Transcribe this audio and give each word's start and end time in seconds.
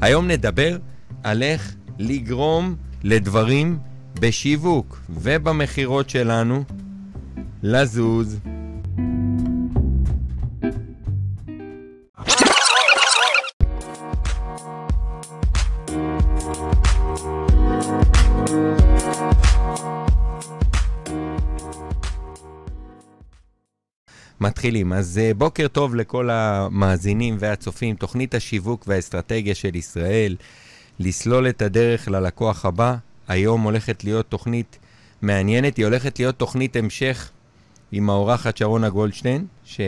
היום 0.00 0.28
נדבר 0.28 0.78
על 1.22 1.42
איך 1.42 1.74
לגרום 1.98 2.76
לדברים 3.04 3.78
בשיווק 4.20 5.00
ובמכירות 5.10 6.10
שלנו 6.10 6.64
לזוז. 7.62 8.38
מתחילים. 24.48 24.92
אז 24.92 25.20
uh, 25.20 25.34
בוקר 25.34 25.68
טוב 25.68 25.94
לכל 25.94 26.30
המאזינים 26.30 27.36
והצופים. 27.38 27.96
תוכנית 27.96 28.34
השיווק 28.34 28.84
והאסטרטגיה 28.86 29.54
של 29.54 29.76
ישראל, 29.76 30.36
לסלול 31.00 31.48
את 31.48 31.62
הדרך 31.62 32.08
ללקוח 32.08 32.64
הבא. 32.64 32.96
היום 33.28 33.62
הולכת 33.62 34.04
להיות 34.04 34.26
תוכנית 34.26 34.78
מעניינת, 35.22 35.76
היא 35.76 35.84
הולכת 35.84 36.18
להיות 36.18 36.38
תוכנית 36.38 36.76
המשך 36.76 37.30
עם 37.92 38.10
האורחת 38.10 38.56
שרונה 38.56 38.88
גולדשטיין, 38.88 39.46
שתכף 39.64 39.84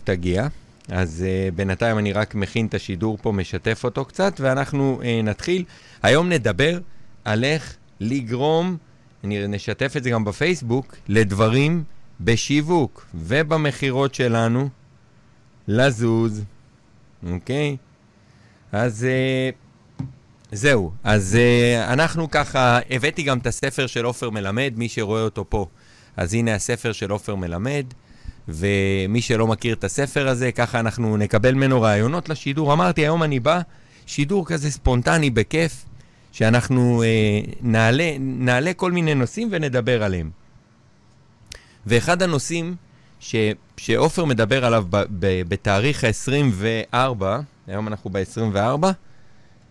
uh, 0.00 0.04
תגיע. 0.04 0.46
אז 0.88 1.24
uh, 1.24 1.54
בינתיים 1.54 1.98
אני 1.98 2.12
רק 2.12 2.34
מכין 2.34 2.66
את 2.66 2.74
השידור 2.74 3.18
פה, 3.22 3.32
משתף 3.32 3.84
אותו 3.84 4.04
קצת, 4.04 4.40
ואנחנו 4.40 5.00
uh, 5.00 5.04
נתחיל. 5.24 5.64
היום 6.02 6.28
נדבר 6.28 6.78
על 7.24 7.44
איך 7.44 7.76
לגרום, 8.00 8.76
נשתף 9.24 9.94
את 9.96 10.04
זה 10.04 10.10
גם 10.10 10.24
בפייסבוק, 10.24 10.96
לדברים 11.08 11.84
בשיווק 12.20 13.06
ובמכירות 13.14 14.14
שלנו 14.14 14.68
לזוז, 15.68 16.44
אוקיי? 17.30 17.76
אז 18.72 19.06
uh, 19.06 20.02
זהו, 20.52 20.92
אז 21.04 21.38
uh, 21.38 21.92
אנחנו 21.92 22.30
ככה, 22.30 22.78
הבאתי 22.90 23.22
גם 23.22 23.38
את 23.38 23.46
הספר 23.46 23.86
של 23.86 24.04
עופר 24.04 24.30
מלמד, 24.30 24.72
מי 24.76 24.88
שרואה 24.88 25.22
אותו 25.22 25.44
פה. 25.48 25.66
אז 26.16 26.34
הנה 26.34 26.54
הספר 26.54 26.92
של 26.92 27.10
עופר 27.10 27.34
מלמד, 27.34 27.84
ומי 28.48 29.20
שלא 29.20 29.46
מכיר 29.46 29.74
את 29.74 29.84
הספר 29.84 30.28
הזה, 30.28 30.52
ככה 30.52 30.80
אנחנו 30.80 31.16
נקבל 31.16 31.54
ממנו 31.54 31.82
רעיונות 31.82 32.28
לשידור. 32.28 32.72
אמרתי, 32.72 33.00
היום 33.00 33.22
אני 33.22 33.40
בא, 33.40 33.60
שידור 34.06 34.46
כזה 34.46 34.70
ספונטני, 34.70 35.30
בכיף, 35.30 35.84
שאנחנו 36.32 37.02
uh, 37.02 37.54
נעלה, 37.62 38.16
נעלה 38.20 38.72
כל 38.72 38.92
מיני 38.92 39.14
נושאים 39.14 39.48
ונדבר 39.50 40.02
עליהם. 40.02 40.43
ואחד 41.86 42.22
הנושאים 42.22 42.76
ש, 43.20 43.34
שעופר 43.76 44.24
מדבר 44.24 44.64
עליו 44.64 44.84
ב, 44.90 44.96
ב, 45.18 45.42
בתאריך 45.48 46.04
ה-24, 46.04 47.24
היום 47.66 47.88
אנחנו 47.88 48.10
ב-24, 48.10 48.86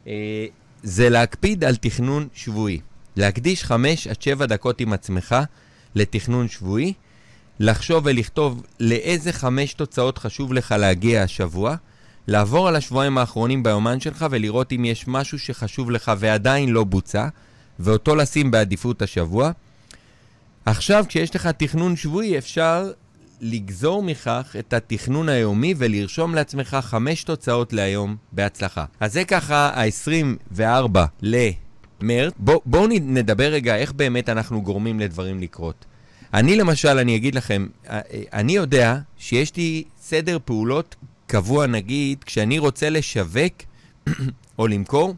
אה, 0.08 0.46
זה 0.84 1.10
להקפיד 1.10 1.64
על 1.64 1.76
תכנון 1.76 2.28
שבועי. 2.34 2.80
להקדיש 3.16 3.64
5 3.64 4.08
עד 4.08 4.22
7 4.22 4.46
דקות 4.46 4.82
עם 4.82 4.94
עצמך 4.94 5.36
לתכנון 5.96 6.48
שבועי, 6.48 6.94
לחשוב 7.60 8.04
ולכתוב 8.06 8.64
לאיזה 8.80 9.34
חמש 9.34 9.74
תוצאות 9.74 10.18
חשוב 10.18 10.54
לך 10.54 10.76
להגיע 10.80 11.24
השבוע, 11.24 11.76
לעבור 12.28 12.68
על 12.68 12.76
השבועיים 12.76 13.18
האחרונים 13.18 13.64
ביומן 13.64 14.00
שלך 14.00 14.26
ולראות 14.32 14.72
אם 14.72 14.86
יש 14.86 15.08
משהו 15.08 15.40
שחשוב 15.40 15.92
לך 15.92 16.12
ועדיין 16.18 16.70
לא 16.70 16.84
בוצע, 16.84 17.28
ואותו 17.80 18.16
לשים 18.16 18.52
בעדיפות 18.52 19.02
השבוע. 19.02 19.52
עכשיו, 20.66 21.06
כשיש 21.08 21.36
לך 21.36 21.48
תכנון 21.48 21.96
שבועי, 21.96 22.38
אפשר 22.38 22.92
לגזור 23.42 24.04
מכך 24.04 24.56
את 24.60 24.74
התכנון 24.74 25.30
היומי 25.30 25.74
ולרשום 25.78 26.36
לעצמך 26.36 26.78
חמש 26.82 27.24
תוצאות 27.24 27.74
להיום 27.74 28.16
בהצלחה. 28.32 28.86
אז 29.00 29.14
זה 29.14 29.24
ככה 29.24 29.72
ה-24 29.76 31.00
למרץ. 31.22 32.34
בואו 32.38 32.62
בוא 32.66 32.88
נדבר 32.92 33.44
רגע 33.44 33.76
איך 33.76 33.94
באמת 33.94 34.30
אנחנו 34.30 34.62
גורמים 34.62 35.00
לדברים 35.00 35.42
לקרות. 35.42 35.86
אני 36.34 36.56
למשל, 36.56 36.98
אני 36.98 37.16
אגיד 37.16 37.36
לכם, 37.36 37.68
אני 38.34 38.54
יודע 38.54 38.98
שיש 39.18 39.56
לי 39.56 39.84
סדר 40.02 40.38
פעולות 40.46 40.96
קבוע, 41.28 41.68
נגיד, 41.68 42.24
כשאני 42.24 42.60
רוצה 42.60 42.90
לשווק 42.90 43.54
או 44.60 44.68
למכור, 44.68 45.16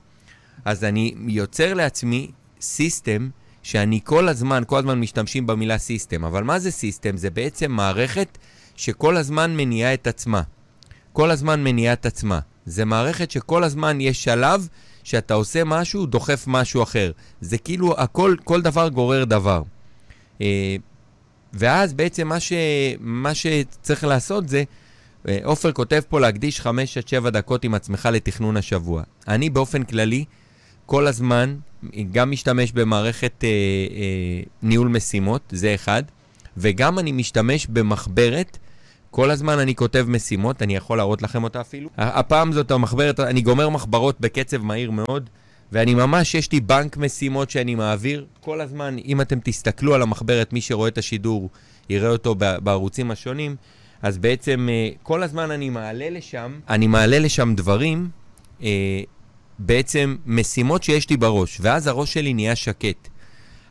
אז 0.65 0.83
אני 0.83 1.13
יוצר 1.27 1.73
לעצמי 1.73 2.31
system 2.61 3.29
שאני 3.65 3.99
כל 4.03 4.27
הזמן, 4.29 4.63
כל 4.67 4.77
הזמן 4.77 4.99
משתמשים 4.99 5.47
במילה 5.47 5.77
system, 5.77 6.25
אבל 6.25 6.43
מה 6.43 6.59
זה 6.59 6.71
system? 6.71 7.17
זה 7.17 7.29
בעצם 7.29 7.71
מערכת 7.71 8.37
שכל 8.75 9.17
הזמן 9.17 9.57
מניעה 9.57 9.93
את 9.93 10.07
עצמה. 10.07 10.41
כל 11.13 11.31
הזמן 11.31 11.63
מניעה 11.63 11.93
את 11.93 12.05
עצמה. 12.05 12.39
זה 12.65 12.85
מערכת 12.85 13.31
שכל 13.31 13.63
הזמן 13.63 14.01
יש 14.01 14.23
שלב 14.23 14.67
שאתה 15.03 15.33
עושה 15.33 15.63
משהו, 15.63 16.05
דוחף 16.05 16.43
משהו 16.47 16.83
אחר. 16.83 17.11
זה 17.41 17.57
כאילו 17.57 17.99
הכל, 17.99 18.35
כל 18.43 18.61
דבר 18.61 18.89
גורר 18.89 19.23
דבר. 19.23 19.63
אה, 20.41 20.75
ואז 21.53 21.93
בעצם 21.93 22.27
מה, 22.27 22.39
ש, 22.39 22.53
מה 22.99 23.33
שצריך 23.35 24.03
לעשות 24.03 24.49
זה, 24.49 24.63
אה, 25.27 25.37
עופר 25.43 25.71
כותב 25.71 26.01
פה 26.09 26.19
להקדיש 26.19 26.61
5 26.61 26.97
עד 26.97 27.07
7 27.07 27.29
דקות 27.29 27.63
עם 27.63 27.73
עצמך 27.73 28.09
לתכנון 28.11 28.57
השבוע. 28.57 29.03
אני 29.27 29.49
באופן 29.49 29.83
כללי, 29.83 30.25
כל 30.85 31.07
הזמן 31.07 31.55
גם 32.11 32.31
משתמש 32.31 32.71
במערכת 32.71 33.43
אה, 33.43 33.49
אה, 33.49 34.41
ניהול 34.61 34.87
משימות, 34.87 35.41
זה 35.51 35.75
אחד, 35.75 36.03
וגם 36.57 36.99
אני 36.99 37.11
משתמש 37.11 37.67
במחברת. 37.67 38.57
כל 39.11 39.31
הזמן 39.31 39.59
אני 39.59 39.75
כותב 39.75 40.05
משימות, 40.09 40.61
אני 40.61 40.75
יכול 40.75 40.97
להראות 40.97 41.21
לכם 41.21 41.43
אותה 41.43 41.61
אפילו. 41.61 41.89
הפעם 41.97 42.51
זאת 42.51 42.71
המחברת, 42.71 43.19
אני 43.19 43.41
גומר 43.41 43.69
מחברות 43.69 44.21
בקצב 44.21 44.57
מהיר 44.57 44.91
מאוד, 44.91 45.29
ואני 45.71 45.93
ממש, 45.93 46.35
יש 46.35 46.51
לי 46.51 46.59
בנק 46.59 46.97
משימות 46.97 47.49
שאני 47.49 47.75
מעביר. 47.75 48.25
כל 48.39 48.61
הזמן, 48.61 48.95
אם 49.05 49.21
אתם 49.21 49.39
תסתכלו 49.43 49.95
על 49.95 50.01
המחברת, 50.01 50.53
מי 50.53 50.61
שרואה 50.61 50.87
את 50.87 50.97
השידור 50.97 51.49
יראה 51.89 52.09
אותו 52.09 52.35
בערוצים 52.35 53.11
השונים, 53.11 53.55
אז 54.01 54.17
בעצם 54.17 54.67
אה, 54.71 54.89
כל 55.03 55.23
הזמן 55.23 55.51
אני 55.51 55.69
מעלה 55.69 56.09
לשם, 56.09 56.59
אני 56.69 56.87
מעלה 56.87 57.19
לשם 57.19 57.53
דברים 57.55 58.09
אה, 58.63 59.01
בעצם 59.59 60.15
משימות 60.25 60.83
שיש 60.83 61.09
לי 61.09 61.17
בראש, 61.17 61.57
ואז 61.61 61.87
הראש 61.87 62.13
שלי 62.13 62.33
נהיה 62.33 62.55
שקט. 62.55 63.07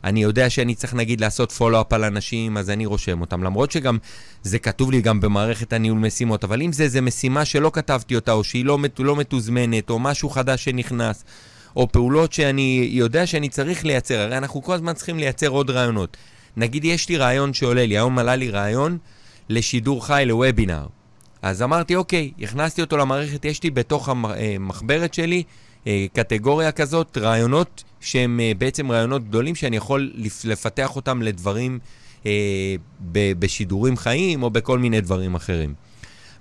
אני 0.04 0.22
יודע 0.22 0.50
שאני 0.50 0.74
צריך 0.74 0.94
נגיד 0.94 1.20
לעשות 1.20 1.52
פולו-אפ 1.52 1.92
על 1.92 2.04
אנשים, 2.04 2.56
אז 2.56 2.70
אני 2.70 2.86
רושם 2.86 3.20
אותם. 3.20 3.42
למרות 3.42 3.70
שגם 3.70 3.98
זה 4.42 4.58
כתוב 4.58 4.90
לי 4.90 5.00
גם 5.00 5.20
במערכת 5.20 5.72
הניהול 5.72 5.98
משימות, 5.98 6.44
אבל 6.44 6.62
אם 6.62 6.72
זה 6.72 6.82
איזה 6.82 7.00
משימה 7.00 7.44
שלא 7.44 7.70
כתבתי 7.74 8.14
אותה, 8.14 8.32
או 8.32 8.44
שהיא 8.44 8.64
לא, 8.64 8.78
לא 8.98 9.16
מתוזמנת, 9.16 9.90
או 9.90 9.98
משהו 9.98 10.30
חדש 10.30 10.64
שנכנס, 10.64 11.24
או 11.76 11.92
פעולות 11.92 12.32
שאני 12.32 12.88
יודע 12.92 13.26
שאני 13.26 13.48
צריך 13.48 13.84
לייצר, 13.84 14.20
הרי 14.20 14.38
אנחנו 14.38 14.62
כל 14.62 14.74
הזמן 14.74 14.92
צריכים 14.92 15.18
לייצר 15.18 15.48
עוד 15.48 15.70
רעיונות. 15.70 16.16
נגיד 16.56 16.84
יש 16.84 17.08
לי 17.08 17.16
רעיון 17.16 17.54
שעולה 17.54 17.86
לי, 17.86 17.94
היום 17.94 18.18
עלה 18.18 18.36
לי 18.36 18.50
רעיון 18.50 18.98
לשידור 19.48 20.06
חי, 20.06 20.24
לוובינר. 20.26 20.86
אז 21.42 21.62
אמרתי, 21.62 21.96
אוקיי, 21.96 22.32
הכנסתי 22.42 22.80
אותו 22.80 22.96
למערכת, 22.96 23.44
יש 23.44 23.62
לי 23.62 23.70
בתוך 23.70 24.08
המחברת 24.08 25.10
אה, 25.10 25.14
שלי 25.14 25.42
קטגוריה 26.12 26.72
כזאת, 26.72 27.18
רעיונות 27.18 27.84
שהם 28.00 28.40
אה, 28.40 28.52
בעצם 28.58 28.92
רעיונות 28.92 29.24
גדולים 29.28 29.54
שאני 29.54 29.76
יכול 29.76 30.12
לפתח 30.44 30.96
אותם 30.96 31.22
לדברים 31.22 31.78
אה, 32.26 32.74
בשידורים 33.12 33.96
חיים 33.96 34.42
או 34.42 34.50
בכל 34.50 34.78
מיני 34.78 35.00
דברים 35.00 35.34
אחרים. 35.34 35.74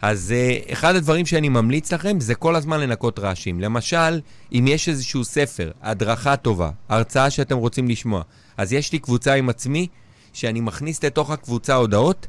אז 0.01 0.33
אחד 0.71 0.95
הדברים 0.95 1.25
שאני 1.25 1.49
ממליץ 1.49 1.93
לכם 1.93 2.19
זה 2.19 2.35
כל 2.35 2.55
הזמן 2.55 2.79
לנקות 2.79 3.19
רעשים. 3.19 3.61
למשל, 3.61 4.19
אם 4.51 4.65
יש 4.67 4.89
איזשהו 4.89 5.23
ספר, 5.23 5.71
הדרכה 5.81 6.35
טובה, 6.35 6.69
הרצאה 6.89 7.29
שאתם 7.29 7.57
רוצים 7.57 7.87
לשמוע, 7.87 8.21
אז 8.57 8.73
יש 8.73 8.91
לי 8.91 8.99
קבוצה 8.99 9.33
עם 9.33 9.49
עצמי 9.49 9.87
שאני 10.33 10.61
מכניס 10.61 11.03
לתוך 11.03 11.31
הקבוצה 11.31 11.75
הודעות 11.75 12.27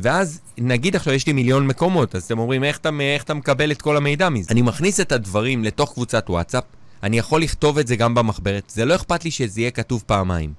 ואז, 0.00 0.40
נגיד 0.58 0.96
עכשיו 0.96 1.12
יש 1.12 1.26
לי 1.26 1.32
מיליון 1.32 1.66
מקומות, 1.66 2.14
אז 2.14 2.22
אתם 2.22 2.38
אומרים, 2.38 2.64
איך 2.64 2.76
אתה, 2.76 2.90
איך 3.00 3.22
אתה 3.22 3.34
מקבל 3.34 3.72
את 3.72 3.82
כל 3.82 3.96
המידע 3.96 4.28
מזה? 4.28 4.48
אני 4.50 4.62
מכניס 4.62 5.00
את 5.00 5.12
הדברים 5.12 5.64
לתוך 5.64 5.92
קבוצת 5.92 6.30
וואטסאפ, 6.30 6.64
אני 7.02 7.18
יכול 7.18 7.42
לכתוב 7.42 7.78
את 7.78 7.86
זה 7.86 7.96
גם 7.96 8.14
במחברת, 8.14 8.70
זה 8.74 8.84
לא 8.84 8.94
אכפת 8.94 9.24
לי 9.24 9.30
שזה 9.30 9.60
יהיה 9.60 9.70
כתוב 9.70 10.04
פעמיים. 10.06 10.52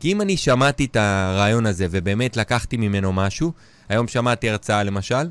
כי 0.00 0.12
אם 0.12 0.20
אני 0.20 0.36
שמעתי 0.36 0.84
את 0.84 0.96
הרעיון 0.96 1.66
הזה 1.66 1.86
ובאמת 1.90 2.36
לקחתי 2.36 2.76
ממנו 2.76 3.12
משהו, 3.12 3.52
היום 3.88 4.08
שמעתי 4.08 4.50
הרצאה 4.50 4.82
למשל, 4.82 5.28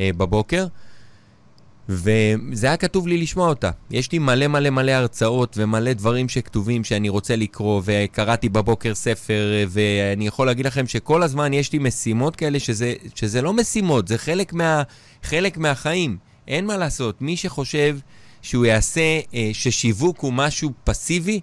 אה, 0.00 0.10
בבוקר, 0.16 0.66
וזה 1.88 2.66
היה 2.66 2.76
כתוב 2.76 3.08
לי 3.08 3.18
לשמוע 3.18 3.48
אותה. 3.48 3.70
יש 3.90 4.12
לי 4.12 4.18
מלא 4.18 4.46
מלא 4.46 4.70
מלא 4.70 4.90
הרצאות 4.90 5.54
ומלא 5.60 5.92
דברים 5.92 6.28
שכתובים 6.28 6.84
שאני 6.84 7.08
רוצה 7.08 7.36
לקרוא, 7.36 7.82
וקראתי 7.84 8.48
בבוקר 8.48 8.94
ספר, 8.94 9.64
ואני 9.68 10.26
יכול 10.26 10.46
להגיד 10.46 10.66
לכם 10.66 10.86
שכל 10.86 11.22
הזמן 11.22 11.52
יש 11.52 11.72
לי 11.72 11.78
משימות 11.78 12.36
כאלה 12.36 12.60
שזה, 12.60 12.94
שזה 13.14 13.42
לא 13.42 13.52
משימות, 13.52 14.08
זה 14.08 14.18
חלק, 14.18 14.52
מה, 14.52 14.82
חלק 15.22 15.58
מהחיים. 15.58 16.16
אין 16.48 16.66
מה 16.66 16.76
לעשות. 16.76 17.22
מי 17.22 17.36
שחושב 17.36 17.98
שהוא 18.42 18.66
יעשה, 18.66 19.20
אה, 19.34 19.50
ששיווק 19.52 20.20
הוא 20.20 20.32
משהו 20.32 20.72
פסיבי, 20.84 21.40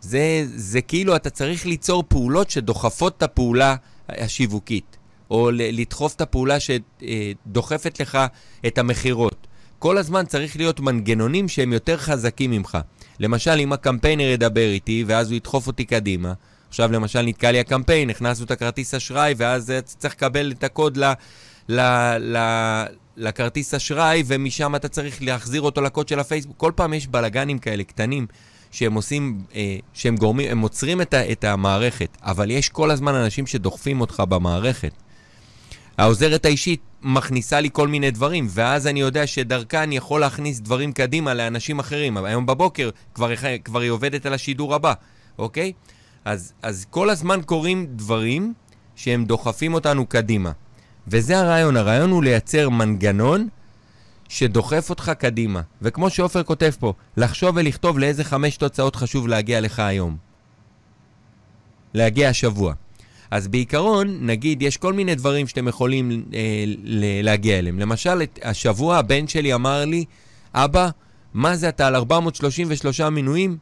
זה, 0.00 0.44
זה 0.46 0.80
כאילו 0.80 1.16
אתה 1.16 1.30
צריך 1.30 1.66
ליצור 1.66 2.04
פעולות 2.08 2.50
שדוחפות 2.50 3.16
את 3.16 3.22
הפעולה 3.22 3.76
השיווקית, 4.08 4.96
או 5.30 5.50
לדחוף 5.52 6.14
את 6.14 6.20
הפעולה 6.20 6.56
שדוחפת 6.60 8.00
לך 8.00 8.18
את 8.66 8.78
המכירות. 8.78 9.43
כל 9.84 9.98
הזמן 9.98 10.26
צריך 10.26 10.56
להיות 10.56 10.80
מנגנונים 10.80 11.48
שהם 11.48 11.72
יותר 11.72 11.96
חזקים 11.96 12.50
ממך. 12.50 12.78
למשל, 13.20 13.50
אם 13.50 13.72
הקמפיינר 13.72 14.24
ידבר 14.24 14.68
איתי, 14.70 15.04
ואז 15.06 15.30
הוא 15.30 15.36
ידחוף 15.36 15.66
אותי 15.66 15.84
קדימה. 15.84 16.32
עכשיו, 16.68 16.92
למשל, 16.92 17.22
נתקע 17.22 17.52
לי 17.52 17.60
הקמפיין, 17.60 18.10
הכנסנו 18.10 18.44
את 18.44 18.50
הכרטיס 18.50 18.94
אשראי, 18.94 19.34
ואז 19.36 19.72
צריך 19.84 20.14
לקבל 20.14 20.52
את 20.52 20.64
הקוד 20.64 20.96
ל... 20.96 21.12
ל, 21.68 21.80
ל 22.18 22.38
לכרטיס 23.16 23.74
אשראי, 23.74 24.22
ומשם 24.26 24.74
אתה 24.76 24.88
צריך 24.88 25.22
להחזיר 25.22 25.62
אותו 25.62 25.80
לקוד 25.80 26.08
של 26.08 26.18
הפייסבוק. 26.18 26.56
כל 26.56 26.72
פעם 26.74 26.94
יש 26.94 27.06
בלאגנים 27.06 27.58
כאלה 27.58 27.84
קטנים 27.84 28.26
שהם 28.70 28.94
עושים, 28.94 29.38
אה, 29.54 29.76
שהם 29.92 30.16
גורמים, 30.16 30.50
הם 30.50 30.60
עוצרים 30.60 31.00
את, 31.00 31.14
ה, 31.14 31.32
את 31.32 31.44
המערכת, 31.44 32.16
אבל 32.22 32.50
יש 32.50 32.68
כל 32.68 32.90
הזמן 32.90 33.14
אנשים 33.14 33.46
שדוחפים 33.46 34.00
אותך 34.00 34.22
במערכת. 34.28 34.92
העוזרת 35.98 36.44
האישית 36.44 36.80
מכניסה 37.04 37.60
לי 37.60 37.68
כל 37.72 37.88
מיני 37.88 38.10
דברים, 38.10 38.46
ואז 38.50 38.86
אני 38.86 39.00
יודע 39.00 39.26
שדרכה 39.26 39.82
אני 39.82 39.96
יכול 39.96 40.20
להכניס 40.20 40.60
דברים 40.60 40.92
קדימה 40.92 41.34
לאנשים 41.34 41.78
אחרים. 41.78 42.16
היום 42.16 42.46
בבוקר 42.46 42.90
כבר, 43.14 43.30
כבר 43.64 43.80
היא 43.80 43.90
עובדת 43.90 44.26
על 44.26 44.34
השידור 44.34 44.74
הבא, 44.74 44.92
אוקיי? 45.38 45.72
אז, 46.24 46.52
אז 46.62 46.86
כל 46.90 47.10
הזמן 47.10 47.40
קורים 47.46 47.86
דברים 47.90 48.54
שהם 48.96 49.24
דוחפים 49.24 49.74
אותנו 49.74 50.06
קדימה. 50.06 50.52
וזה 51.08 51.38
הרעיון, 51.38 51.76
הרעיון 51.76 52.10
הוא 52.10 52.24
לייצר 52.24 52.68
מנגנון 52.68 53.48
שדוחף 54.28 54.90
אותך 54.90 55.12
קדימה. 55.18 55.60
וכמו 55.82 56.10
שעופר 56.10 56.42
כותב 56.42 56.70
פה, 56.78 56.92
לחשוב 57.16 57.56
ולכתוב 57.56 57.98
לאיזה 57.98 58.24
חמש 58.24 58.56
תוצאות 58.56 58.96
חשוב 58.96 59.28
להגיע 59.28 59.60
לך 59.60 59.78
היום. 59.78 60.16
להגיע 61.94 62.28
השבוע. 62.28 62.74
אז 63.34 63.48
בעיקרון, 63.48 64.18
נגיד, 64.20 64.62
יש 64.62 64.76
כל 64.76 64.92
מיני 64.92 65.14
דברים 65.14 65.46
שאתם 65.46 65.68
יכולים 65.68 66.24
אה, 66.34 66.64
להגיע 67.22 67.58
אליהם. 67.58 67.78
למשל, 67.78 68.22
השבוע 68.42 68.96
הבן 68.96 69.28
שלי 69.28 69.54
אמר 69.54 69.84
לי, 69.84 70.04
אבא, 70.54 70.88
מה 71.34 71.56
זה 71.56 71.68
אתה 71.68 71.86
על 71.86 71.96
433 71.96 73.00
מנויים? 73.00 73.56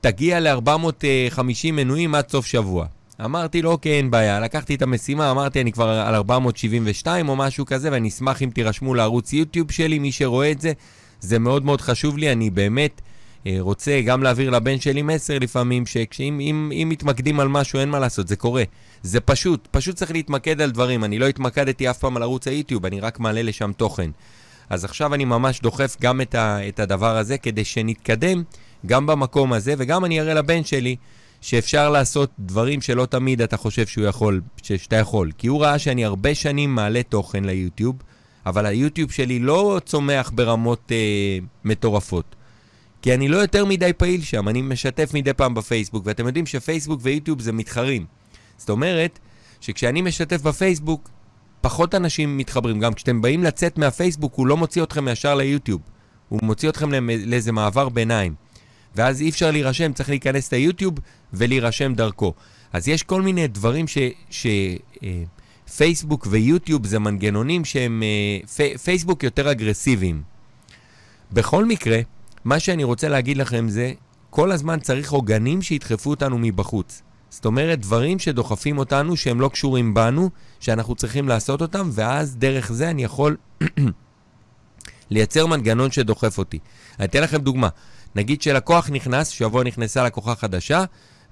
תגיע 0.00 0.40
ל-450 0.40 1.72
מנויים 1.72 2.14
עד 2.14 2.28
סוף 2.28 2.46
שבוע. 2.46 2.86
אמרתי 3.24 3.62
לו, 3.62 3.70
אוקיי, 3.70 3.92
אין 3.92 4.10
בעיה. 4.10 4.40
לקחתי 4.40 4.74
את 4.74 4.82
המשימה, 4.82 5.30
אמרתי, 5.30 5.60
אני 5.60 5.72
כבר 5.72 5.88
על 5.88 6.14
472 6.14 7.28
או 7.28 7.36
משהו 7.36 7.66
כזה, 7.66 7.88
ואני 7.92 8.08
אשמח 8.08 8.42
אם 8.42 8.50
תירשמו 8.54 8.94
לערוץ 8.94 9.32
יוטיוב 9.32 9.70
שלי, 9.70 9.98
מי 9.98 10.12
שרואה 10.12 10.50
את 10.50 10.60
זה. 10.60 10.72
זה 11.20 11.38
מאוד 11.38 11.64
מאוד 11.64 11.80
חשוב 11.80 12.18
לי, 12.18 12.32
אני 12.32 12.50
באמת 12.50 13.00
רוצה 13.60 14.00
גם 14.00 14.22
להעביר 14.22 14.50
לבן 14.50 14.80
שלי 14.80 15.02
מסר 15.02 15.38
לפעמים, 15.38 15.86
שאם 15.86 16.40
אם, 16.40 16.72
אם 16.72 16.88
מתמקדים 16.88 17.40
על 17.40 17.48
משהו, 17.48 17.78
אין 17.78 17.88
מה 17.88 17.98
לעשות, 17.98 18.28
זה 18.28 18.36
קורה. 18.36 18.62
זה 19.02 19.20
פשוט, 19.20 19.68
פשוט 19.70 19.96
צריך 19.96 20.10
להתמקד 20.10 20.60
על 20.60 20.70
דברים. 20.70 21.04
אני 21.04 21.18
לא 21.18 21.26
התמקדתי 21.26 21.90
אף 21.90 21.98
פעם 21.98 22.16
על 22.16 22.22
ערוץ 22.22 22.48
היוטיוב, 22.48 22.86
אני 22.86 23.00
רק 23.00 23.20
מעלה 23.20 23.42
לשם 23.42 23.72
תוכן. 23.76 24.10
אז 24.70 24.84
עכשיו 24.84 25.14
אני 25.14 25.24
ממש 25.24 25.60
דוחף 25.60 25.96
גם 26.00 26.20
את, 26.20 26.34
ה, 26.34 26.68
את 26.68 26.80
הדבר 26.80 27.16
הזה, 27.16 27.38
כדי 27.38 27.64
שנתקדם 27.64 28.42
גם 28.86 29.06
במקום 29.06 29.52
הזה, 29.52 29.74
וגם 29.78 30.04
אני 30.04 30.20
אראה 30.20 30.34
לבן 30.34 30.64
שלי 30.64 30.96
שאפשר 31.40 31.90
לעשות 31.90 32.30
דברים 32.38 32.80
שלא 32.80 33.06
תמיד 33.06 33.42
אתה 33.42 33.56
חושב 33.56 33.86
שהוא 33.86 34.04
יכול, 34.04 34.40
שאתה 34.62 34.96
יכול. 34.96 35.30
כי 35.38 35.46
הוא 35.46 35.62
ראה 35.62 35.78
שאני 35.78 36.04
הרבה 36.04 36.34
שנים 36.34 36.74
מעלה 36.74 37.02
תוכן 37.02 37.44
ליוטיוב, 37.44 37.96
אבל 38.46 38.66
היוטיוב 38.66 39.10
שלי 39.10 39.38
לא 39.38 39.80
צומח 39.84 40.30
ברמות 40.34 40.92
אה, 40.92 41.38
מטורפות. 41.64 42.36
כי 43.02 43.14
אני 43.14 43.28
לא 43.28 43.36
יותר 43.36 43.64
מדי 43.64 43.92
פעיל 43.92 44.22
שם, 44.22 44.48
אני 44.48 44.62
משתף 44.62 45.10
מדי 45.14 45.32
פעם 45.32 45.54
בפייסבוק, 45.54 46.02
ואתם 46.06 46.26
יודעים 46.26 46.46
שפייסבוק 46.46 47.00
ויוטיוב 47.02 47.40
זה 47.40 47.52
מתחרים. 47.52 48.06
זאת 48.58 48.70
אומרת, 48.70 49.18
שכשאני 49.60 50.02
משתף 50.02 50.42
בפייסבוק, 50.42 51.10
פחות 51.60 51.94
אנשים 51.94 52.38
מתחברים. 52.38 52.80
גם 52.80 52.94
כשאתם 52.94 53.22
באים 53.22 53.44
לצאת 53.44 53.78
מהפייסבוק, 53.78 54.34
הוא 54.34 54.46
לא 54.46 54.56
מוציא 54.56 54.82
אתכם 54.82 55.08
ישר 55.08 55.34
ליוטיוב. 55.34 55.80
הוא 56.28 56.40
מוציא 56.42 56.68
אתכם 56.68 56.90
לאיזה 57.26 57.52
מעבר 57.52 57.88
ביניים. 57.88 58.34
ואז 58.96 59.22
אי 59.22 59.28
אפשר 59.28 59.50
להירשם, 59.50 59.92
צריך 59.92 60.08
להיכנס 60.08 60.52
ליוטיוב 60.52 60.94
ולהירשם 61.32 61.94
דרכו. 61.94 62.34
אז 62.72 62.88
יש 62.88 63.02
כל 63.02 63.22
מיני 63.22 63.46
דברים 63.46 63.88
ש... 63.88 63.98
ש 64.30 64.46
אה, 65.02 65.22
ויוטיוב 66.26 66.86
זה 66.86 66.98
מנגנונים 66.98 67.64
שהם... 67.64 68.02
אה, 68.02 68.48
פי, 68.48 68.78
פייסבוק 68.78 69.22
יותר 69.22 69.50
אגרסיביים. 69.50 70.22
בכל 71.32 71.64
מקרה, 71.64 72.00
מה 72.44 72.60
שאני 72.60 72.84
רוצה 72.84 73.08
להגיד 73.08 73.36
לכם 73.36 73.68
זה, 73.68 73.92
כל 74.30 74.52
הזמן 74.52 74.80
צריך 74.80 75.12
עוגנים 75.12 75.62
שידחפו 75.62 76.10
אותנו 76.10 76.38
מבחוץ. 76.38 77.02
זאת 77.30 77.44
אומרת, 77.44 77.80
דברים 77.80 78.18
שדוחפים 78.18 78.78
אותנו 78.78 79.16
שהם 79.16 79.40
לא 79.40 79.48
קשורים 79.48 79.94
בנו, 79.94 80.30
שאנחנו 80.60 80.94
צריכים 80.94 81.28
לעשות 81.28 81.62
אותם, 81.62 81.90
ואז 81.92 82.36
דרך 82.36 82.72
זה 82.72 82.90
אני 82.90 83.04
יכול 83.04 83.36
לייצר 85.10 85.46
מנגנון 85.46 85.90
שדוחף 85.90 86.38
אותי. 86.38 86.58
אני 86.98 87.06
אתן 87.06 87.22
לכם 87.22 87.38
דוגמה. 87.38 87.68
נגיד 88.14 88.42
שלקוח 88.42 88.90
נכנס, 88.90 89.28
שבוע 89.28 89.64
נכנסה 89.64 90.04
לקוחה 90.04 90.34
חדשה, 90.34 90.84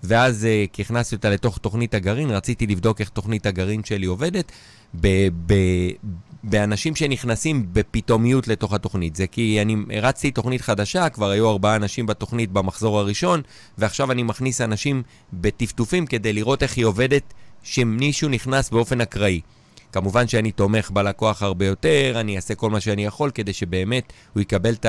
ואז 0.02 0.46
uh, 0.46 0.72
כי 0.72 0.82
הכנסתי 0.82 1.16
אותה 1.16 1.30
לתוך 1.30 1.58
תוכנית 1.58 1.94
הגרעין, 1.94 2.30
רציתי 2.30 2.66
לבדוק 2.66 3.00
איך 3.00 3.08
תוכנית 3.08 3.46
הגרעין 3.46 3.84
שלי 3.84 4.06
עובדת, 4.06 4.52
ב- 5.00 5.28
ב- 5.46 5.90
באנשים 6.42 6.96
שנכנסים 6.96 7.66
בפתאומיות 7.72 8.48
לתוך 8.48 8.72
התוכנית. 8.72 9.16
זה 9.16 9.26
כי 9.26 9.58
אני 9.62 9.76
הרצתי 9.90 10.30
תוכנית 10.30 10.60
חדשה, 10.60 11.08
כבר 11.08 11.30
היו 11.30 11.50
ארבעה 11.50 11.76
אנשים 11.76 12.06
בתוכנית 12.06 12.52
במחזור 12.52 12.98
הראשון, 12.98 13.42
ועכשיו 13.78 14.12
אני 14.12 14.22
מכניס 14.22 14.60
אנשים 14.60 15.02
בטפטופים 15.32 16.06
כדי 16.06 16.32
לראות 16.32 16.62
איך 16.62 16.76
היא 16.76 16.84
עובדת, 16.84 17.34
שמישהו 17.62 18.28
נכנס 18.28 18.70
באופן 18.70 19.00
אקראי. 19.00 19.40
כמובן 19.92 20.28
שאני 20.28 20.52
תומך 20.52 20.90
בלקוח 20.90 21.42
הרבה 21.42 21.66
יותר, 21.66 22.16
אני 22.20 22.36
אעשה 22.36 22.54
כל 22.54 22.70
מה 22.70 22.80
שאני 22.80 23.04
יכול 23.04 23.30
כדי 23.30 23.52
שבאמת 23.52 24.12
הוא 24.34 24.40
יקבל 24.40 24.72
את. 24.72 24.86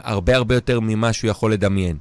הרבה 0.00 0.36
הרבה 0.36 0.54
יותר 0.54 0.80
ממה 0.80 1.12
שהוא 1.12 1.30
יכול 1.30 1.52
לדמיין. 1.52 1.96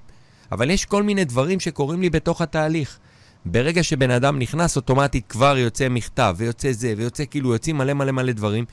אבל 0.51 0.69
יש 0.69 0.85
כל 0.85 1.03
מיני 1.03 1.25
דברים 1.25 1.59
שקורים 1.59 2.01
לי 2.01 2.09
בתוך 2.09 2.41
התהליך. 2.41 2.99
ברגע 3.45 3.83
שבן 3.83 4.11
אדם 4.11 4.39
נכנס, 4.39 4.75
אוטומטית 4.75 5.27
כבר 5.27 5.57
יוצא 5.57 5.89
מכתב, 5.89 6.35
ויוצא 6.37 6.71
זה, 6.71 6.93
ויוצא 6.97 7.23
כאילו, 7.29 7.53
יוצאים 7.53 7.77
מלא 7.77 7.93
מלא 7.93 8.11
מלא 8.11 8.31
דברים, 8.31 8.65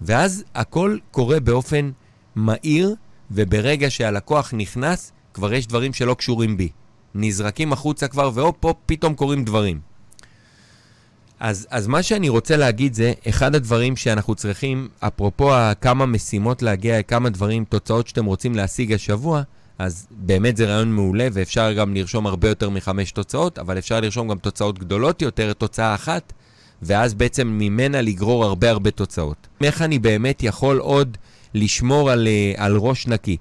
ואז 0.00 0.44
הכל 0.54 0.98
קורה 1.10 1.40
באופן 1.40 1.90
מהיר, 2.34 2.94
וברגע 3.30 3.90
שהלקוח 3.90 4.54
נכנס, 4.56 5.12
כבר 5.34 5.52
יש 5.52 5.66
דברים 5.66 5.92
שלא 5.92 6.14
קשורים 6.14 6.56
בי. 6.56 6.68
נזרקים 7.14 7.72
החוצה 7.72 8.08
כבר, 8.08 8.30
והופ, 8.34 8.64
הופ, 8.64 8.76
פתאום 8.86 9.14
קורים 9.14 9.44
דברים. 9.44 9.80
אז, 11.40 11.66
אז 11.70 11.86
מה 11.86 12.02
שאני 12.02 12.28
רוצה 12.28 12.56
להגיד 12.56 12.94
זה, 12.94 13.12
אחד 13.28 13.54
הדברים 13.54 13.96
שאנחנו 13.96 14.34
צריכים, 14.34 14.88
אפרופו 15.00 15.50
כמה 15.80 16.06
משימות 16.06 16.62
להגיע, 16.62 17.02
כמה 17.02 17.30
דברים, 17.30 17.64
תוצאות 17.64 18.08
שאתם 18.08 18.24
רוצים 18.24 18.54
להשיג 18.54 18.92
השבוע, 18.92 19.42
אז 19.78 20.06
באמת 20.10 20.56
זה 20.56 20.66
רעיון 20.66 20.92
מעולה, 20.92 21.28
ואפשר 21.32 21.72
גם 21.72 21.94
לרשום 21.94 22.26
הרבה 22.26 22.48
יותר 22.48 22.70
מחמש 22.70 23.12
תוצאות, 23.12 23.58
אבל 23.58 23.78
אפשר 23.78 24.00
לרשום 24.00 24.28
גם 24.28 24.38
תוצאות 24.38 24.78
גדולות 24.78 25.22
יותר, 25.22 25.52
תוצאה 25.52 25.94
אחת, 25.94 26.32
ואז 26.82 27.14
בעצם 27.14 27.48
ממנה 27.48 28.02
לגרור 28.02 28.44
הרבה 28.44 28.70
הרבה 28.70 28.90
תוצאות. 28.90 29.46
איך 29.62 29.82
אני 29.82 29.98
באמת 29.98 30.42
יכול 30.42 30.78
עוד 30.78 31.16
לשמור 31.54 32.10
על, 32.10 32.26
אה, 32.26 32.52
על 32.56 32.76
ראש 32.76 33.06
נקי? 33.06 33.36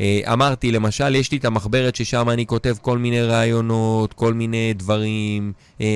אה, 0.00 0.20
אמרתי, 0.32 0.72
למשל, 0.72 1.14
יש 1.14 1.32
לי 1.32 1.38
את 1.38 1.44
המחברת 1.44 1.96
ששם 1.96 2.30
אני 2.30 2.46
כותב 2.46 2.74
כל 2.82 2.98
מיני 2.98 3.22
רעיונות, 3.22 4.12
כל 4.12 4.34
מיני 4.34 4.74
דברים. 4.74 5.52
אה, 5.80 5.86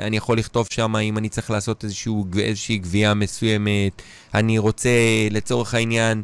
אני 0.00 0.16
יכול 0.16 0.38
לכתוב 0.38 0.66
שם 0.70 0.96
אם 0.96 1.18
אני 1.18 1.28
צריך 1.28 1.50
לעשות 1.50 1.84
איזשהו, 1.84 2.26
איזושהי 2.38 2.78
גבייה 2.78 3.14
מסוימת. 3.14 4.02
אני 4.34 4.58
רוצה, 4.58 4.90
לצורך 5.30 5.74
העניין, 5.74 6.22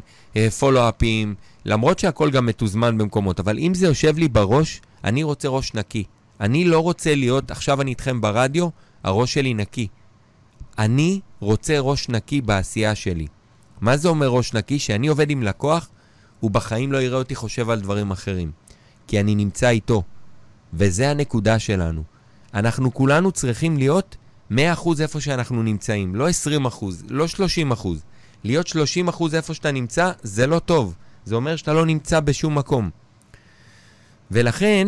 פולו-אפים. 0.59 1.35
למרות 1.65 1.99
שהכל 1.99 2.31
גם 2.31 2.45
מתוזמן 2.45 2.97
במקומות, 2.97 3.39
אבל 3.39 3.57
אם 3.57 3.73
זה 3.73 3.87
יושב 3.87 4.17
לי 4.17 4.27
בראש, 4.27 4.81
אני 5.03 5.23
רוצה 5.23 5.47
ראש 5.47 5.73
נקי. 5.73 6.03
אני 6.39 6.65
לא 6.65 6.79
רוצה 6.79 7.15
להיות, 7.15 7.51
עכשיו 7.51 7.81
אני 7.81 7.89
איתכם 7.89 8.21
ברדיו, 8.21 8.69
הראש 9.03 9.33
שלי 9.33 9.53
נקי. 9.53 9.87
אני 10.77 11.19
רוצה 11.39 11.79
ראש 11.79 12.09
נקי 12.09 12.41
בעשייה 12.41 12.95
שלי. 12.95 13.27
מה 13.81 13.97
זה 13.97 14.07
אומר 14.07 14.27
ראש 14.27 14.53
נקי? 14.53 14.79
שאני 14.79 15.07
עובד 15.07 15.29
עם 15.29 15.43
לקוח, 15.43 15.89
הוא 16.39 16.51
בחיים 16.51 16.91
לא 16.91 17.01
יראה 17.01 17.17
אותי 17.17 17.35
חושב 17.35 17.69
על 17.69 17.79
דברים 17.79 18.11
אחרים. 18.11 18.51
כי 19.07 19.19
אני 19.19 19.35
נמצא 19.35 19.69
איתו. 19.69 20.03
וזה 20.73 21.09
הנקודה 21.09 21.59
שלנו. 21.59 22.03
אנחנו 22.53 22.93
כולנו 22.93 23.31
צריכים 23.31 23.77
להיות 23.77 24.17
100% 24.51 24.55
איפה 24.99 25.21
שאנחנו 25.21 25.63
נמצאים, 25.63 26.15
לא 26.15 26.27
20%, 26.29 26.85
לא 27.09 27.25
30%. 27.73 27.87
להיות 28.43 28.67
30% 28.67 29.33
איפה 29.33 29.53
שאתה 29.53 29.71
נמצא, 29.71 30.11
זה 30.23 30.47
לא 30.47 30.59
טוב. 30.59 30.95
זה 31.25 31.35
אומר 31.35 31.55
שאתה 31.55 31.73
לא 31.73 31.85
נמצא 31.85 32.19
בשום 32.19 32.57
מקום. 32.57 32.89
ולכן, 34.31 34.87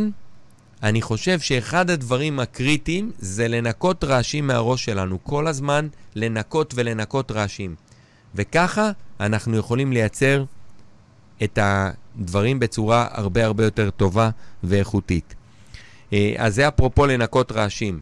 אני 0.83 1.01
חושב 1.01 1.39
שאחד 1.39 1.89
הדברים 1.89 2.39
הקריטיים 2.39 3.11
זה 3.17 3.47
לנקות 3.47 4.03
רעשים 4.03 4.47
מהראש 4.47 4.85
שלנו. 4.85 5.23
כל 5.23 5.47
הזמן 5.47 5.87
לנקות 6.15 6.73
ולנקות 6.77 7.31
רעשים. 7.31 7.75
וככה 8.35 8.91
אנחנו 9.19 9.57
יכולים 9.57 9.91
לייצר 9.91 10.43
את 11.43 11.59
הדברים 11.61 12.59
בצורה 12.59 13.07
הרבה 13.11 13.45
הרבה 13.45 13.63
יותר 13.63 13.89
טובה 13.89 14.29
ואיכותית. 14.63 15.35
אה, 16.13 16.33
אז 16.37 16.55
זה 16.55 16.67
אפרופו 16.67 17.05
לנקות 17.05 17.51
רעשים. 17.51 17.99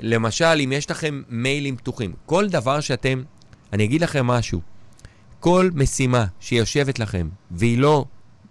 למשל, 0.00 0.60
אם 0.64 0.72
יש 0.72 0.90
לכם 0.90 1.22
מיילים 1.28 1.76
פתוחים, 1.76 2.12
כל 2.26 2.48
דבר 2.48 2.80
שאתם... 2.80 3.22
אני 3.72 3.84
אגיד 3.84 4.00
לכם 4.00 4.26
משהו. 4.26 4.60
כל 5.40 5.70
משימה 5.74 6.26
שיושבת 6.40 6.98
לכם 6.98 7.28
והיא 7.50 7.78
לא 7.78 8.04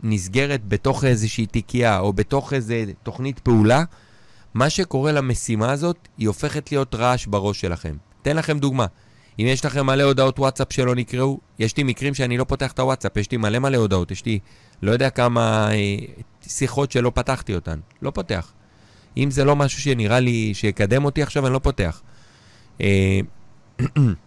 נסגרת 0.04 0.68
בתוך 0.68 1.04
איזושהי 1.04 1.46
תיקייה 1.46 2.00
או 2.00 2.14
בתוך 2.14 2.54
איזו 2.54 2.76
תוכנית 3.04 3.40
פעולה, 3.40 3.84
מה 4.54 4.70
שקורה 4.70 5.12
למשימה 5.12 5.72
הזאת, 5.72 6.08
היא 6.18 6.28
הופכת 6.28 6.72
להיות 6.72 6.96
רעש 6.96 7.26
בראש 7.26 7.62
שלכם. 7.62 7.96
אתן 8.22 8.36
לכם 8.36 8.60
דוגמה. 8.60 8.86
אם 9.40 9.46
יש 9.48 9.66
לכם 9.66 9.86
מלא 9.86 10.04
הודעות 10.04 10.40
וואטסאפ 10.40 10.74
שלא 10.74 10.96
נקראו, 10.96 11.40
יש 11.60 11.78
לי 11.78 11.84
מקרים 11.84 12.14
שאני 12.14 12.38
לא 12.38 12.44
פותח 12.44 12.72
את 12.72 12.80
הוואטסאפ, 12.80 13.18
יש 13.18 13.32
לי 13.32 13.38
מלא 13.38 13.60
מלא 13.60 13.78
הודעות, 13.78 14.12
יש 14.12 14.26
לי 14.26 14.40
לא 14.82 14.92
יודע 14.92 15.10
כמה 15.10 15.70
אה, 15.72 15.96
שיחות 16.48 16.92
שלא 16.92 17.12
פתחתי 17.16 17.56
אותן. 17.56 17.80
לא 18.02 18.12
פותח. 18.12 18.54
אם 19.18 19.32
זה 19.32 19.46
לא 19.46 19.56
משהו 19.56 19.82
שנראה 19.82 20.20
לי 20.20 20.54
שיקדם 20.54 21.06
אותי 21.06 21.22
עכשיו, 21.24 21.46
אני 21.46 21.54
לא 21.54 21.60
פותח. 21.60 22.02
אה, 22.82 23.20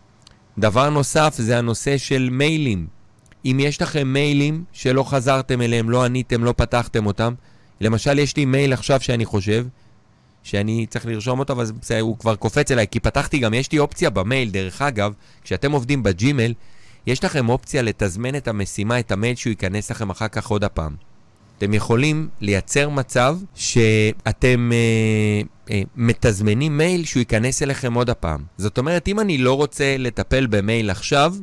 דבר 0.58 0.90
נוסף 0.90 1.34
זה 1.38 1.58
הנושא 1.58 1.98
של 1.98 2.28
מיילים. 2.32 2.86
אם 3.44 3.56
יש 3.60 3.82
לכם 3.82 4.12
מיילים 4.12 4.64
שלא 4.72 5.02
חזרתם 5.02 5.62
אליהם, 5.62 5.90
לא 5.90 6.04
עניתם, 6.04 6.44
לא 6.44 6.54
פתחתם 6.56 7.06
אותם, 7.06 7.34
למשל 7.80 8.18
יש 8.18 8.36
לי 8.36 8.44
מייל 8.44 8.72
עכשיו 8.72 9.00
שאני 9.00 9.24
חושב, 9.24 9.66
שאני 10.42 10.86
צריך 10.86 11.06
לרשום 11.06 11.38
אותו, 11.38 11.52
אבל 11.52 11.64
הוא 12.00 12.18
כבר 12.18 12.36
קופץ 12.36 12.70
אליי, 12.70 12.86
כי 12.90 13.00
פתחתי 13.00 13.38
גם, 13.38 13.54
יש 13.54 13.72
לי 13.72 13.78
אופציה 13.78 14.10
במייל, 14.10 14.50
דרך 14.50 14.82
אגב, 14.82 15.12
כשאתם 15.44 15.72
עובדים 15.72 16.02
בג'ימל, 16.02 16.54
יש 17.06 17.24
לכם 17.24 17.48
אופציה 17.48 17.82
לתזמן 17.82 18.36
את 18.36 18.48
המשימה, 18.48 19.00
את 19.00 19.12
המייל 19.12 19.36
שהוא 19.36 19.50
ייכנס 19.50 19.90
לכם 19.90 20.10
אחר 20.10 20.28
כך 20.28 20.46
עוד 20.46 20.64
הפעם. 20.64 21.09
אתם 21.60 21.74
יכולים 21.74 22.28
לייצר 22.40 22.88
מצב 22.88 23.38
שאתם 23.54 24.70
אה, 24.72 25.40
אה, 25.70 25.82
מתזמנים 25.96 26.78
מייל 26.78 27.04
שהוא 27.04 27.20
ייכנס 27.20 27.62
אליכם 27.62 27.94
עוד 27.94 28.10
הפעם. 28.10 28.44
זאת 28.58 28.78
אומרת, 28.78 29.08
אם 29.08 29.20
אני 29.20 29.38
לא 29.38 29.56
רוצה 29.56 29.96
לטפל 29.98 30.46
במייל 30.46 30.90
עכשיו, 30.90 31.34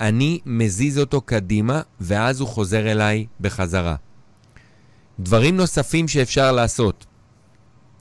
אני 0.00 0.38
מזיז 0.46 0.98
אותו 0.98 1.20
קדימה, 1.20 1.80
ואז 2.00 2.40
הוא 2.40 2.48
חוזר 2.48 2.90
אליי 2.90 3.26
בחזרה. 3.40 3.96
דברים 5.20 5.56
נוספים 5.56 6.08
שאפשר 6.08 6.52
לעשות 6.52 7.06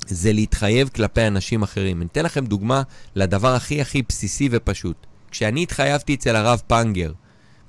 זה 0.08 0.34
להתחייב 0.34 0.89
כלפי 0.89 1.27
אנשים 1.27 1.63
אחרים. 1.63 2.01
אני 2.01 2.08
אתן 2.12 2.25
לכם 2.25 2.46
דוגמה 2.46 2.82
לדבר 3.15 3.56
הכי 3.56 3.82
הכי 3.82 4.01
בסיסי 4.10 4.50
ופשוט. 4.51 5.06
כשאני 5.32 5.63
התחייבתי 5.63 6.13
אצל 6.15 6.36
הרב 6.36 6.62
פנגר, 6.68 7.12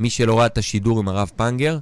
מי 0.00 0.10
שלא 0.10 0.38
ראה 0.38 0.46
את 0.46 0.58
השידור 0.58 0.98
עם 0.98 1.08
הרב 1.08 1.30
פנגר, 1.36 1.78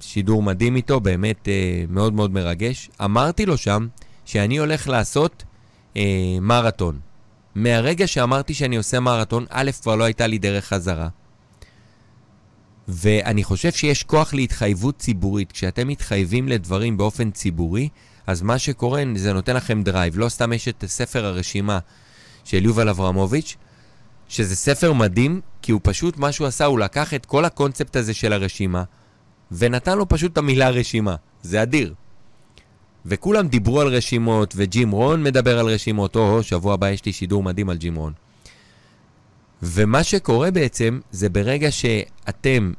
שידור 0.00 0.42
מדהים 0.42 0.76
איתו, 0.76 1.00
באמת 1.00 1.48
אה, 1.48 1.84
מאוד 1.88 2.12
מאוד 2.12 2.30
מרגש, 2.30 2.90
אמרתי 3.04 3.46
לו 3.46 3.56
שם 3.56 3.86
שאני 4.24 4.56
הולך 4.56 4.88
לעשות 4.88 5.44
אה, 5.96 6.38
מרתון. 6.40 6.98
מהרגע 7.54 8.06
שאמרתי 8.06 8.54
שאני 8.54 8.76
עושה 8.76 9.00
מרתון, 9.00 9.46
א', 9.50 9.70
כבר 9.82 9.96
לא 9.96 10.04
הייתה 10.04 10.26
לי 10.26 10.38
דרך 10.38 10.64
חזרה. 10.64 11.08
ואני 12.88 13.44
חושב 13.44 13.72
שיש 13.72 14.02
כוח 14.02 14.34
להתחייבות 14.34 14.98
ציבורית. 14.98 15.52
כשאתם 15.52 15.88
מתחייבים 15.88 16.48
לדברים 16.48 16.96
באופן 16.96 17.30
ציבורי, 17.30 17.88
אז 18.26 18.42
מה 18.42 18.58
שקורה, 18.58 19.02
זה 19.16 19.32
נותן 19.32 19.56
לכם 19.56 19.82
drive. 19.82 20.18
לא 20.18 20.28
סתם 20.28 20.52
יש 20.52 20.68
את 20.68 20.84
ספר 20.86 21.24
הרשימה 21.24 21.78
של 22.44 22.64
יובל 22.64 22.88
אברמוביץ', 22.88 23.56
שזה 24.28 24.56
ספר 24.56 24.92
מדהים, 24.92 25.40
כי 25.62 25.72
הוא 25.72 25.80
פשוט, 25.84 26.16
מה 26.16 26.32
שהוא 26.32 26.46
עשה, 26.46 26.64
הוא 26.64 26.78
לקח 26.78 27.14
את 27.14 27.26
כל 27.26 27.44
הקונספט 27.44 27.96
הזה 27.96 28.14
של 28.14 28.32
הרשימה, 28.32 28.84
ונתן 29.52 29.98
לו 29.98 30.08
פשוט 30.08 30.32
את 30.32 30.38
המילה 30.38 30.70
רשימה. 30.70 31.14
זה 31.42 31.62
אדיר. 31.62 31.94
וכולם 33.06 33.48
דיברו 33.48 33.80
על 33.80 33.88
רשימות, 33.88 34.54
וג'ים 34.56 34.90
רון 34.90 35.22
מדבר 35.22 35.58
על 35.58 35.66
רשימות. 35.66 36.16
או, 36.16 36.42
שבוע 36.42 36.74
הבא 36.74 36.90
יש 36.90 37.04
לי 37.04 37.12
שידור 37.12 37.42
מדהים 37.42 37.70
על 37.70 37.76
ג'ים 37.76 37.94
רון. 37.94 38.12
ומה 39.62 40.04
שקורה 40.04 40.50
בעצם, 40.50 41.00
זה 41.10 41.28
ברגע 41.28 41.70
שאתם 41.70 42.72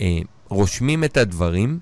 אה, 0.00 0.18
רושמים 0.48 1.04
את 1.04 1.16
הדברים, 1.16 1.78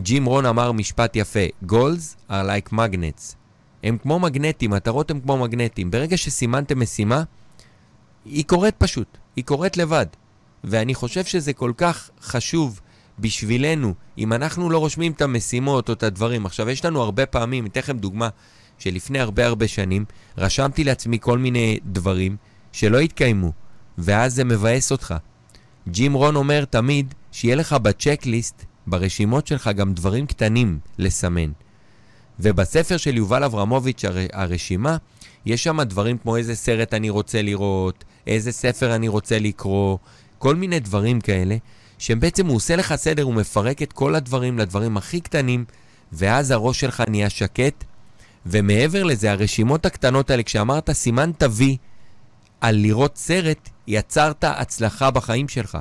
ג'ים 0.00 0.24
רון 0.24 0.46
אמר 0.46 0.72
משפט 0.72 1.16
יפה, 1.16 1.46
Goals 1.66 2.30
are 2.30 2.32
like 2.32 2.72
magnets. 2.72 3.34
הם 3.82 3.98
כמו 3.98 4.18
מגנטים, 4.18 4.70
מטרות 4.70 5.10
הם 5.10 5.20
כמו 5.20 5.36
מגנטים. 5.36 5.90
ברגע 5.90 6.16
שסימנתם 6.16 6.80
משימה, 6.80 7.22
היא 8.24 8.44
קורית 8.44 8.74
פשוט, 8.78 9.18
היא 9.36 9.44
קורית 9.44 9.76
לבד. 9.76 10.06
ואני 10.64 10.94
חושב 10.94 11.24
שזה 11.24 11.52
כל 11.52 11.72
כך 11.76 12.10
חשוב 12.22 12.80
בשבילנו, 13.18 13.94
אם 14.18 14.32
אנחנו 14.32 14.70
לא 14.70 14.78
רושמים 14.78 15.12
את 15.12 15.22
המשימות 15.22 15.88
או 15.88 15.94
את 15.94 16.02
הדברים. 16.02 16.46
עכשיו, 16.46 16.70
יש 16.70 16.84
לנו 16.84 17.02
הרבה 17.02 17.26
פעמים, 17.26 17.66
אתן 17.66 17.80
לכם 17.80 17.98
דוגמה, 17.98 18.28
שלפני 18.78 19.20
הרבה 19.20 19.46
הרבה 19.46 19.68
שנים, 19.68 20.04
רשמתי 20.38 20.84
לעצמי 20.84 21.18
כל 21.20 21.38
מיני 21.38 21.78
דברים 21.84 22.36
שלא 22.72 22.98
התקיימו, 22.98 23.52
ואז 23.98 24.34
זה 24.34 24.44
מבאס 24.44 24.92
אותך. 24.92 25.14
ג'ים 25.88 26.12
רון 26.12 26.36
אומר 26.36 26.64
תמיד 26.64 27.14
שיהיה 27.32 27.56
לך 27.56 27.72
בצ'קליסט, 27.72 28.64
ברשימות 28.86 29.46
שלך, 29.46 29.70
גם 29.76 29.94
דברים 29.94 30.26
קטנים 30.26 30.78
לסמן. 30.98 31.50
ובספר 32.40 32.96
של 32.96 33.16
יובל 33.16 33.44
אברמוביץ', 33.44 34.04
הר... 34.04 34.16
הרשימה, 34.32 34.96
יש 35.46 35.64
שם 35.64 35.82
דברים 35.82 36.18
כמו 36.18 36.36
איזה 36.36 36.56
סרט 36.56 36.94
אני 36.94 37.10
רוצה 37.10 37.42
לראות, 37.42 38.04
איזה 38.26 38.52
ספר 38.52 38.94
אני 38.94 39.08
רוצה 39.08 39.38
לקרוא, 39.38 39.98
כל 40.38 40.56
מיני 40.56 40.80
דברים 40.80 41.20
כאלה, 41.20 41.56
שבעצם 41.98 42.46
הוא 42.46 42.56
עושה 42.56 42.76
לך 42.76 42.94
סדר, 42.96 43.22
הוא 43.22 43.34
מפרק 43.34 43.82
את 43.82 43.92
כל 43.92 44.14
הדברים 44.14 44.58
לדברים 44.58 44.96
הכי 44.96 45.20
קטנים, 45.20 45.64
ואז 46.12 46.50
הראש 46.50 46.80
שלך 46.80 47.02
נהיה 47.08 47.30
שקט. 47.30 47.84
ומעבר 48.46 49.04
לזה, 49.04 49.32
הרשימות 49.32 49.86
הקטנות 49.86 50.30
האלה, 50.30 50.42
כשאמרת 50.42 50.90
סימן 50.90 51.30
תביא 51.38 51.76
על 52.60 52.74
לראות 52.74 53.16
סרט, 53.16 53.68
יצרת 53.86 54.44
הצלחה 54.44 55.10
בחיים 55.10 55.48
שלך. 55.48 55.78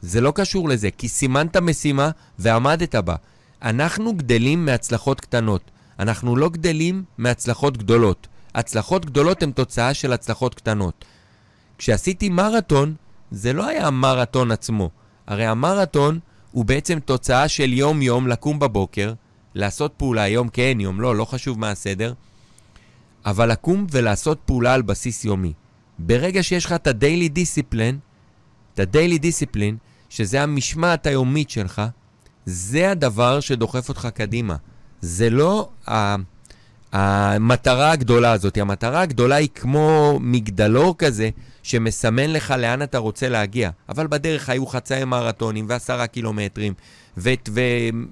זה 0.00 0.20
לא 0.20 0.32
קשור 0.34 0.68
לזה, 0.68 0.90
כי 0.90 1.08
סימנת 1.08 1.56
משימה 1.56 2.10
ועמדת 2.38 2.94
בה. 2.94 3.14
אנחנו 3.62 4.14
גדלים 4.14 4.64
מהצלחות 4.64 5.20
קטנות. 5.20 5.70
אנחנו 5.98 6.36
לא 6.36 6.48
גדלים 6.48 7.04
מהצלחות 7.18 7.76
גדולות. 7.76 8.28
הצלחות 8.54 9.06
גדולות 9.06 9.42
הן 9.42 9.50
תוצאה 9.50 9.94
של 9.94 10.12
הצלחות 10.12 10.54
קטנות. 10.54 11.04
כשעשיתי 11.78 12.28
מרתון, 12.28 12.94
זה 13.30 13.52
לא 13.52 13.66
היה 13.66 13.86
המרתון 13.86 14.50
עצמו. 14.50 14.90
הרי 15.28 15.46
המרתון 15.46 16.18
הוא 16.52 16.64
בעצם 16.64 16.98
תוצאה 17.00 17.48
של 17.48 17.72
יום-יום 17.72 18.26
לקום 18.28 18.58
בבוקר, 18.58 19.12
לעשות 19.54 19.92
פעולה, 19.96 20.28
יום 20.28 20.48
כן, 20.48 20.78
יום 20.80 21.00
לא, 21.00 21.16
לא 21.16 21.24
חשוב 21.24 21.58
מה 21.58 21.70
הסדר, 21.70 22.12
אבל 23.26 23.52
לקום 23.52 23.86
ולעשות 23.90 24.38
פעולה 24.44 24.74
על 24.74 24.82
בסיס 24.82 25.24
יומי. 25.24 25.52
ברגע 25.98 26.42
שיש 26.42 26.64
לך 26.64 26.72
את 26.72 26.86
ה-daily 26.86 27.38
discipline, 27.38 27.94
את 28.74 28.78
ה-daily 28.78 29.18
discipline, 29.22 29.74
שזה 30.08 30.42
המשמעת 30.42 31.06
היומית 31.06 31.50
שלך, 31.50 31.82
זה 32.46 32.90
הדבר 32.90 33.40
שדוחף 33.40 33.88
אותך 33.88 34.08
קדימה. 34.14 34.56
זה 35.00 35.30
לא 35.30 35.68
ה... 35.88 36.16
המטרה 36.92 37.90
הגדולה 37.90 38.32
הזאת. 38.32 38.56
המטרה 38.56 39.00
הגדולה 39.00 39.36
היא 39.36 39.48
כמו 39.54 40.18
מגדלור 40.20 40.94
כזה, 40.98 41.30
שמסמן 41.68 42.30
לך 42.30 42.54
לאן 42.58 42.82
אתה 42.82 42.98
רוצה 42.98 43.28
להגיע. 43.28 43.70
אבל 43.88 44.06
בדרך 44.06 44.48
היו 44.48 44.66
חצאי 44.66 45.04
מרתונים 45.04 45.66
ועשרה 45.68 46.06
קילומטרים, 46.06 46.74
ו- 47.16 47.30
ו- 47.48 47.60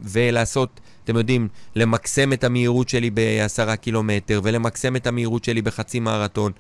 ולעשות, 0.03 0.81
אתם 1.05 1.17
יודעים, 1.17 1.49
למקסם 1.77 2.33
את 2.33 2.45
המהירות 2.45 2.89
שלי 2.89 3.11
בעשרה 3.11 3.77
קילומטר, 3.77 4.41
ולמקסם 4.45 4.97
את 4.97 5.07
המהירות 5.07 5.45
שלי 5.45 5.63
בחצי 5.63 6.01
מרתון, 6.01 6.53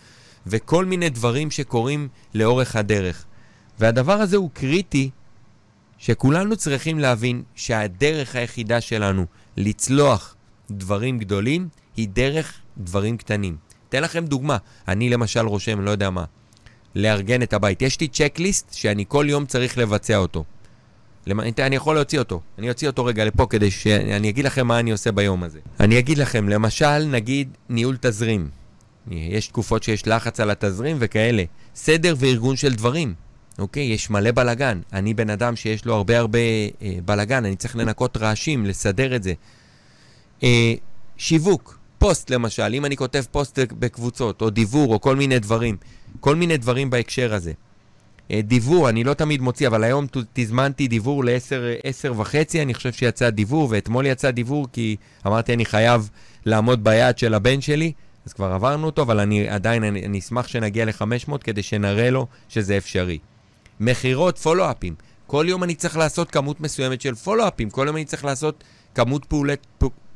וכל 0.47 0.85
מיני 0.85 1.09
דברים 1.09 1.51
שקורים 1.51 2.09
לאורך 2.35 2.77
הדרך. 2.77 3.25
והדבר 3.79 4.13
הזה 4.13 4.37
הוא 4.37 4.51
קריטי, 4.53 5.11
שכולנו 5.99 6.57
צריכים 6.57 6.99
להבין 6.99 7.43
שהדרך 7.55 8.37
היחידה 8.37 8.81
שלנו 8.81 9.27
לצלוח 9.57 10.37
דברים 10.71 11.19
גדולים 11.19 11.69
היא 11.97 12.09
דרך 12.09 12.53
דברים 12.79 13.17
קטנים. 13.17 13.57
אתן 13.89 14.03
לכם 14.03 14.27
דוגמה, 14.27 14.57
אני 14.89 15.11
למשל 15.11 15.47
רושם, 15.47 15.81
לא 15.81 15.91
יודע 15.91 16.11
מה, 16.11 16.25
לארגן 16.97 17.43
את 17.43 17.53
הבית. 17.53 17.83
יש 17.83 18.01
לי 18.01 18.09
צ'קליסט 18.09 18.73
שאני 18.73 19.05
כל 19.09 19.27
יום 19.29 19.47
צריך 19.47 19.79
לבצע 19.79 20.17
אותו. 20.17 20.45
אני 21.59 21.77
יכול 21.77 21.95
להוציא 21.95 22.19
אותו. 22.19 22.41
אני 22.59 22.71
אוציא 22.71 22.89
אותו 22.89 23.05
רגע 23.05 23.25
לפה 23.25 23.47
כדי 23.51 23.71
שאני 23.71 24.29
אגיד 24.29 24.45
לכם 24.45 24.67
מה 24.67 24.79
אני 24.79 24.91
עושה 24.91 25.13
ביום 25.13 25.43
הזה. 25.43 25.59
אני 25.81 25.99
אגיד 25.99 26.19
לכם, 26.19 26.49
למשל, 26.49 26.99
נגיד 27.05 27.49
ניהול 27.69 27.97
תזרים. 28.01 28.49
יש 29.11 29.49
תקופות 29.49 29.83
שיש 29.83 30.07
לחץ 30.07 30.41
על 30.41 30.51
התזרים 30.51 30.97
וכאלה. 31.01 31.45
סדר 31.75 32.15
וארגון 32.19 32.57
של 32.57 32.75
דברים. 32.75 33.15
אוקיי? 33.59 33.83
יש 33.83 34.11
מלא 34.11 34.31
בלאגן. 34.31 34.81
אני 34.93 35.15
בן 35.15 35.31
אדם 35.31 35.57
שיש 35.57 35.85
לו 35.85 35.95
הרבה 35.95 36.19
הרבה 36.19 36.39
אה, 36.83 36.99
בלאגן, 37.05 37.45
אני 37.45 37.57
צריך 37.57 37.77
לנקות 37.77 38.17
רעשים, 38.17 38.67
לסדר 38.67 39.17
את 39.17 39.23
זה. 39.23 39.33
אה, 40.43 40.75
שיווק, 41.17 41.76
פוסט 41.99 42.31
למשל, 42.31 42.75
אם 42.75 42.85
אני 42.85 42.97
כותב 42.97 43.23
פוסט 43.31 43.59
בקבוצות, 43.79 44.43
או 44.43 44.51
דיבור, 44.51 44.95
או 44.95 45.01
כל 45.01 45.17
מיני 45.17 45.39
דברים. 45.39 45.77
כל 46.21 46.37
מיני 46.37 46.57
דברים 46.57 46.91
בהקשר 46.91 47.35
הזה. 47.35 47.53
אה, 48.31 48.41
דיבור, 48.43 48.89
אני 48.89 49.05
לא 49.05 49.15
תמיד 49.15 49.41
מוציא, 49.41 49.67
אבל 49.67 49.85
היום 49.85 50.07
תזמנתי 50.33 50.89
דיבור 50.89 51.25
ל-10 51.25 52.11
וחצי, 52.17 52.63
אני 52.63 52.75
חושב 52.75 52.93
שיצא 52.93 53.31
דיבור, 53.31 53.69
ואתמול 53.71 54.07
יצא 54.07 54.31
דיבור 54.31 54.67
כי 54.73 54.97
אמרתי 55.27 55.55
אני 55.55 55.65
חייב 55.65 56.11
לעמוד 56.47 56.85
ביעד 56.85 57.19
של 57.19 57.35
הבן 57.35 57.61
שלי, 57.61 57.93
אז 58.27 58.33
כבר 58.33 58.53
עברנו 58.53 58.87
אותו, 58.87 59.03
אבל 59.03 59.21
אני 59.21 59.49
עדיין, 59.49 59.85
אני, 59.85 60.07
אני 60.07 60.19
אשמח 60.19 60.49
שנגיע 60.49 60.85
ל-500 60.85 61.39
כדי 61.39 61.63
שנראה 61.63 62.11
לו 62.11 62.27
שזה 62.49 62.77
אפשרי. 62.77 63.19
מכירות, 63.81 64.39
פולו-אפים. 64.39 64.95
כל 65.27 65.47
יום 65.49 65.65
אני 65.65 65.75
צריך 65.75 65.97
לעשות 65.97 66.31
כמות 66.31 66.61
מסוימת 66.61 67.01
של 67.01 67.15
פולו-אפים, 67.15 67.71
כל 67.71 67.85
יום 67.87 67.97
אני 67.97 68.05
צריך 68.05 68.25
לעשות 68.25 68.65
כמות, 68.95 69.25
פעולת, 69.25 69.67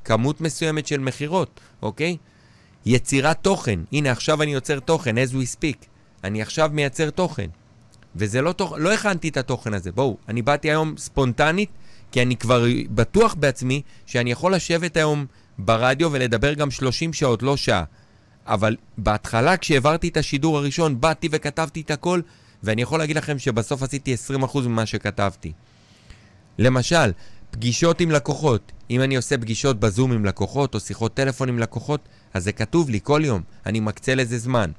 כמות 0.05 0.41
מסוימת 0.41 0.87
של 0.87 1.01
מכירות, 1.01 1.61
אוקיי? 1.83 2.17
יצירת 2.87 3.39
תוכן. 3.43 3.81
הנה, 3.93 4.11
עכשיו 4.11 4.43
אני 4.43 4.53
יוצר 4.53 4.81
תוכן, 4.81 5.19
as 5.19 5.31
we 5.31 5.57
speak. 5.57 5.87
אני 6.25 6.43
עכשיו 6.43 6.71
מייצר 6.73 7.11
תוכן. 7.11 7.47
וזה 8.17 8.43
לא 8.43 8.53
תוכן, 8.53 8.83
לא 8.83 8.93
הכנתי 8.93 9.29
את 9.29 9.37
התוכן 9.37 9.75
הזה. 9.75 9.93
בואו, 9.93 10.17
אני 10.29 10.43
באתי 10.43 10.71
היום 10.71 10.95
ספונטנית, 10.99 11.71
כי 12.13 12.23
אני 12.23 12.37
כבר 12.37 12.65
בטוח 12.91 13.35
בעצמי 13.35 13.83
שאני 14.07 14.31
יכול 14.31 14.55
לשבת 14.55 14.97
היום 14.97 15.27
ברדיו 15.59 16.13
ולדבר 16.13 16.55
גם 16.55 16.71
30 16.71 17.13
שעות, 17.13 17.43
לא 17.43 17.57
שעה. 17.57 17.85
אבל 18.47 18.77
בהתחלה, 18.99 19.57
כשהעברתי 19.57 20.09
את 20.09 20.17
השידור 20.17 20.59
הראשון, 20.59 21.01
באתי 21.01 21.29
וכתבתי 21.33 21.81
את 21.81 21.91
הכל, 21.91 22.21
ואני 22.63 22.83
יכול 22.83 22.99
להגיד 22.99 23.17
לכם 23.17 23.39
שבסוף 23.39 23.83
עשיתי 23.83 24.15
20% 24.55 24.59
ממה 24.59 24.87
שכתבתי. 24.87 25.53
למשל, 26.59 27.11
פגישות 27.51 28.01
עם 28.01 28.11
לקוחות. 28.11 28.73
אם 28.91 29.03
אני 29.03 29.17
עושה 29.17 29.39
פגישות 29.39 29.81
בזום 29.81 30.13
עם 30.13 30.25
לקוחות 30.25 30.75
או 30.75 30.81
שיחות 30.81 31.15
טלפון 31.15 31.49
עם 31.49 31.59
לקוחות, 31.59 32.01
אז 32.35 32.45
זה 32.45 32.53
כתוב 32.53 32.91
לי 32.91 33.01
כל 33.03 33.23
יום, 33.25 33.43
אני 33.67 33.81
מקצה 33.81 34.15
לזה 34.15 34.39
זמן. 34.39 34.71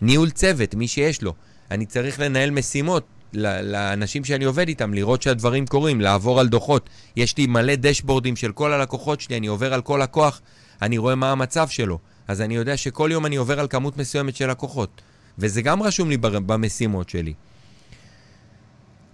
ניהול 0.00 0.30
צוות, 0.30 0.74
מי 0.74 0.88
שיש 0.88 1.22
לו. 1.22 1.34
אני 1.70 1.86
צריך 1.86 2.20
לנהל 2.20 2.50
משימות 2.50 3.06
לאנשים 3.32 4.24
שאני 4.24 4.44
עובד 4.44 4.68
איתם, 4.68 4.94
לראות 4.94 5.22
שהדברים 5.22 5.66
קורים, 5.66 6.00
לעבור 6.00 6.40
על 6.40 6.48
דוחות. 6.48 6.90
יש 7.16 7.36
לי 7.36 7.46
מלא 7.46 7.74
דשבורדים 7.74 8.36
של 8.36 8.52
כל 8.52 8.72
הלקוחות 8.72 9.20
שלי, 9.20 9.36
אני 9.36 9.46
עובר 9.46 9.74
על 9.74 9.82
כל 9.82 10.00
לקוח, 10.02 10.40
אני 10.82 10.98
רואה 10.98 11.14
מה 11.14 11.32
המצב 11.32 11.68
שלו. 11.68 11.98
אז 12.28 12.40
אני 12.40 12.56
יודע 12.56 12.76
שכל 12.76 13.08
יום 13.12 13.26
אני 13.26 13.36
עובר 13.36 13.60
על 13.60 13.68
כמות 13.68 13.96
מסוימת 13.96 14.36
של 14.36 14.50
לקוחות. 14.50 15.00
וזה 15.38 15.62
גם 15.62 15.82
רשום 15.82 16.10
לי 16.10 16.16
במשימות 16.16 17.08
שלי. 17.08 17.34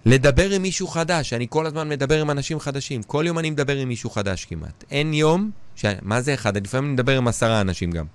לדבר 0.05 0.49
עם 0.49 0.61
מישהו 0.61 0.87
חדש, 0.87 1.33
אני 1.33 1.47
כל 1.49 1.65
הזמן 1.65 1.89
מדבר 1.89 2.21
עם 2.21 2.31
אנשים 2.31 2.59
חדשים. 2.59 3.03
כל 3.03 3.23
יום 3.27 3.39
אני 3.39 3.49
מדבר 3.49 3.77
עם 3.77 3.87
מישהו 3.87 4.09
חדש 4.09 4.45
כמעט. 4.45 4.83
אין 4.91 5.13
יום, 5.13 5.51
ש... 5.75 5.85
מה 6.01 6.21
זה 6.21 6.33
אחד? 6.33 6.57
לפעמים 6.57 6.85
אני 6.85 6.93
מדבר 6.93 7.17
עם 7.17 7.27
עשרה 7.27 7.61
אנשים 7.61 7.91
גם. 7.91 8.05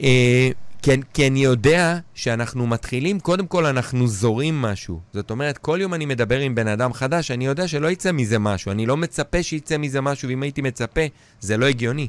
אה, 0.00 0.50
כי, 0.82 0.90
כי 1.12 1.26
אני 1.26 1.44
יודע 1.44 1.98
שאנחנו 2.14 2.66
מתחילים, 2.66 3.20
קודם 3.20 3.46
כל 3.46 3.66
אנחנו 3.66 4.08
זורים 4.08 4.62
משהו. 4.62 5.00
זאת 5.12 5.30
אומרת, 5.30 5.58
כל 5.58 5.78
יום 5.80 5.94
אני 5.94 6.06
מדבר 6.06 6.38
עם 6.38 6.54
בן 6.54 6.68
אדם 6.68 6.92
חדש, 6.92 7.30
אני 7.30 7.46
יודע 7.46 7.68
שלא 7.68 7.88
יצא 7.90 8.12
מזה 8.12 8.38
משהו. 8.38 8.72
אני 8.72 8.86
לא 8.86 8.96
מצפה 8.96 9.42
שיצא 9.42 9.78
מזה 9.78 10.00
משהו, 10.00 10.28
ואם 10.28 10.42
הייתי 10.42 10.62
מצפה, 10.62 11.00
זה 11.40 11.56
לא 11.56 11.66
הגיוני. 11.66 12.08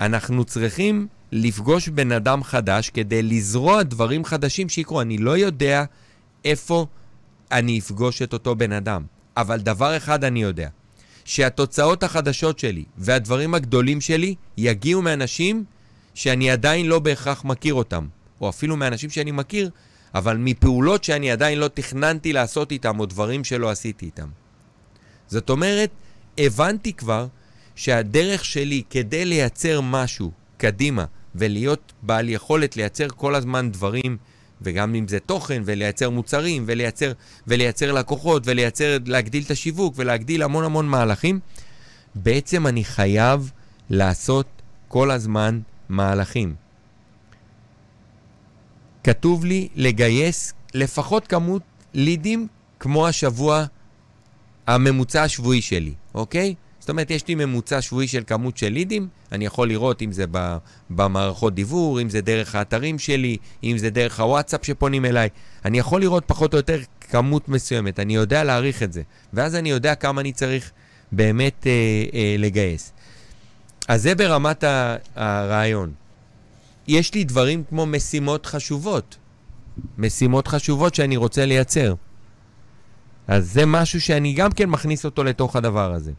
אנחנו 0.00 0.44
צריכים 0.44 1.06
לפגוש 1.32 1.88
בן 1.88 2.12
אדם 2.12 2.42
חדש 2.42 2.90
כדי 2.90 3.22
לזרוע 3.22 3.82
דברים 3.82 4.24
חדשים 4.24 4.68
שיקרו. 4.68 5.00
אני 5.00 5.18
לא 5.18 5.38
יודע 5.38 5.84
איפה 6.44 6.86
אני 7.52 7.78
אפגוש 7.78 8.22
את 8.22 8.32
אותו 8.32 8.56
בן 8.56 8.72
אדם, 8.72 9.04
אבל 9.36 9.60
דבר 9.60 9.96
אחד 9.96 10.24
אני 10.24 10.42
יודע, 10.42 10.68
שהתוצאות 11.24 12.02
החדשות 12.02 12.58
שלי 12.58 12.84
והדברים 12.98 13.54
הגדולים 13.54 14.00
שלי 14.00 14.34
יגיעו 14.56 15.02
מאנשים 15.02 15.64
שאני 16.14 16.50
עדיין 16.50 16.86
לא 16.86 16.98
בהכרח 16.98 17.44
מכיר 17.44 17.74
אותם, 17.74 18.06
או 18.40 18.48
אפילו 18.48 18.76
מאנשים 18.76 19.10
שאני 19.10 19.30
מכיר, 19.30 19.70
אבל 20.14 20.36
מפעולות 20.36 21.04
שאני 21.04 21.30
עדיין 21.30 21.58
לא 21.58 21.68
תכננתי 21.68 22.32
לעשות 22.32 22.72
איתם, 22.72 23.00
או 23.00 23.06
דברים 23.06 23.44
שלא 23.44 23.70
עשיתי 23.70 24.06
איתם. 24.06 24.28
זאת 25.28 25.50
אומרת, 25.50 25.90
הבנתי 26.38 26.92
כבר 26.92 27.26
שהדרך 27.74 28.44
שלי 28.44 28.82
כדי 28.90 29.24
לייצר 29.24 29.80
משהו 29.80 30.30
קדימה 30.56 31.04
ולהיות 31.34 31.92
בעל 32.02 32.28
יכולת 32.28 32.76
לייצר 32.76 33.08
כל 33.08 33.34
הזמן 33.34 33.70
דברים, 33.70 34.16
וגם 34.62 34.94
אם 34.94 35.08
זה 35.08 35.20
תוכן, 35.20 35.62
ולייצר 35.64 36.10
מוצרים, 36.10 36.64
ולייצר, 36.66 37.12
ולייצר 37.46 37.92
לקוחות, 37.92 38.42
ולייצר, 38.46 38.96
להגדיל 39.06 39.42
את 39.46 39.50
השיווק, 39.50 39.94
ולהגדיל 39.96 40.42
המון 40.42 40.64
המון 40.64 40.88
מהלכים, 40.88 41.40
בעצם 42.14 42.66
אני 42.66 42.84
חייב 42.84 43.50
לעשות 43.90 44.46
כל 44.88 45.10
הזמן 45.10 45.60
מהלכים. 45.88 46.54
כתוב 49.04 49.44
לי 49.44 49.68
לגייס 49.74 50.52
לפחות 50.74 51.26
כמות 51.26 51.62
לידים 51.94 52.46
כמו 52.80 53.08
השבוע 53.08 53.64
הממוצע 54.66 55.22
השבועי 55.22 55.62
שלי, 55.62 55.94
אוקיי? 56.14 56.54
זאת 56.88 56.90
אומרת, 56.90 57.10
יש 57.10 57.28
לי 57.28 57.34
ממוצע 57.34 57.82
שבועי 57.82 58.08
של 58.08 58.22
כמות 58.26 58.56
של 58.56 58.68
לידים, 58.68 59.08
אני 59.32 59.46
יכול 59.46 59.68
לראות 59.68 60.02
אם 60.02 60.12
זה 60.12 60.24
במערכות 60.90 61.54
דיוור, 61.54 62.00
אם 62.02 62.10
זה 62.10 62.20
דרך 62.20 62.54
האתרים 62.54 62.98
שלי, 62.98 63.36
אם 63.64 63.78
זה 63.78 63.90
דרך 63.90 64.20
הוואטסאפ 64.20 64.66
שפונים 64.66 65.04
אליי. 65.04 65.28
אני 65.64 65.78
יכול 65.78 66.00
לראות 66.00 66.24
פחות 66.26 66.52
או 66.52 66.58
יותר 66.58 66.78
כמות 67.00 67.48
מסוימת, 67.48 68.00
אני 68.00 68.14
יודע 68.14 68.44
להעריך 68.44 68.82
את 68.82 68.92
זה. 68.92 69.02
ואז 69.32 69.54
אני 69.54 69.70
יודע 69.70 69.94
כמה 69.94 70.20
אני 70.20 70.32
צריך 70.32 70.70
באמת 71.12 71.66
אה, 71.66 71.72
אה, 72.14 72.36
לגייס. 72.38 72.92
אז 73.88 74.02
זה 74.02 74.14
ברמת 74.14 74.64
הרעיון. 75.14 75.92
יש 76.86 77.14
לי 77.14 77.24
דברים 77.24 77.62
כמו 77.68 77.86
משימות 77.86 78.46
חשובות. 78.46 79.16
משימות 79.98 80.48
חשובות 80.48 80.94
שאני 80.94 81.16
רוצה 81.16 81.46
לייצר. 81.46 81.94
אז 83.26 83.52
זה 83.52 83.66
משהו 83.66 84.00
שאני 84.00 84.32
גם 84.32 84.52
כן 84.52 84.68
מכניס 84.68 85.04
אותו 85.04 85.24
לתוך 85.24 85.56
הדבר 85.56 85.92
הזה. 85.92 86.12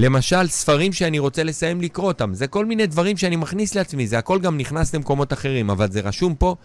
למשל, 0.00 0.48
ספרים 0.48 0.92
שאני 0.92 1.18
רוצה 1.18 1.42
לסיים 1.44 1.80
לקרוא 1.80 2.06
אותם. 2.06 2.34
זה 2.34 2.46
כל 2.46 2.66
מיני 2.66 2.86
דברים 2.86 3.16
שאני 3.16 3.36
מכניס 3.36 3.74
לעצמי, 3.74 4.06
זה 4.06 4.18
הכל 4.18 4.38
גם 4.40 4.58
נכנס 4.58 4.94
למקומות 4.94 5.32
אחרים, 5.32 5.70
אבל 5.70 5.90
זה 5.90 6.00
רשום 6.00 6.34
פה, 6.34 6.56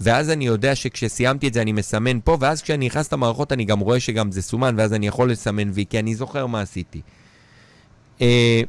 ואז 0.00 0.30
אני 0.30 0.46
יודע 0.46 0.74
שכשסיימתי 0.74 1.48
את 1.48 1.54
זה 1.54 1.62
אני 1.62 1.72
מסמן 1.72 2.20
פה, 2.24 2.36
ואז 2.40 2.62
כשאני 2.62 2.86
נכנס 2.86 3.12
למערכות 3.12 3.52
אני 3.52 3.64
גם 3.64 3.78
רואה 3.80 4.00
שגם 4.00 4.32
זה 4.32 4.42
סומן, 4.42 4.74
ואז 4.78 4.92
אני 4.92 5.06
יכול 5.06 5.30
לסמן 5.30 5.70
וי, 5.72 5.84
כי 5.90 5.98
אני 5.98 6.14
זוכר 6.14 6.46
מה 6.46 6.60
עשיתי. 6.60 7.00
אה, 8.20 8.62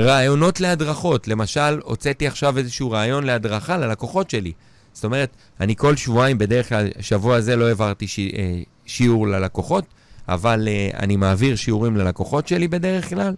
רעיונות 0.00 0.60
להדרכות, 0.60 1.28
למשל, 1.28 1.80
הוצאתי 1.84 2.26
עכשיו 2.26 2.58
איזשהו 2.58 2.90
רעיון 2.90 3.24
להדרכה 3.24 3.76
ללקוחות 3.76 4.30
שלי. 4.30 4.52
זאת 4.92 5.04
אומרת, 5.04 5.30
אני 5.60 5.76
כל 5.76 5.96
שבועיים, 5.96 6.38
בדרך 6.38 6.68
כלל, 6.68 6.88
שבוע 7.00 7.36
הזה 7.36 7.56
לא 7.56 7.68
העברתי 7.68 8.08
ש... 8.08 8.18
אה, 8.18 8.60
שיעור 8.86 9.28
ללקוחות, 9.28 9.84
אבל 10.28 10.68
uh, 10.68 10.96
אני 10.96 11.16
מעביר 11.16 11.56
שיעורים 11.56 11.96
ללקוחות 11.96 12.48
שלי 12.48 12.68
בדרך 12.68 13.08
כלל, 13.08 13.34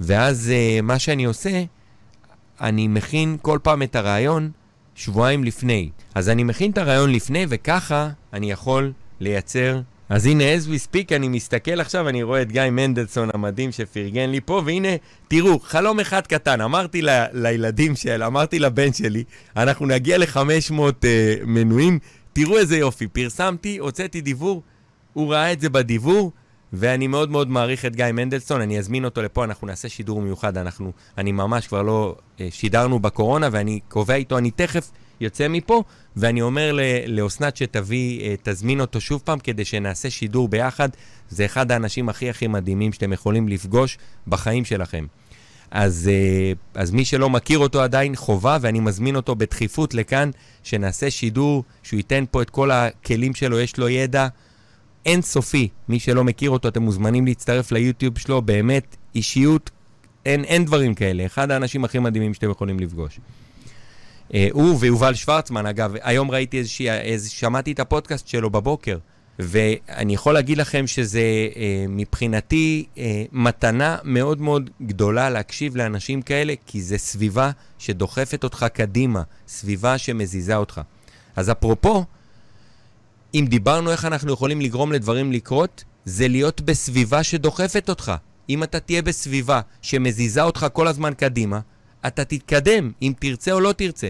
ואז 0.00 0.52
uh, 0.52 0.82
מה 0.82 0.98
שאני 0.98 1.24
עושה, 1.24 1.64
אני 2.60 2.88
מכין 2.88 3.36
כל 3.42 3.58
פעם 3.62 3.82
את 3.82 3.96
הרעיון 3.96 4.50
שבועיים 4.94 5.44
לפני. 5.44 5.90
אז 6.14 6.28
אני 6.28 6.44
מכין 6.44 6.70
את 6.70 6.78
הרעיון 6.78 7.12
לפני, 7.12 7.46
וככה 7.48 8.10
אני 8.32 8.50
יכול 8.50 8.92
לייצר... 9.20 9.80
אז 10.08 10.26
הנה, 10.26 10.44
as 10.56 10.66
we 10.66 10.92
speak, 10.92 11.16
אני 11.16 11.28
מסתכל 11.28 11.80
עכשיו, 11.80 12.08
אני 12.08 12.22
רואה 12.22 12.42
את 12.42 12.52
גיא 12.52 12.62
מנדלסון 12.72 13.28
המדהים 13.34 13.72
שפרגן 13.72 14.30
לי 14.30 14.40
פה, 14.40 14.62
והנה, 14.66 14.88
תראו, 15.28 15.60
חלום 15.60 16.00
אחד 16.00 16.26
קטן. 16.26 16.60
אמרתי 16.60 17.02
ל- 17.02 17.24
לילדים 17.32 17.96
של, 17.96 18.22
אמרתי 18.22 18.58
לבן 18.58 18.92
שלי, 18.92 19.24
אנחנו 19.56 19.86
נגיע 19.86 20.18
ל-500 20.18 20.70
uh, 20.72 21.06
מנויים, 21.46 21.98
תראו 22.32 22.58
איזה 22.58 22.76
יופי, 22.76 23.06
פרסמתי, 23.06 23.78
הוצאתי 23.78 24.20
דיבור. 24.20 24.62
הוא 25.16 25.32
ראה 25.32 25.52
את 25.52 25.60
זה 25.60 25.68
בדיבור, 25.68 26.32
ואני 26.72 27.06
מאוד 27.06 27.30
מאוד 27.30 27.48
מעריך 27.48 27.84
את 27.84 27.96
גיא 27.96 28.04
מנדלסון, 28.12 28.60
אני 28.60 28.78
אזמין 28.78 29.04
אותו 29.04 29.22
לפה, 29.22 29.44
אנחנו 29.44 29.66
נעשה 29.66 29.88
שידור 29.88 30.20
מיוחד, 30.20 30.58
אנחנו, 30.58 30.92
אני 31.18 31.32
ממש 31.32 31.66
כבר 31.66 31.82
לא 31.82 32.16
אה, 32.40 32.48
שידרנו 32.50 32.98
בקורונה, 32.98 33.48
ואני 33.52 33.80
קובע 33.88 34.14
איתו, 34.14 34.38
אני 34.38 34.50
תכף 34.50 34.90
יוצא 35.20 35.48
מפה, 35.48 35.82
ואני 36.16 36.42
אומר 36.42 36.78
לאסנת 37.06 37.56
שתביא, 37.56 38.20
אה, 38.20 38.34
תזמין 38.42 38.80
אותו 38.80 39.00
שוב 39.00 39.22
פעם, 39.24 39.38
כדי 39.38 39.64
שנעשה 39.64 40.10
שידור 40.10 40.48
ביחד. 40.48 40.88
זה 41.30 41.44
אחד 41.44 41.72
האנשים 41.72 42.08
הכי 42.08 42.30
הכי 42.30 42.46
מדהימים 42.46 42.92
שאתם 42.92 43.12
יכולים 43.12 43.48
לפגוש 43.48 43.98
בחיים 44.28 44.64
שלכם. 44.64 45.06
אז, 45.70 46.10
אה, 46.12 46.52
אז 46.74 46.90
מי 46.90 47.04
שלא 47.04 47.30
מכיר 47.30 47.58
אותו 47.58 47.82
עדיין, 47.82 48.16
חובה, 48.16 48.58
ואני 48.60 48.80
מזמין 48.80 49.16
אותו 49.16 49.34
בדחיפות 49.34 49.94
לכאן, 49.94 50.30
שנעשה 50.62 51.10
שידור, 51.10 51.64
שהוא 51.82 51.96
ייתן 51.96 52.24
פה 52.30 52.42
את 52.42 52.50
כל 52.50 52.70
הכלים 52.70 53.34
שלו, 53.34 53.60
יש 53.60 53.78
לו 53.78 53.88
ידע. 53.88 54.28
אינסופי. 55.06 55.68
מי 55.88 55.98
שלא 55.98 56.24
מכיר 56.24 56.50
אותו, 56.50 56.68
אתם 56.68 56.82
מוזמנים 56.82 57.26
להצטרף 57.26 57.72
ליוטיוב 57.72 58.18
שלו, 58.18 58.42
באמת 58.42 58.96
אישיות, 59.14 59.70
אין, 60.26 60.44
אין 60.44 60.64
דברים 60.64 60.94
כאלה. 60.94 61.26
אחד 61.26 61.50
האנשים 61.50 61.84
הכי 61.84 61.98
מדהימים 61.98 62.34
שאתם 62.34 62.50
יכולים 62.50 62.80
לפגוש. 62.80 63.20
Uh, 64.30 64.34
הוא 64.52 64.76
ויובל 64.80 65.14
שוורצמן, 65.14 65.66
אגב, 65.66 65.94
היום 66.02 66.30
ראיתי 66.30 66.58
איזושהי, 66.58 66.90
איז, 66.90 67.28
שמעתי 67.28 67.72
את 67.72 67.80
הפודקאסט 67.80 68.28
שלו 68.28 68.50
בבוקר, 68.50 68.98
ואני 69.38 70.14
יכול 70.14 70.34
להגיד 70.34 70.58
לכם 70.58 70.86
שזה 70.86 71.20
uh, 71.52 71.56
מבחינתי 71.88 72.86
uh, 72.94 72.98
מתנה 73.32 73.96
מאוד 74.04 74.40
מאוד 74.40 74.70
גדולה 74.82 75.30
להקשיב 75.30 75.76
לאנשים 75.76 76.22
כאלה, 76.22 76.54
כי 76.66 76.82
זה 76.82 76.98
סביבה 76.98 77.50
שדוחפת 77.78 78.44
אותך 78.44 78.66
קדימה, 78.72 79.22
סביבה 79.48 79.98
שמזיזה 79.98 80.56
אותך. 80.56 80.80
אז 81.36 81.50
אפרופו, 81.50 82.04
אם 83.34 83.46
דיברנו 83.48 83.90
איך 83.90 84.04
אנחנו 84.04 84.32
יכולים 84.32 84.60
לגרום 84.60 84.92
לדברים 84.92 85.32
לקרות, 85.32 85.84
זה 86.04 86.28
להיות 86.28 86.60
בסביבה 86.60 87.22
שדוחפת 87.22 87.88
אותך. 87.88 88.12
אם 88.48 88.62
אתה 88.62 88.80
תהיה 88.80 89.02
בסביבה 89.02 89.60
שמזיזה 89.82 90.42
אותך 90.42 90.66
כל 90.72 90.88
הזמן 90.88 91.14
קדימה, 91.14 91.60
אתה 92.06 92.24
תתקדם, 92.24 92.92
אם 93.02 93.12
תרצה 93.18 93.52
או 93.52 93.60
לא 93.60 93.72
תרצה. 93.72 94.08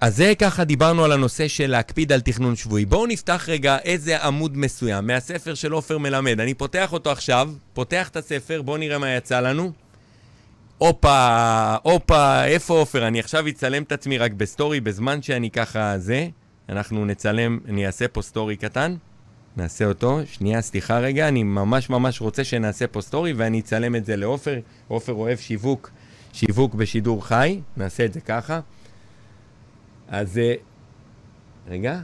אז 0.00 0.16
זה 0.16 0.32
ככה 0.38 0.64
דיברנו 0.64 1.04
על 1.04 1.12
הנושא 1.12 1.48
של 1.48 1.70
להקפיד 1.70 2.12
על 2.12 2.20
תכנון 2.20 2.56
שבועי. 2.56 2.84
בואו 2.84 3.06
נפתח 3.06 3.44
רגע 3.48 3.78
איזה 3.78 4.22
עמוד 4.24 4.56
מסוים 4.56 5.06
מהספר 5.06 5.54
של 5.54 5.72
עופר 5.72 5.98
מלמד. 5.98 6.40
אני 6.40 6.54
פותח 6.54 6.92
אותו 6.92 7.10
עכשיו, 7.10 7.50
פותח 7.72 8.08
את 8.08 8.16
הספר, 8.16 8.62
בואו 8.62 8.76
נראה 8.76 8.98
מה 8.98 9.16
יצא 9.16 9.40
לנו. 9.40 9.72
הופה, 10.78 11.76
הופה, 11.82 12.44
איפה 12.44 12.74
עופר? 12.74 13.06
אני 13.06 13.20
עכשיו 13.20 13.48
אצלם 13.48 13.82
את 13.82 13.92
עצמי 13.92 14.18
רק 14.18 14.32
בסטורי, 14.32 14.80
בזמן 14.80 15.22
שאני 15.22 15.50
ככה 15.50 15.98
זה. 15.98 16.28
אנחנו 16.68 17.04
נצלם, 17.04 17.58
אני 17.68 17.86
אעשה 17.86 18.08
פה 18.08 18.22
סטורי 18.22 18.56
קטן. 18.56 18.96
נעשה 19.56 19.84
אותו. 19.84 20.20
שנייה, 20.26 20.62
סליחה 20.62 20.98
רגע, 20.98 21.28
אני 21.28 21.42
ממש 21.42 21.90
ממש 21.90 22.20
רוצה 22.20 22.44
שנעשה 22.44 22.86
פה 22.86 23.00
סטורי 23.00 23.32
ואני 23.32 23.60
אצלם 23.60 23.96
את 23.96 24.04
זה 24.04 24.16
לעופר. 24.16 24.60
עופר 24.88 25.12
אוהב 25.12 25.38
שיווק, 25.38 25.90
שיווק 26.32 26.74
בשידור 26.74 27.26
חי. 27.26 27.60
נעשה 27.76 28.04
את 28.04 28.12
זה 28.12 28.20
ככה. 28.20 28.60
אז... 30.08 30.38
אה, 30.38 30.54
רגע. 31.68 32.00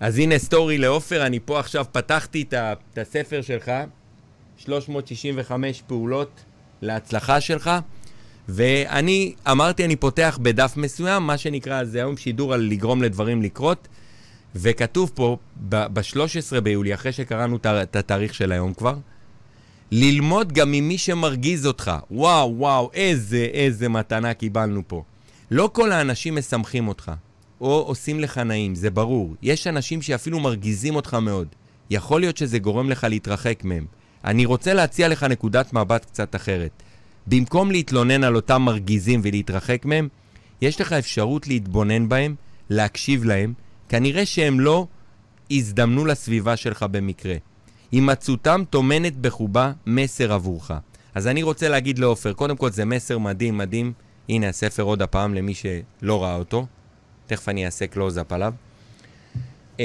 אז 0.00 0.18
הנה 0.18 0.38
סטורי 0.38 0.78
לעופר, 0.78 1.26
אני 1.26 1.40
פה 1.44 1.60
עכשיו 1.60 1.84
פתחתי 1.92 2.44
את 2.52 2.98
הספר 2.98 3.42
שלך, 3.42 3.72
365 4.56 5.82
פעולות 5.86 6.44
להצלחה 6.82 7.40
שלך, 7.40 7.70
ואני 8.48 9.34
אמרתי, 9.50 9.84
אני 9.84 9.96
פותח 9.96 10.38
בדף 10.42 10.76
מסוים, 10.76 11.22
מה 11.22 11.38
שנקרא, 11.38 11.84
זה 11.84 11.98
היום 11.98 12.16
שידור 12.16 12.54
על 12.54 12.60
לגרום 12.60 13.02
לדברים 13.02 13.42
לקרות, 13.42 13.88
וכתוב 14.54 15.10
פה, 15.14 15.36
ב-13 15.68 16.60
ביולי, 16.60 16.94
אחרי 16.94 17.12
שקראנו 17.12 17.56
את 17.66 17.96
התאריך 17.96 18.34
של 18.34 18.52
היום 18.52 18.74
כבר, 18.74 18.94
ללמוד 19.90 20.52
גם 20.52 20.72
ממי 20.72 20.98
שמרגיז 20.98 21.66
אותך. 21.66 21.92
וואו, 22.10 22.54
וואו, 22.56 22.90
איזה, 22.94 23.48
איזה 23.52 23.88
מתנה 23.88 24.34
קיבלנו 24.34 24.82
פה. 24.86 25.02
לא 25.50 25.70
כל 25.72 25.92
האנשים 25.92 26.36
משמחים 26.36 26.88
אותך. 26.88 27.12
או 27.60 27.84
עושים 27.86 28.20
לך 28.20 28.38
נעים, 28.38 28.74
זה 28.74 28.90
ברור. 28.90 29.34
יש 29.42 29.66
אנשים 29.66 30.02
שאפילו 30.02 30.40
מרגיזים 30.40 30.96
אותך 30.96 31.14
מאוד. 31.14 31.48
יכול 31.90 32.20
להיות 32.20 32.36
שזה 32.36 32.58
גורם 32.58 32.90
לך 32.90 33.04
להתרחק 33.04 33.64
מהם. 33.64 33.86
אני 34.24 34.44
רוצה 34.44 34.74
להציע 34.74 35.08
לך 35.08 35.22
נקודת 35.22 35.72
מבט 35.72 36.04
קצת 36.04 36.36
אחרת. 36.36 36.82
במקום 37.26 37.70
להתלונן 37.70 38.24
על 38.24 38.36
אותם 38.36 38.62
מרגיזים 38.62 39.20
ולהתרחק 39.24 39.84
מהם, 39.84 40.08
יש 40.60 40.80
לך 40.80 40.92
אפשרות 40.92 41.48
להתבונן 41.48 42.08
בהם, 42.08 42.34
להקשיב 42.70 43.24
להם, 43.24 43.52
כנראה 43.88 44.26
שהם 44.26 44.60
לא 44.60 44.86
הזדמנו 45.50 46.04
לסביבה 46.06 46.56
שלך 46.56 46.82
במקרה. 46.82 47.34
הימצאותם 47.92 48.62
טומנת 48.70 49.16
בחובה 49.16 49.72
מסר 49.86 50.32
עבורך. 50.32 50.70
אז 51.14 51.26
אני 51.26 51.42
רוצה 51.42 51.68
להגיד 51.68 51.98
לעופר, 51.98 52.32
קודם 52.32 52.56
כל 52.56 52.70
זה 52.70 52.84
מסר 52.84 53.18
מדהים, 53.18 53.58
מדהים. 53.58 53.92
הנה 54.28 54.48
הספר 54.48 54.82
עוד 54.82 55.02
הפעם 55.02 55.34
למי 55.34 55.54
שלא 55.54 56.22
ראה 56.22 56.34
אותו. 56.34 56.66
תכף 57.26 57.48
אני 57.48 57.66
אעשה 57.66 57.86
קלוז-אפ 57.86 58.32
עליו. 58.32 58.54
אה, 59.76 59.80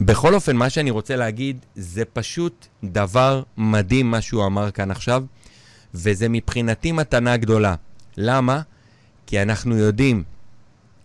בכל 0.00 0.34
אופן, 0.34 0.56
מה 0.56 0.70
שאני 0.70 0.90
רוצה 0.90 1.16
להגיד, 1.16 1.66
זה 1.74 2.04
פשוט 2.04 2.66
דבר 2.84 3.42
מדהים 3.56 4.10
מה 4.10 4.20
שהוא 4.20 4.46
אמר 4.46 4.70
כאן 4.70 4.90
עכשיו, 4.90 5.24
וזה 5.94 6.28
מבחינתי 6.28 6.92
מתנה 6.92 7.36
גדולה. 7.36 7.74
למה? 8.16 8.60
כי 9.26 9.42
אנחנו 9.42 9.76
יודעים 9.76 10.22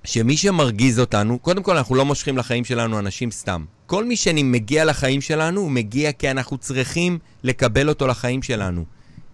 שמי 0.03 0.37
שמרגיז 0.37 0.99
אותנו, 0.99 1.39
קודם 1.39 1.63
כל 1.63 1.77
אנחנו 1.77 1.95
לא 1.95 2.05
מושכים 2.05 2.37
לחיים 2.37 2.65
שלנו 2.65 2.99
אנשים 2.99 3.31
סתם. 3.31 3.65
כל 3.85 4.05
מי 4.05 4.15
שמגיע 4.15 4.85
לחיים 4.85 5.21
שלנו, 5.21 5.61
הוא 5.61 5.71
מגיע 5.71 6.11
כי 6.11 6.31
אנחנו 6.31 6.57
צריכים 6.57 7.19
לקבל 7.43 7.89
אותו 7.89 8.07
לחיים 8.07 8.41
שלנו. 8.41 8.85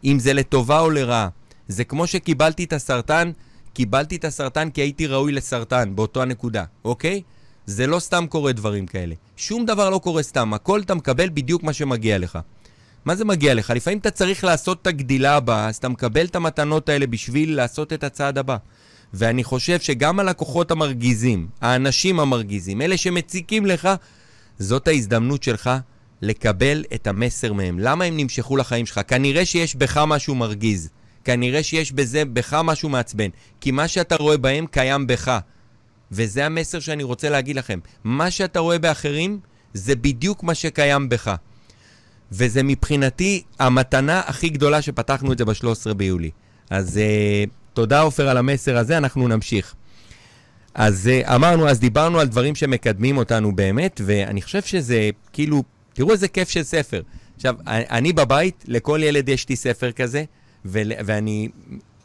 אם 0.04 0.20
זה 0.20 0.34
לטובה 0.34 0.80
או 0.80 0.90
לרעה. 0.90 1.30
זה 1.68 1.84
כמו 1.84 2.08
שקיבלתי 2.08 2.64
את 2.64 2.74
הסרטן, 2.74 3.32
קיבלתי 3.74 4.16
את 4.16 4.26
הסרטן 4.26 4.70
כי 4.70 4.82
הייתי 4.82 5.08
ראוי 5.08 5.32
לסרטן, 5.32 5.96
באותו 5.96 6.22
הנקודה, 6.22 6.64
אוקיי? 6.86 7.22
זה 7.66 7.88
לא 7.88 8.00
סתם 8.00 8.26
קורה 8.30 8.52
דברים 8.52 8.86
כאלה. 8.86 9.16
שום 9.38 9.66
דבר 9.66 9.90
לא 9.90 9.98
קורה 9.98 10.24
סתם, 10.24 10.54
הכל 10.54 10.82
אתה 10.82 10.96
מקבל 10.96 11.30
בדיוק 11.30 11.64
מה 11.64 11.74
שמגיע 11.74 12.18
לך. 12.18 12.40
מה 13.06 13.16
זה 13.16 13.26
מגיע 13.26 13.54
לך? 13.54 13.70
לפעמים 13.70 14.00
אתה 14.00 14.12
צריך 14.12 14.44
לעשות 14.44 14.82
את 14.82 14.88
הגדילה 14.88 15.36
הבאה, 15.36 15.68
אז 15.68 15.76
אתה 15.76 15.90
מקבל 15.90 16.26
את 16.26 16.36
המתנות 16.36 16.90
האלה 16.90 17.08
בשביל 17.08 17.56
לעשות 17.56 17.94
את 17.94 18.04
הצעד 18.04 18.38
הבא. 18.38 18.58
ואני 19.14 19.44
חושב 19.44 19.80
שגם 19.80 20.20
הלקוחות 20.20 20.72
המרגיזים, 20.72 21.48
האנשים 21.62 22.20
המרגיזים, 22.20 22.82
אלה 22.82 22.98
שמציקים 22.98 23.66
לך, 23.66 23.90
זאת 24.60 24.88
ההזדמנות 24.88 25.44
שלך 25.44 25.70
לקבל 26.22 26.84
את 26.94 27.08
המסר 27.08 27.54
מהם. 27.54 27.80
למה 27.80 28.06
הם 28.06 28.18
נמשכו 28.18 28.58
לחיים 28.58 28.86
שלך? 28.86 29.02
כנראה 29.08 29.46
שיש 29.46 29.76
בך 29.76 29.98
משהו 30.08 30.36
מרגיז. 30.36 30.90
כנראה 31.24 31.64
שיש 31.64 31.92
בזה, 31.92 32.26
בך 32.26 32.54
משהו 32.64 32.90
מעצבן. 32.90 33.30
כי 33.62 33.72
מה 33.72 33.88
שאתה 33.88 34.16
רואה 34.16 34.38
בהם 34.38 34.66
קיים 34.68 35.08
בך. 35.08 35.40
וזה 36.12 36.46
המסר 36.46 36.80
שאני 36.80 37.04
רוצה 37.04 37.30
להגיד 37.30 37.56
לכם. 37.56 37.80
מה 38.04 38.32
שאתה 38.32 38.60
רואה 38.60 38.80
באחרים, 38.80 39.40
זה 39.74 39.96
בדיוק 39.96 40.44
מה 40.44 40.56
שקיים 40.56 41.10
בך. 41.10 41.36
וזה 42.32 42.64
מבחינתי 42.64 43.44
המתנה 43.60 44.22
הכי 44.26 44.50
גדולה 44.50 44.82
שפתחנו 44.82 45.32
את 45.32 45.38
זה 45.38 45.46
ב-13 45.46 45.94
ביולי. 45.94 46.30
אז 46.70 46.98
uh, 46.98 47.50
תודה 47.74 48.02
עופר 48.02 48.30
על 48.30 48.38
המסר 48.38 48.78
הזה, 48.78 48.98
אנחנו 48.98 49.28
נמשיך. 49.28 49.76
אז 50.74 51.10
uh, 51.24 51.36
אמרנו, 51.36 51.70
אז 51.70 51.80
דיברנו 51.80 52.20
על 52.20 52.28
דברים 52.28 52.56
שמקדמים 52.56 53.18
אותנו 53.18 53.56
באמת, 53.56 54.02
ואני 54.06 54.42
חושב 54.42 54.62
שזה 54.62 55.10
כאילו, 55.34 55.64
תראו 55.94 56.12
איזה 56.12 56.28
כיף 56.28 56.50
של 56.50 56.64
ספר. 56.64 57.02
עכשיו, 57.36 57.56
אני 57.68 58.14
בבית, 58.14 58.64
לכל 58.68 59.00
ילד 59.04 59.30
יש 59.30 59.50
לי 59.50 59.56
ספר 59.56 59.92
כזה, 59.92 60.24
ואני 60.66 61.50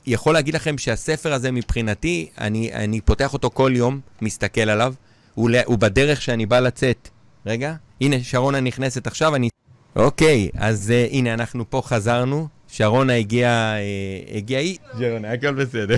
יכול 0.06 0.34
להגיד 0.34 0.54
לכם 0.54 0.78
שהספר 0.78 1.32
הזה 1.32 1.50
מבחינתי, 1.50 2.28
אני, 2.38 2.72
אני 2.72 3.00
פותח 3.00 3.32
אותו 3.32 3.50
כל 3.50 3.72
יום, 3.74 4.00
מסתכל 4.22 4.60
עליו, 4.60 4.94
הוא, 5.34 5.50
הוא 5.64 5.78
בדרך 5.78 6.22
שאני 6.22 6.46
בא 6.46 6.60
לצאת. 6.60 7.08
רגע, 7.46 7.74
הנה 8.00 8.16
שרונה 8.22 8.60
נכנסת 8.60 9.06
עכשיו, 9.06 9.34
אני... 9.34 9.48
אוקיי, 9.96 10.48
אז 10.54 10.92
uh, 10.92 11.14
הנה 11.14 11.34
אנחנו 11.34 11.70
פה 11.70 11.82
חזרנו, 11.84 12.48
שרונה 12.68 13.12
הגיעה, 13.12 13.74
uh, 13.76 14.36
הגיעה 14.36 14.62
היא... 14.62 14.76
שרונה, 14.98 15.32
הכל 15.32 15.54
בסדר. 15.54 15.96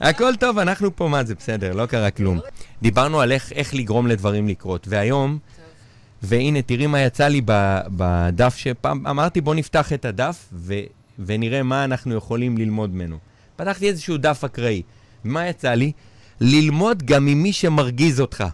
הכל 0.00 0.36
טוב, 0.36 0.58
אנחנו 0.58 0.96
פה, 0.96 1.08
מה 1.08 1.24
זה 1.24 1.34
בסדר, 1.34 1.72
לא 1.72 1.86
קרה 1.86 2.10
כלום. 2.10 2.40
דיברנו 2.82 3.20
על 3.20 3.32
איך, 3.32 3.52
איך 3.52 3.74
לגרום 3.74 4.06
לדברים 4.06 4.48
לקרות, 4.48 4.86
והיום... 4.90 5.38
והנה, 6.22 6.62
תראי 6.62 6.86
מה 6.86 7.00
יצא 7.00 7.28
לי 7.28 7.40
בדף 7.96 8.56
שפעם 8.56 9.06
אמרתי, 9.06 9.40
בוא 9.40 9.54
נפתח 9.54 9.92
את 9.92 10.04
הדף, 10.04 10.48
ו... 10.52 10.74
ונראה 11.18 11.62
מה 11.62 11.84
אנחנו 11.84 12.14
יכולים 12.14 12.58
ללמוד 12.58 12.94
ממנו. 12.94 13.18
פתחתי 13.56 13.88
איזשהו 13.88 14.16
דף 14.16 14.44
אקראי. 14.44 14.82
מה 15.24 15.48
יצא 15.48 15.70
לי? 15.70 15.92
ללמוד 16.40 17.02
גם 17.02 17.26
ממי 17.26 17.52
שמרגיז 17.52 18.20
אותך. 18.20 18.44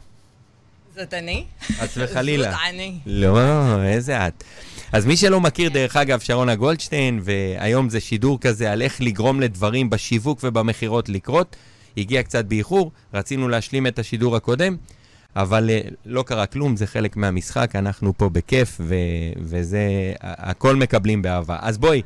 זאת 0.94 1.14
אני? 1.14 1.44
חס 1.62 1.96
וחלילה. 2.00 2.50
זאת 2.50 2.60
אני. 2.70 2.98
לא, 3.06 3.82
איזה 3.84 4.26
את. 4.26 4.44
אז 4.92 5.06
מי 5.06 5.16
שלא 5.16 5.40
מכיר, 5.40 5.70
דרך 5.70 5.96
אגב, 5.96 6.20
שרונה 6.20 6.54
גולדשטיין, 6.54 7.20
והיום 7.22 7.88
זה 7.90 8.00
שידור 8.00 8.40
כזה 8.40 8.72
על 8.72 8.82
איך 8.82 9.00
לגרום 9.00 9.40
לדברים 9.40 9.90
בשיווק 9.90 10.40
ובמכירות 10.42 11.08
לקרות. 11.08 11.56
הגיע 11.96 12.22
קצת 12.22 12.44
באיחור, 12.44 12.90
רצינו 13.14 13.48
להשלים 13.48 13.86
את 13.86 13.98
השידור 13.98 14.36
הקודם, 14.36 14.76
אבל 15.36 15.70
uh, 15.70 15.94
לא 16.06 16.22
קרה 16.22 16.46
כלום, 16.46 16.76
זה 16.76 16.86
חלק 16.86 17.16
מהמשחק, 17.16 17.76
אנחנו 17.76 18.12
פה 18.16 18.28
בכיף, 18.28 18.80
ו- 18.80 18.94
וזה, 19.38 20.12
הכל 20.20 20.76
מקבלים 20.76 21.22
באהבה. 21.22 21.56
אז 21.60 21.78
בואי, 21.78 22.02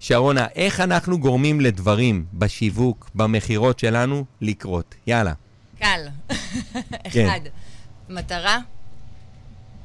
שרונה, 0.00 0.46
איך 0.56 0.80
אנחנו 0.80 1.18
גורמים 1.18 1.60
לדברים 1.60 2.24
בשיווק, 2.32 3.10
במכירות 3.14 3.78
שלנו, 3.78 4.24
לקרות? 4.40 4.94
יאללה. 5.06 5.32
קל. 5.78 6.00
כן. 7.12 7.26
אחד, 7.26 7.40
מטרה. 8.10 8.58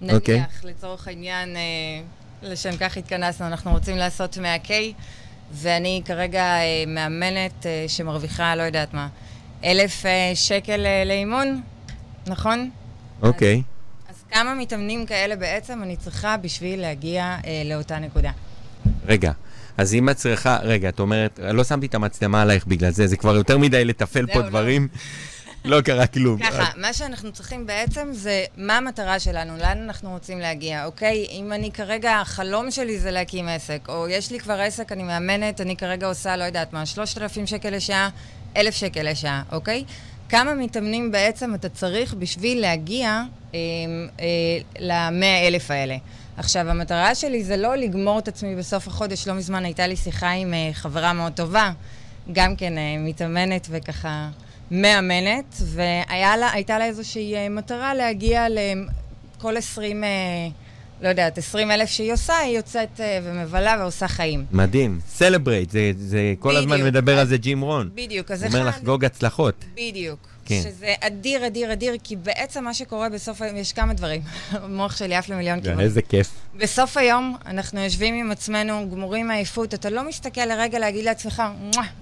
נניח, 0.02 0.14
okay. 0.14 0.16
אוקיי. 0.16 0.44
לצורך 0.64 1.08
העניין, 1.08 1.56
אה, 1.56 1.62
לשם 2.42 2.78
כך 2.78 2.98
התכנסנו, 2.98 3.48
אנחנו 3.48 3.72
רוצים 3.72 3.98
לעשות 3.98 4.38
100K, 4.38 4.72
ואני 5.52 6.02
כרגע 6.06 6.44
אה, 6.44 6.84
מאמנת 6.88 7.66
אה, 7.66 7.86
שמרוויחה, 7.88 8.56
לא 8.56 8.64
יודעת 8.64 8.94
מה, 8.94 9.08
אלף 9.64 10.06
אה, 10.06 10.32
שקל 10.36 10.86
אה, 10.86 11.04
לאימון, 11.06 11.62
נכון? 12.28 12.70
אוקיי. 13.22 13.62
Okay. 13.68 13.76
כמה 14.32 14.54
מתאמנים 14.56 15.06
כאלה 15.06 15.36
בעצם 15.36 15.84
אני 15.84 15.96
צריכה 15.96 16.38
בשביל 16.38 16.82
להגיע 16.82 17.38
אה, 17.46 17.62
לאותה 17.66 18.00
נקודה? 18.00 18.32
רגע, 19.06 19.32
אז 19.78 19.94
אם 19.94 20.10
את 20.10 20.16
צריכה, 20.16 20.58
רגע, 20.62 20.90
את 20.90 21.00
אומרת, 21.00 21.40
לא 21.54 21.64
שמתי 21.64 21.86
את 21.86 21.96
המצלמה 21.96 22.42
עלייך 22.42 22.68
בגלל 22.68 22.92
זה, 22.92 23.08
זה 23.08 23.18
כבר 23.18 23.36
יותר 23.36 23.58
מדי 23.58 23.86
לתפעל 23.86 24.28
פה 24.34 24.40
לא. 24.40 24.48
דברים. 24.48 24.88
לא 25.66 25.82
קרה 25.82 26.08
כלום. 26.08 26.40
ככה, 26.44 26.72
מה 26.76 26.94
שאנחנו 26.94 27.32
צריכים 27.32 27.66
בעצם 27.66 28.08
זה 28.12 28.46
מה 28.58 28.78
המטרה 28.78 29.20
שלנו, 29.20 29.58
לאן 29.58 29.78
אנחנו 29.84 30.12
רוצים 30.12 30.40
להגיע, 30.40 30.86
אוקיי? 30.86 31.26
אם 31.32 31.54
אני 31.54 31.72
כרגע, 31.72 32.16
החלום 32.16 32.72
שלי 32.72 33.00
זה 33.00 33.12
להקים 33.12 33.48
עסק, 33.48 33.80
או 33.88 34.08
יש 34.08 34.32
לי 34.32 34.40
כבר 34.40 34.60
עסק, 34.60 34.92
אני 34.92 35.04
מאמנת, 35.04 35.62
אני 35.62 35.76
כרגע 35.76 36.08
עושה, 36.08 36.38
לא 36.38 36.44
יודעת 36.44 36.74
מה, 36.74 36.86
3,000 36.86 37.48
שקל 37.48 37.70
לשעה, 37.70 38.10
1,000 38.58 38.76
שקל 38.76 39.12
לשעה, 39.12 39.44
אוקיי? 39.52 39.84
כמה 40.30 40.54
מתאמנים 40.54 41.12
בעצם 41.12 41.56
אתה 41.56 41.70
צריך 41.70 42.14
בשביל 42.14 42.62
להגיע 42.62 43.24
אה, 43.54 43.60
אה, 44.20 44.26
ל-100 44.80 45.48
אלף 45.48 45.72
האלה? 45.72 45.98
עכשיו, 46.38 46.70
המטרה 46.70 47.16
שלי 47.16 47.44
זה 47.44 47.58
לא 47.58 47.76
לגמור 47.76 48.20
את 48.20 48.28
עצמי 48.28 48.56
בסוף 48.56 48.88
החודש. 48.88 49.28
לא 49.28 49.34
מזמן 49.34 49.66
הייתה 49.66 49.88
לי 49.88 49.96
שיחה 49.96 50.30
עם 50.30 50.54
uh, 50.54 50.74
חברה 50.74 51.14
מאוד 51.14 51.34
טובה, 51.34 51.72
גם 52.34 52.56
כן 52.56 52.74
uh, 52.74 52.80
מתאמנת 53.00 53.68
וככה 53.72 54.30
מאמנת, 54.72 55.56
והייתה 55.66 56.80
לה 56.80 56.86
איזושהי 56.86 57.36
אה, 57.36 57.50
מטרה 57.50 57.94
להגיע 57.94 58.46
לכל 58.50 59.58
20... 59.58 60.04
לא 61.02 61.08
יודעת, 61.10 61.38
20 61.38 61.72
אלף 61.72 61.90
שהיא 61.90 62.14
עושה, 62.14 62.38
היא 62.38 62.58
יוצאת 62.58 62.90
uh, 62.98 63.02
ומבלה 63.24 63.76
ועושה 63.80 64.08
חיים. 64.08 64.46
מדהים. 64.52 65.00
סלברייט, 65.10 65.70
זה, 65.70 65.92
זה 65.98 66.34
כל 66.40 66.50
בדיוק, 66.50 66.64
הזמן 66.64 66.88
מדבר 66.88 67.20
על 67.20 67.28
זה 67.28 67.38
ג'ים 67.38 67.62
רון. 67.62 67.90
בדיוק, 67.96 68.32
אז 68.32 68.44
אחד... 68.44 68.52
הוא 68.52 68.60
אומר 68.60 68.70
לחגוג 68.70 69.06
הצלחות. 69.06 69.66
בדיוק. 69.76 70.28
כן. 70.46 70.62
שזה 70.64 70.94
אדיר, 71.00 71.48
אדיר, 71.48 71.74
אדיר, 71.74 71.94
כי 72.04 72.16
בעצם 72.16 72.64
מה 72.64 72.74
שקורה 72.74 73.10
בסוף 73.10 73.42
היום, 73.42 73.58
יש 73.58 73.74
כמה 73.74 73.94
דברים. 73.94 74.22
המוח 74.52 74.98
שלי 74.98 75.16
עף 75.16 75.30
למיליון 75.30 75.62
כיוון. 75.62 75.80
איזה 75.80 76.02
כיף. 76.02 76.32
בסוף 76.58 76.98
היום, 76.98 77.38
אנחנו 77.46 77.80
יושבים 77.80 78.16
עם 78.16 78.32
עצמנו, 78.32 78.90
גמורים 78.92 79.28
מעייפות, 79.28 79.74
אתה 79.74 79.90
לא 79.90 80.08
מסתכל 80.08 80.46
לרגע 80.46 80.80
להגיד 80.80 81.06
לעצמך, 81.06 81.44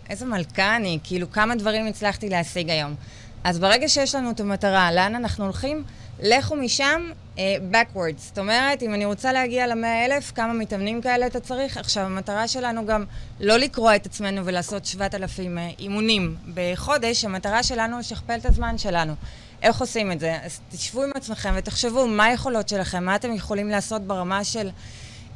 איזה 0.09 0.25
מלכה 0.25 0.75
אני, 0.75 0.99
כאילו, 1.03 1.31
כמה 1.31 1.55
דברים 1.55 1.87
הצלחתי 1.87 2.29
להשיג 2.29 2.69
היום. 2.69 2.95
אז 3.43 3.59
ברגע 3.59 3.89
שיש 3.89 4.15
לנו 4.15 4.31
את 4.31 4.39
המטרה, 4.39 4.91
לאן 4.91 5.15
אנחנו 5.15 5.43
הולכים? 5.43 5.83
לכו 6.23 6.55
משם 6.55 7.11
uh, 7.35 7.39
backwards. 7.71 8.17
זאת 8.17 8.39
אומרת, 8.39 8.83
אם 8.83 8.93
אני 8.93 9.05
רוצה 9.05 9.33
להגיע 9.33 9.67
למאה 9.67 10.05
אלף, 10.05 10.31
כמה 10.31 10.53
מתאמנים 10.53 11.01
כאלה 11.01 11.27
אתה 11.27 11.39
צריך? 11.39 11.77
עכשיו, 11.77 12.03
המטרה 12.03 12.47
שלנו 12.47 12.85
גם 12.85 13.05
לא 13.39 13.57
לקרוע 13.57 13.95
את 13.95 14.05
עצמנו 14.05 14.45
ולעשות 14.45 14.85
7,000 14.85 15.57
uh, 15.57 15.59
אה, 15.59 15.69
אימונים 15.79 16.35
בחודש, 16.53 17.25
המטרה 17.25 17.63
שלנו 17.63 17.99
לשכפל 17.99 18.35
את 18.35 18.45
הזמן 18.45 18.77
שלנו. 18.77 19.13
איך 19.61 19.81
עושים 19.81 20.11
את 20.11 20.19
זה? 20.19 20.37
אז 20.43 20.59
תשבו 20.71 21.03
עם 21.03 21.11
עצמכם 21.15 21.53
ותחשבו 21.57 22.07
מה 22.07 22.25
היכולות 22.25 22.69
שלכם, 22.69 23.03
מה 23.03 23.15
אתם 23.15 23.33
יכולים 23.33 23.69
לעשות 23.69 24.01
ברמה 24.01 24.43
של... 24.43 24.69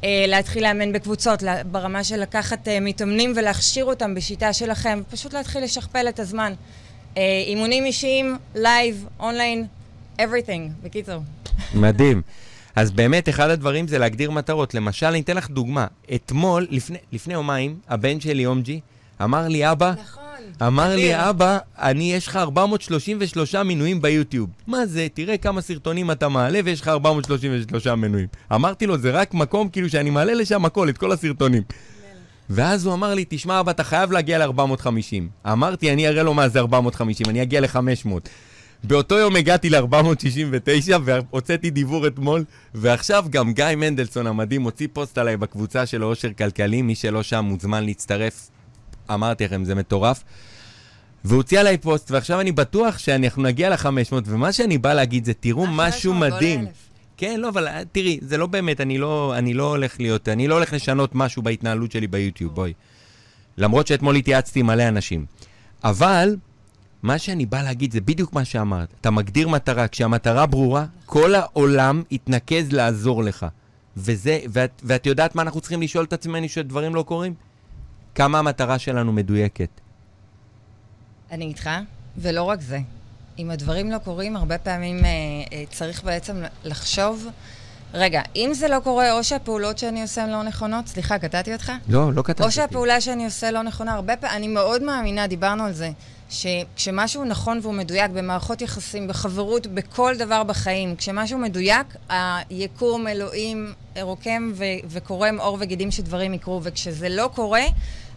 אה, 0.00 0.04
להתחיל 0.26 0.62
לאמן 0.62 0.92
בקבוצות, 0.92 1.42
ברמה 1.70 2.04
של 2.04 2.20
לקחת 2.20 2.68
אה, 2.68 2.70
מתאמנים 2.80 3.32
ולהכשיר 3.36 3.84
אותם 3.84 4.14
בשיטה 4.14 4.52
שלכם, 4.52 5.02
פשוט 5.10 5.32
להתחיל 5.32 5.64
לשכפל 5.64 6.08
את 6.08 6.20
הזמן. 6.20 6.52
אה, 7.14 7.18
אימונים 7.46 7.84
אישיים, 7.84 8.38
live, 8.54 9.06
online, 9.20 9.66
everything, 10.18 10.84
בקיצור. 10.84 11.22
מדהים. 11.74 12.22
אז 12.76 12.90
באמת, 12.90 13.28
אחד 13.28 13.50
הדברים 13.50 13.88
זה 13.88 13.98
להגדיר 13.98 14.30
מטרות. 14.30 14.74
למשל, 14.74 15.06
אני 15.06 15.20
אתן 15.20 15.36
לך 15.36 15.50
דוגמה. 15.50 15.86
אתמול, 16.14 16.66
לפני, 16.70 16.98
לפני 17.12 17.34
יומיים, 17.34 17.76
הבן 17.88 18.20
שלי, 18.20 18.46
אומג'י, 18.46 18.80
אמר 19.22 19.48
לי, 19.48 19.72
אבא, 19.72 19.92
נכון. 20.02 20.22
אמר 20.66 20.96
לי, 20.96 21.28
אבא, 21.30 21.58
אני, 21.78 22.12
יש 22.12 22.26
לך 22.26 22.36
433 22.36 23.54
מנויים 23.54 24.02
ביוטיוב. 24.02 24.50
מה 24.66 24.86
זה? 24.86 25.06
תראה 25.14 25.36
כמה 25.36 25.60
סרטונים 25.60 26.10
אתה 26.10 26.28
מעלה 26.28 26.60
ויש 26.64 26.80
לך 26.80 26.88
433 26.88 27.86
מנויים. 27.86 28.26
אמרתי 28.54 28.86
לו, 28.86 28.98
זה 28.98 29.10
רק 29.10 29.34
מקום 29.34 29.68
כאילו 29.68 29.88
שאני 29.88 30.10
מעלה 30.10 30.34
לשם 30.34 30.64
הכל, 30.64 30.88
את 30.88 30.98
כל 30.98 31.12
הסרטונים. 31.12 31.62
ואז 32.50 32.86
הוא 32.86 32.94
אמר 32.94 33.14
לי, 33.14 33.24
תשמע, 33.28 33.60
אבא, 33.60 33.70
אתה 33.70 33.84
חייב 33.84 34.12
להגיע 34.12 34.46
ל-450. 34.46 35.48
אמרתי, 35.52 35.92
אני 35.92 36.08
אראה 36.08 36.22
לו 36.22 36.34
מה 36.34 36.48
זה 36.48 36.58
450, 36.58 37.26
אני 37.28 37.42
אגיע 37.42 37.60
ל-500. 37.60 38.08
באותו 38.84 39.18
יום 39.18 39.36
הגעתי 39.36 39.70
ל-469 39.70 40.92
והוצאתי 41.04 41.70
דיבור 41.70 42.06
אתמול, 42.06 42.44
ועכשיו 42.74 43.24
גם 43.30 43.52
גיא 43.52 43.64
מנדלסון 43.76 44.26
המדהים 44.26 44.62
הוציא 44.62 44.88
פוסט 44.92 45.18
עליי 45.18 45.36
בקבוצה 45.36 45.86
של 45.86 46.02
עושר 46.02 46.32
כלכלי, 46.32 46.82
מי 46.82 46.94
שלא 46.94 47.22
שם 47.22 47.44
מוזמן 47.44 47.84
להצטרף. 47.84 48.50
אמרתי 49.10 49.44
לכם, 49.44 49.64
זה 49.64 49.74
מטורף. 49.74 50.24
והוא 51.24 51.36
הוציא 51.36 51.60
עליי 51.60 51.78
פוסט, 51.78 52.10
ועכשיו 52.10 52.40
אני 52.40 52.52
בטוח 52.52 52.98
שאנחנו 52.98 53.42
נגיע 53.42 53.70
ל-500, 53.70 54.14
ומה 54.26 54.52
שאני 54.52 54.78
בא 54.78 54.94
להגיד 54.94 55.24
זה, 55.24 55.34
תראו 55.34 55.66
משהו 55.66 56.14
מדהים. 56.14 56.66
כן, 57.16 57.40
לא, 57.40 57.48
אבל 57.48 57.68
תראי, 57.92 58.18
זה 58.22 58.36
לא 58.36 58.46
באמת, 58.46 58.80
אני 58.80 58.98
לא, 58.98 59.34
אני 59.38 59.54
לא 59.54 59.68
הולך 59.68 60.00
להיות, 60.00 60.28
אני 60.28 60.48
לא 60.48 60.54
הולך 60.54 60.72
לשנות 60.72 61.14
משהו 61.14 61.42
בהתנהלות 61.42 61.92
שלי 61.92 62.06
ביוטיוב, 62.06 62.54
בואי. 62.54 62.72
למרות 63.58 63.86
שאתמול 63.86 64.16
התייעצתי 64.16 64.60
עם 64.60 64.66
מלא 64.66 64.88
אנשים. 64.88 65.26
אבל 65.84 66.36
מה 67.02 67.18
שאני 67.18 67.46
בא 67.46 67.62
להגיד 67.62 67.92
זה 67.92 68.00
בדיוק 68.00 68.32
מה 68.32 68.44
שאמרת. 68.44 68.88
אתה 69.00 69.10
מגדיר 69.10 69.48
מטרה, 69.48 69.88
כשהמטרה 69.88 70.46
ברורה, 70.46 70.84
כל 71.06 71.34
העולם 71.34 72.02
יתנקז 72.10 72.72
לעזור 72.72 73.24
לך. 73.24 73.46
וזה, 73.96 74.38
ואת, 74.48 74.82
ואת 74.84 75.06
יודעת 75.06 75.34
מה 75.34 75.42
אנחנו 75.42 75.60
צריכים 75.60 75.82
לשאול 75.82 76.04
את 76.04 76.12
עצמנו 76.12 76.48
שדברים 76.48 76.94
לא 76.94 77.02
קורים? 77.02 77.34
כמה 78.14 78.38
המטרה 78.38 78.78
שלנו 78.78 79.12
מדויקת. 79.12 79.68
אני 81.30 81.44
איתך, 81.44 81.70
ולא 82.16 82.42
רק 82.42 82.60
זה. 82.60 82.78
אם 83.38 83.50
הדברים 83.50 83.90
לא 83.90 83.98
קורים, 83.98 84.36
הרבה 84.36 84.58
פעמים 84.58 85.04
אה, 85.04 85.10
אה, 85.52 85.64
צריך 85.70 86.04
בעצם 86.04 86.42
לחשוב, 86.64 87.26
רגע, 87.94 88.22
אם 88.36 88.50
זה 88.54 88.68
לא 88.68 88.80
קורה, 88.84 89.12
או 89.12 89.24
שהפעולות 89.24 89.78
שאני 89.78 90.02
עושה 90.02 90.22
הן 90.22 90.30
לא 90.30 90.42
נכונות, 90.42 90.86
סליחה, 90.86 91.18
קטעתי 91.18 91.52
אותך? 91.52 91.72
לא, 91.88 92.12
לא 92.12 92.22
קטעתי. 92.22 92.42
או 92.42 92.50
שהפעולה 92.50 93.00
שאני 93.00 93.24
עושה 93.24 93.50
לא 93.50 93.62
נכונה, 93.62 93.94
הרבה 93.94 94.16
פעמים, 94.16 94.36
אני 94.36 94.48
מאוד 94.48 94.82
מאמינה, 94.82 95.26
דיברנו 95.26 95.64
על 95.64 95.72
זה. 95.72 95.90
שכשמשהו 96.28 97.24
נכון 97.24 97.58
והוא 97.62 97.74
מדויק 97.74 98.10
במערכות 98.10 98.62
יחסים, 98.62 99.08
בחברות, 99.08 99.66
בכל 99.66 100.14
דבר 100.18 100.42
בחיים, 100.42 100.96
כשמשהו 100.96 101.38
מדויק, 101.38 101.96
היקום, 102.08 103.08
אלוהים, 103.08 103.72
רוקם 104.00 104.52
ו- 104.54 104.64
וקורם 104.88 105.40
עור 105.40 105.56
וגידים 105.60 105.90
שדברים 105.90 106.34
יקרו, 106.34 106.60
וכשזה 106.62 107.08
לא 107.08 107.30
קורה, 107.34 107.62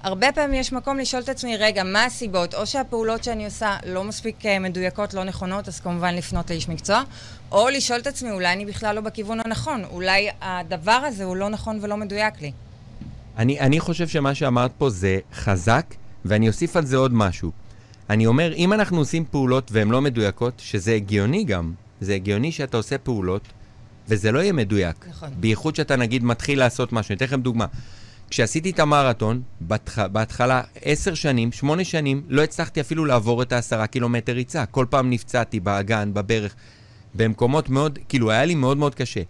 הרבה 0.03 0.31
פעמים 0.31 0.59
יש 0.59 0.73
מקום 0.73 0.97
לשאול 0.97 1.23
את 1.23 1.29
עצמי, 1.29 1.57
רגע, 1.57 1.83
מה 1.83 2.05
הסיבות? 2.05 2.55
או 2.55 2.67
שהפעולות 2.67 3.23
שאני 3.23 3.45
עושה 3.45 3.77
לא 3.85 4.03
מספיק 4.03 4.45
אה, 4.45 4.59
מדויקות, 4.59 5.13
לא 5.13 5.23
נכונות, 5.23 5.67
אז 5.67 5.79
כמובן 5.79 6.15
לפנות 6.15 6.49
לאיש 6.49 6.69
מקצוע, 6.69 7.03
או 7.51 7.69
לשאול 7.69 7.99
את 7.99 8.07
עצמי, 8.07 8.31
אולי 8.31 8.53
אני 8.53 8.65
בכלל 8.65 8.95
לא 8.95 9.01
בכיוון 9.01 9.39
הנכון, 9.45 9.83
אולי 9.91 10.29
הדבר 10.41 10.91
הזה 10.91 11.23
הוא 11.23 11.35
לא 11.35 11.49
נכון 11.49 11.79
ולא 11.81 11.97
מדויק 11.97 12.41
לי. 12.41 12.51
אני, 13.37 13.59
אני 13.59 13.79
חושב 13.79 14.07
שמה 14.07 14.35
שאמרת 14.35 14.71
פה 14.77 14.89
זה 14.89 15.19
חזק, 15.33 15.85
ואני 16.25 16.47
אוסיף 16.47 16.75
על 16.75 16.85
זה 16.85 16.97
עוד 16.97 17.13
משהו. 17.13 17.51
אני 18.11 18.25
אומר, 18.25 18.53
אם 18.53 18.73
אנחנו 18.73 18.97
עושים 18.97 19.25
פעולות 19.31 19.71
והן 19.71 19.89
לא 19.89 20.01
מדויקות, 20.01 20.53
שזה 20.57 20.93
הגיוני 20.93 21.43
גם, 21.43 21.73
זה 22.01 22.15
הגיוני 22.15 22.51
שאתה 22.51 22.77
עושה 22.77 22.97
פעולות 22.97 23.41
וזה 24.07 24.31
לא 24.31 24.39
יהיה 24.39 24.53
מדויק. 24.53 25.05
נכון. 25.09 25.29
בייחוד 25.39 25.75
שאתה 25.75 25.95
נגיד 25.95 26.23
מתחיל 26.23 26.59
לעשות 26.59 26.93
משהו. 26.93 27.11
אני 27.11 27.17
אתן 27.17 27.25
לכם 27.25 27.41
דוגמה. 27.41 27.65
כשעשיתי 28.29 28.69
את 28.69 28.79
המרתון, 28.79 29.41
בהתח... 29.61 29.99
בהתחלה, 29.99 30.61
עשר 30.81 31.13
שנים, 31.13 31.51
שמונה 31.51 31.83
שנים, 31.83 32.21
לא 32.27 32.43
הצלחתי 32.43 32.81
אפילו 32.81 33.05
לעבור 33.05 33.41
את 33.41 33.51
העשרה 33.51 33.87
קילומטר 33.87 34.31
ריצה. 34.31 34.65
כל 34.65 34.85
פעם 34.89 35.09
נפצעתי 35.09 35.59
באגן, 35.59 36.13
בברך, 36.13 36.55
במקומות 37.15 37.69
מאוד, 37.69 37.99
כאילו, 38.09 38.31
היה 38.31 38.45
לי 38.45 38.55
מאוד 38.55 38.77
מאוד 38.77 38.95
קשה. 38.95 39.21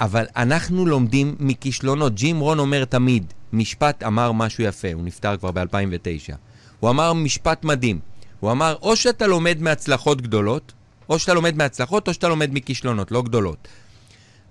אבל 0.00 0.24
אנחנו 0.36 0.86
לומדים 0.86 1.36
מכישלונות. 1.40 2.14
ג'ים 2.14 2.40
רון 2.40 2.58
אומר 2.58 2.84
תמיד, 2.84 3.32
משפט 3.52 4.02
אמר 4.02 4.32
משהו 4.32 4.64
יפה, 4.64 4.92
הוא 4.92 5.02
נפטר 5.02 5.36
כבר 5.36 5.50
ב-2009. 5.50 6.51
הוא 6.82 6.90
אמר 6.90 7.12
משפט 7.12 7.64
מדהים. 7.64 8.00
הוא 8.40 8.50
אמר, 8.50 8.76
או 8.82 8.96
שאתה 8.96 9.26
לומד 9.26 9.62
מהצלחות 9.62 10.22
גדולות, 10.22 10.72
או 11.08 11.18
שאתה 11.18 11.34
לומד 11.34 11.56
מהצלחות, 11.56 12.08
או 12.08 12.14
שאתה 12.14 12.28
לומד 12.28 12.50
מכישלונות, 12.52 13.10
לא 13.10 13.22
גדולות. 13.22 13.68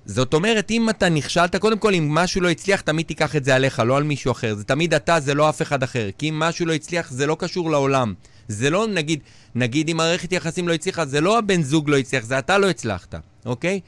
זאת 0.06 0.34
אומרת, 0.34 0.72
אם 0.72 0.90
אתה 0.90 1.10
נכשלת, 1.10 1.56
קודם 1.56 1.78
כל, 1.78 1.94
אם 1.94 2.16
משהו 2.16 2.42
לא 2.42 2.50
הצליח, 2.50 2.82
תמיד 2.82 3.06
תיקח 3.06 3.36
את 3.36 3.44
זה 3.44 3.56
עליך, 3.56 3.80
לא 3.80 3.98
על 3.98 4.04
מישהו 4.04 4.32
אחר. 4.32 4.56
זה 4.56 4.64
תמיד 4.64 4.94
אתה, 4.94 5.20
זה 5.20 5.34
לא 5.34 5.50
אף 5.50 5.62
אחד 5.62 5.84
אחר. 5.84 6.10
כי 6.18 6.30
אם 6.30 6.40
משהו 6.40 6.66
לא 6.66 6.74
הצליח, 6.74 7.12
זה 7.12 7.28
לא 7.28 7.36
קשור 7.40 7.72
לעולם. 7.72 8.14
זה 8.48 8.70
לא, 8.70 8.88
נגיד, 8.88 9.20
נגיד 9.56 9.90
אם 9.90 9.98
מערכת 9.98 10.32
יחסים 10.32 10.68
לא 10.68 10.74
הצליחה, 10.74 11.06
זה 11.06 11.22
לא 11.22 11.38
הבן 11.38 11.64
זוג 11.64 11.90
לא 11.90 11.98
הצליח, 11.98 12.26
זה 12.26 12.40
אתה 12.40 12.58
לא 12.58 12.70
הצלחת, 12.70 13.16
אוקיי? 13.46 13.80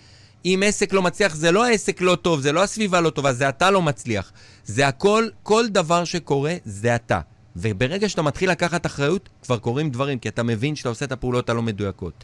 אם 0.46 0.64
עסק 0.66 0.94
לא 0.94 1.02
מצליח, 1.02 1.36
זה 1.36 1.52
לא 1.52 1.66
העסק 1.66 2.02
לא 2.02 2.16
טוב, 2.16 2.42
זה 2.42 2.52
לא 2.52 2.64
הסביבה 2.64 3.02
לא 3.02 3.10
טובה, 3.10 3.34
זה 3.34 3.50
אתה 3.50 3.72
לא 3.72 3.82
מצליח. 3.82 4.32
זה 4.66 4.88
הכל, 4.88 5.28
כל 5.44 5.68
דבר 5.68 6.04
שקורה, 6.04 6.56
זה 6.66 6.96
אתה. 6.96 7.20
וברגע 7.56 8.10
שאתה 8.10 8.22
מתחיל 8.22 8.52
לקחת 8.52 8.86
אחריות, 8.86 9.30
כבר 9.44 9.58
קורים 9.58 9.90
דברים, 9.90 10.20
כי 10.20 10.30
אתה 10.30 10.44
מבין 10.44 10.76
שאתה 10.76 10.90
עושה 10.90 11.06
את 11.06 11.12
הפעולות 11.12 11.50
הלא 11.50 11.62
מדויקות. 11.62 12.24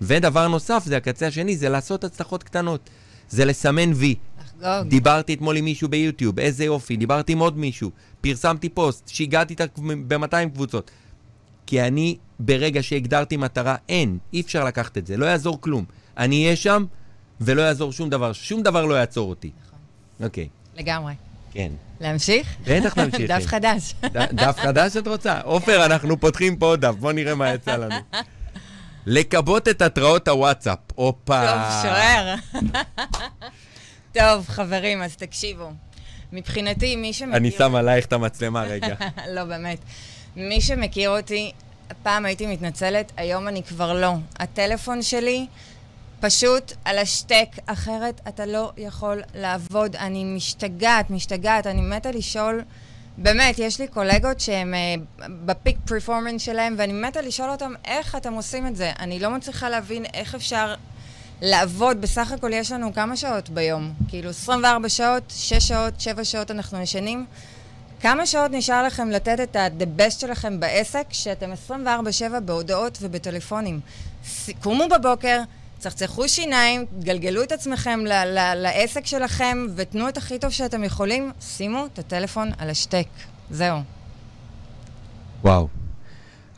ודבר 0.00 0.48
נוסף, 0.48 0.82
זה 0.86 0.96
הקצה 0.96 1.26
השני, 1.26 1.56
זה 1.56 1.68
לעשות 1.68 2.04
הצלחות 2.04 2.42
קטנות. 2.42 2.90
זה 3.28 3.44
לסמן 3.44 3.92
וי. 3.94 4.14
לחגוג. 4.40 4.88
דיברתי 4.88 5.34
אתמול 5.34 5.56
עם 5.56 5.64
מישהו 5.64 5.88
ביוטיוב, 5.88 6.38
איזה 6.38 6.64
יופי, 6.64 6.96
דיברתי 6.96 7.32
עם 7.32 7.38
עוד 7.38 7.58
מישהו, 7.58 7.90
פרסמתי 8.20 8.68
פוסט, 8.68 9.08
שיגעתי 9.08 9.54
ב-200 10.06 10.48
קבוצות. 10.54 10.90
כי 11.66 11.82
אני, 11.82 12.16
ברגע 12.38 12.82
שהגדרתי 12.82 13.36
מטרה, 13.36 13.76
אין, 13.88 14.18
אי 14.32 14.40
אפשר 14.40 14.64
לקחת 14.64 14.98
את 14.98 15.06
זה, 15.06 15.16
לא 15.16 15.26
יעזור 15.26 15.60
כלום. 15.60 15.84
אני 16.18 16.44
אהיה 16.44 16.56
שם, 16.56 16.84
ולא 17.40 17.62
יעזור 17.62 17.92
שום 17.92 18.10
דבר, 18.10 18.32
שום 18.32 18.62
דבר 18.62 18.84
לא 18.84 18.94
יעצור 18.94 19.30
אותי. 19.30 19.50
נכון. 19.66 19.78
אוקיי. 20.26 20.48
לגמרי. 20.76 21.12
כן. 21.54 21.72
להמשיך? 22.00 22.56
בטח 22.66 22.98
נמשיך. 22.98 23.30
דף 23.30 23.46
חדש. 23.46 23.94
דף 24.32 24.56
חדש 24.60 24.96
את 24.96 25.06
רוצה? 25.06 25.40
עופר, 25.40 25.86
אנחנו 25.86 26.20
פותחים 26.20 26.56
פה 26.56 26.66
עוד 26.66 26.80
דף, 26.80 26.94
בוא 26.98 27.12
נראה 27.12 27.34
מה 27.34 27.54
יצא 27.54 27.76
לנו. 27.76 27.94
לכבות 29.06 29.68
את 29.68 29.82
התראות 29.82 30.28
הוואטסאפ. 30.28 30.78
הופה. 30.94 31.46
טוב, 31.46 31.82
שוער. 31.82 32.34
טוב, 34.12 34.48
חברים, 34.48 35.02
אז 35.02 35.16
תקשיבו. 35.16 35.70
מבחינתי, 36.32 36.96
מי 36.96 37.12
שמכיר... 37.12 37.36
אני 37.36 37.50
שם 37.50 37.74
עלייך 37.74 38.06
את 38.06 38.12
המצלמה 38.12 38.62
רגע. 38.62 38.94
לא, 39.34 39.44
באמת. 39.44 39.78
מי 40.36 40.60
שמכיר 40.60 41.10
אותי, 41.10 41.52
פעם 42.02 42.24
הייתי 42.24 42.46
מתנצלת, 42.46 43.12
היום 43.16 43.48
אני 43.48 43.62
כבר 43.62 43.92
לא. 43.92 44.12
הטלפון 44.38 45.02
שלי 45.02 45.46
פשוט 46.24 46.72
על 46.84 46.98
השטק, 46.98 47.48
אחרת 47.66 48.20
אתה 48.28 48.46
לא 48.46 48.72
יכול 48.76 49.22
לעבוד. 49.34 49.96
אני 49.96 50.24
משתגעת, 50.24 51.10
משתגעת, 51.10 51.66
אני 51.66 51.80
מתה 51.80 52.10
לשאול 52.10 52.62
באמת, 53.18 53.58
יש 53.58 53.80
לי 53.80 53.88
קולגות 53.88 54.40
שהם 54.40 54.74
uh, 54.74 55.22
בפיק 55.44 55.76
פרפורמנס 55.84 56.42
שלהם, 56.42 56.74
ואני 56.78 56.92
מתה 56.92 57.22
לשאול 57.22 57.50
אותם 57.50 57.72
איך 57.84 58.14
אתם 58.14 58.32
עושים 58.32 58.66
את 58.66 58.76
זה. 58.76 58.92
אני 58.98 59.18
לא 59.18 59.30
מצליחה 59.30 59.68
להבין 59.68 60.04
איך 60.14 60.34
אפשר 60.34 60.74
לעבוד. 61.42 62.00
בסך 62.00 62.32
הכל 62.32 62.52
יש 62.52 62.72
לנו 62.72 62.94
כמה 62.94 63.16
שעות 63.16 63.48
ביום? 63.48 63.92
כאילו 64.08 64.30
24 64.30 64.88
שעות, 64.88 65.22
6 65.30 65.52
שעות, 65.68 66.00
7 66.00 66.24
שעות 66.24 66.50
אנחנו 66.50 66.80
ישנים. 66.80 67.26
כמה 68.00 68.26
שעות 68.26 68.50
נשאר 68.50 68.82
לכם 68.82 69.10
לתת 69.10 69.40
את 69.40 69.56
ה-the 69.56 70.00
best 70.00 70.20
שלכם 70.20 70.60
בעסק, 70.60 71.06
שאתם 71.10 71.50
24-7 71.70 71.74
בהודעות 72.44 72.98
ובטלפונים? 73.00 73.80
קומו 74.62 74.84
בבוקר, 74.88 75.40
צחצחו 75.84 76.28
שיניים, 76.28 76.84
גלגלו 76.98 77.42
את 77.42 77.52
עצמכם 77.52 78.00
ל- 78.06 78.24
ל- 78.24 78.54
לעסק 78.54 79.06
שלכם 79.06 79.66
ותנו 79.76 80.08
את 80.08 80.16
הכי 80.16 80.38
טוב 80.38 80.50
שאתם 80.50 80.84
יכולים, 80.84 81.32
שימו 81.40 81.86
את 81.92 81.98
הטלפון 81.98 82.50
על 82.58 82.70
השתק. 82.70 83.06
זהו. 83.50 83.78
וואו. 85.42 85.68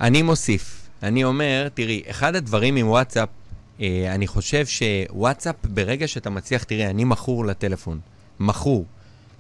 אני 0.01 0.23
מוסיף. 0.23 0.89
אני 1.03 1.25
אומר, 1.25 1.69
תראי, 1.75 2.03
אחד 2.11 2.37
הדברים 2.37 2.77
עם 2.77 2.89
וואטסאפ, 2.89 3.29
אה, 3.81 4.15
אני 4.15 4.27
חושב 4.27 4.65
שוואטסאפ, 4.67 5.55
ברגע 5.65 6.09
שאתה 6.09 6.31
מצליח, 6.31 6.63
תראי, 6.63 6.87
אני 6.87 7.05
מכור 7.05 7.47
לטלפון. 7.47 8.01
מכור. 8.41 8.85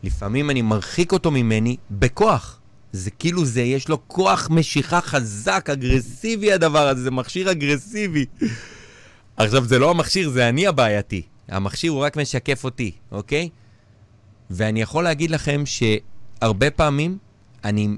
לפעמים 0.03 0.51
אני 0.51 0.63
מרחיק 0.63 1.13
אותו 1.13 1.31
ממני 1.31 1.77
בכוח. 1.91 2.59
זה 2.93 3.11
כאילו 3.11 3.45
זה, 3.45 3.63
יש 3.63 3.89
לו 3.89 4.09
כוח 4.09 4.51
משיכה 4.51 5.01
חזק, 5.01 5.71
אגרסיבי 5.73 6.53
הדבר 6.53 6.89
הזה, 6.89 7.03
זה 7.03 7.11
מכשיר 7.11 7.51
אגרסיבי. 7.51 8.25
עכשיו, 9.37 9.65
זה 9.65 9.79
לא 9.79 9.91
המכשיר, 9.91 10.31
זה 10.31 10.49
אני 10.49 10.67
הבעייתי. 10.67 11.23
המכשיר 11.49 11.93
הוא 11.93 12.01
רק 12.01 12.17
משקף 12.17 12.65
אותי, 12.65 12.91
אוקיי? 13.13 13.49
ואני 14.51 14.83
יכול 14.83 15.05
להגיד 15.05 15.31
לכם 15.31 15.63
שהרבה 15.67 16.71
פעמים 16.71 17.19
אני, 17.65 17.89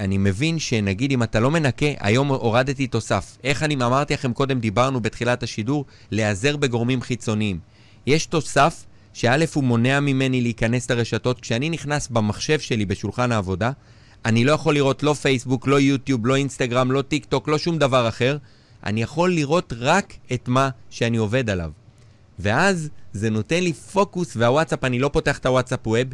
אני 0.00 0.18
מבין 0.18 0.58
שנגיד 0.58 1.12
אם 1.12 1.22
אתה 1.22 1.40
לא 1.40 1.50
מנקה, 1.50 1.86
היום 2.00 2.28
הורדתי 2.28 2.86
תוסף. 2.86 3.38
איך 3.44 3.62
אני 3.62 3.74
אמרתי 3.74 4.14
לכם 4.14 4.32
קודם, 4.32 4.60
דיברנו 4.60 5.00
בתחילת 5.00 5.42
השידור, 5.42 5.84
להיעזר 6.10 6.56
בגורמים 6.56 7.02
חיצוניים. 7.02 7.58
יש 8.06 8.26
תוסף 8.26 8.84
שא' 9.12 9.44
הוא 9.54 9.64
מונע 9.64 10.00
ממני 10.00 10.40
להיכנס 10.40 10.90
לרשתות. 10.90 11.40
כשאני 11.40 11.70
נכנס 11.70 12.08
במחשב 12.08 12.60
שלי 12.60 12.86
בשולחן 12.86 13.32
העבודה, 13.32 13.70
אני 14.24 14.44
לא 14.44 14.52
יכול 14.52 14.74
לראות 14.74 15.02
לא 15.02 15.14
פייסבוק, 15.14 15.66
לא 15.66 15.80
יוטיוב, 15.80 16.26
לא 16.26 16.36
אינסטגרם, 16.36 16.92
לא 16.92 17.02
טיק 17.02 17.24
טוק, 17.24 17.48
לא 17.48 17.58
שום 17.58 17.78
דבר 17.78 18.08
אחר. 18.08 18.36
אני 18.84 19.02
יכול 19.02 19.34
לראות 19.34 19.72
רק 19.76 20.14
את 20.32 20.48
מה 20.48 20.68
שאני 20.90 21.16
עובד 21.16 21.50
עליו. 21.50 21.70
ואז 22.38 22.88
זה 23.12 23.30
נותן 23.30 23.62
לי 23.62 23.72
פוקוס, 23.72 24.36
והוואטסאפ, 24.36 24.84
אני 24.84 24.98
לא 24.98 25.10
פותח 25.12 25.38
את 25.38 25.46
הוואטסאפ 25.46 25.86
ווב, 25.86 26.08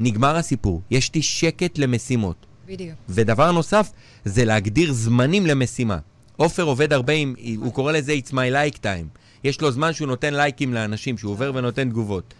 נגמר 0.00 0.36
הסיפור. 0.36 0.82
יש 0.90 1.14
לי 1.14 1.22
שקט 1.22 1.78
למשימות. 1.78 2.46
בדיוק. 2.66 2.98
ודבר 3.08 3.52
נוסף, 3.52 3.92
זה 4.24 4.44
להגדיר 4.44 4.92
זמנים 4.92 5.46
למשימה. 5.46 5.98
עופר 6.36 6.62
עובד 6.62 6.92
הרבה 6.92 7.12
עם, 7.12 7.34
הוא 7.56 7.72
קורא 7.72 7.92
לזה 7.92 8.12
It's 8.12 8.30
my 8.30 8.34
like 8.52 8.78
time. 8.78 9.18
יש 9.44 9.60
לו 9.60 9.70
זמן 9.70 9.92
שהוא 9.92 10.08
נותן 10.08 10.34
לייקים 10.34 10.74
לאנשים, 10.74 11.18
שהוא 11.18 11.32
עובר 11.32 11.52
ונותן 11.54 11.90
תגובות. 11.90 12.34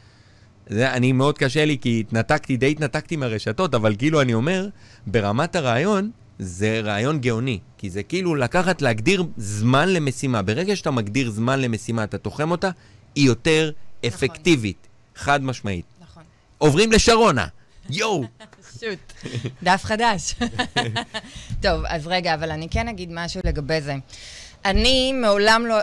זה, 0.68 0.92
אני 0.92 1.12
מאוד 1.12 1.38
קשה 1.38 1.64
לי, 1.64 1.78
כי 1.78 2.00
התנתקתי, 2.00 2.56
די 2.56 2.70
התנתקתי 2.70 3.16
מהרשתות, 3.16 3.74
אבל 3.74 3.96
כאילו 3.96 4.20
אני 4.20 4.34
אומר, 4.34 4.68
ברמת 5.06 5.56
הרעיון, 5.56 6.10
זה 6.38 6.80
רעיון 6.84 7.18
גאוני. 7.18 7.58
כי 7.78 7.90
זה 7.90 8.02
כאילו 8.02 8.34
לקחת, 8.34 8.82
להגדיר 8.82 9.24
זמן 9.36 9.88
למשימה. 9.88 10.42
ברגע 10.42 10.76
שאתה 10.76 10.90
מגדיר 10.90 11.30
זמן 11.30 11.60
למשימה, 11.60 12.04
אתה 12.04 12.18
תוחם 12.18 12.50
אותה, 12.50 12.70
היא 13.14 13.26
יותר 13.26 13.70
אפקטיבית. 14.06 14.88
חד 15.16 15.44
משמעית. 15.44 15.84
נכון. 16.00 16.22
עוברים 16.58 16.92
לשרונה. 16.92 17.46
יואו! 17.90 18.24
שוט. 18.80 19.12
דף 19.62 19.84
חדש. 19.84 20.34
טוב, 21.62 21.82
אז 21.86 22.06
רגע, 22.06 22.34
אבל 22.34 22.50
אני 22.50 22.68
כן 22.68 22.88
אגיד 22.88 23.08
משהו 23.12 23.40
לגבי 23.44 23.80
זה. 23.80 23.94
אני 24.64 25.12
מעולם 25.12 25.66
לא... 25.66 25.76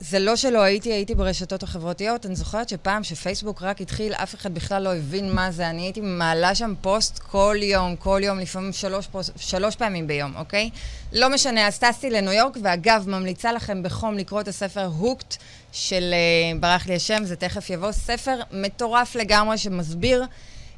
זה 0.00 0.18
לא 0.18 0.36
שלא 0.36 0.62
הייתי, 0.62 0.92
הייתי 0.92 1.14
ברשתות 1.14 1.62
החברתיות. 1.62 2.26
אני 2.26 2.36
זוכרת 2.36 2.68
שפעם 2.68 3.04
שפייסבוק 3.04 3.62
רק 3.62 3.80
התחיל, 3.80 4.12
אף 4.12 4.34
אחד 4.34 4.54
בכלל 4.54 4.82
לא 4.82 4.94
הבין 4.94 5.34
מה 5.34 5.50
זה. 5.50 5.70
אני 5.70 5.82
הייתי 5.82 6.00
מעלה 6.00 6.54
שם 6.54 6.74
פוסט 6.80 7.18
כל 7.18 7.56
יום, 7.62 7.96
כל 7.96 8.20
יום, 8.24 8.38
לפעמים 8.38 8.72
שלוש, 8.72 9.06
פוסט, 9.06 9.32
שלוש 9.36 9.76
פעמים 9.76 10.06
ביום, 10.06 10.36
אוקיי? 10.36 10.70
לא 11.12 11.28
משנה, 11.30 11.66
אז 11.66 11.78
טסתי 11.78 12.10
לניו 12.10 12.32
יורק, 12.32 12.56
ואגב, 12.62 13.08
ממליצה 13.08 13.52
לכם 13.52 13.82
בחום 13.82 14.14
לקרוא 14.14 14.40
את 14.40 14.48
הספר 14.48 14.84
הוקט 14.84 15.36
של, 15.72 16.14
uh, 16.14 16.60
ברח 16.60 16.86
לי 16.86 16.94
השם, 16.94 17.24
זה 17.24 17.36
תכף 17.36 17.70
יבוא, 17.70 17.92
ספר 17.92 18.40
מטורף 18.52 19.14
לגמרי 19.14 19.58
שמסביר 19.58 20.24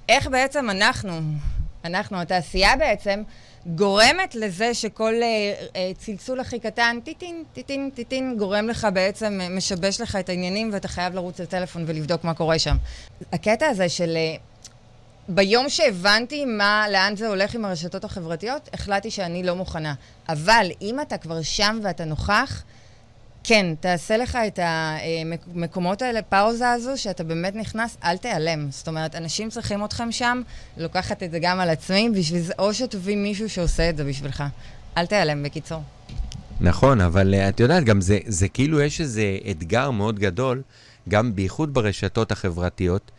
איך 0.09 0.27
בעצם 0.27 0.71
אנחנו, 0.71 1.21
אנחנו, 1.85 2.21
התעשייה 2.21 2.77
בעצם, 2.77 3.23
גורמת 3.75 4.35
לזה 4.35 4.75
שכל 4.75 5.15
uh, 5.15 5.75
uh, 5.75 5.77
צלצול 5.99 6.41
הכי 6.41 6.59
קטן, 6.59 6.99
טיטין, 7.05 7.45
טיטין, 7.53 7.91
טיטין, 7.95 8.37
גורם 8.39 8.69
לך 8.69 8.89
בעצם, 8.93 9.41
uh, 9.41 9.53
משבש 9.53 10.01
לך 10.01 10.17
את 10.17 10.29
העניינים 10.29 10.71
ואתה 10.73 10.89
חייב 10.89 11.15
לרוץ 11.15 11.41
לטלפון 11.41 11.85
ולבדוק 11.87 12.25
מה 12.25 12.35
קורה 12.35 12.59
שם. 12.59 12.77
הקטע 13.33 13.67
הזה 13.67 13.89
של... 13.89 14.17
ביום 15.29 15.69
שהבנתי 15.69 16.45
מה, 16.45 16.87
לאן 16.93 17.17
זה 17.17 17.29
הולך 17.29 17.55
עם 17.55 17.65
הרשתות 17.65 18.05
החברתיות, 18.05 18.69
החלטתי 18.73 19.11
שאני 19.11 19.43
לא 19.43 19.57
מוכנה. 19.57 19.95
אבל 20.29 20.67
אם 20.83 21.01
אתה 21.01 21.19
כבר 21.19 21.43
שם 21.43 21.81
ואתה 21.83 22.05
נוכח, 22.05 22.63
כן, 23.45 23.75
תעשה 23.81 24.17
לך 24.17 24.39
את 24.47 24.59
המקומות 24.63 26.03
האלה, 26.03 26.23
פאוזה 26.23 26.71
הזו, 26.71 26.91
שאתה 26.97 27.25
באמת 27.25 27.57
נכנס, 27.57 27.97
אל 28.05 28.17
תיעלם. 28.17 28.71
זאת 28.71 28.89
אומרת, 28.89 29.15
אנשים 29.15 29.51
צריכים 29.51 29.85
אתכם 29.85 30.13
שם, 30.13 30.43
לוקחת 30.77 31.23
את 31.23 31.31
זה 31.31 31.39
גם 31.43 31.61
על 31.61 31.71
עצמי, 31.71 32.11
בשביל 32.15 32.41
זה, 32.41 32.53
או 32.59 32.75
שתביא 32.75 33.17
מישהו 33.17 33.49
שעושה 33.49 33.91
את 33.91 33.97
זה 33.97 34.05
בשבילך. 34.05 34.45
אל 34.97 35.07
תיעלם, 35.07 35.43
בקיצור. 35.43 35.83
נכון, 36.61 37.01
אבל 37.01 37.35
uh, 37.35 37.49
את 37.49 37.61
יודעת, 37.61 37.85
גם 37.85 38.01
זה, 38.01 38.19
זה 38.27 38.49
כאילו 38.49 38.81
יש 38.81 39.01
איזה 39.01 39.39
אתגר 39.51 39.91
מאוד 39.91 40.19
גדול, 40.19 40.63
גם 41.09 41.35
בייחוד 41.35 41.75
ברשתות 41.75 42.33
החברתיות, 42.33 43.11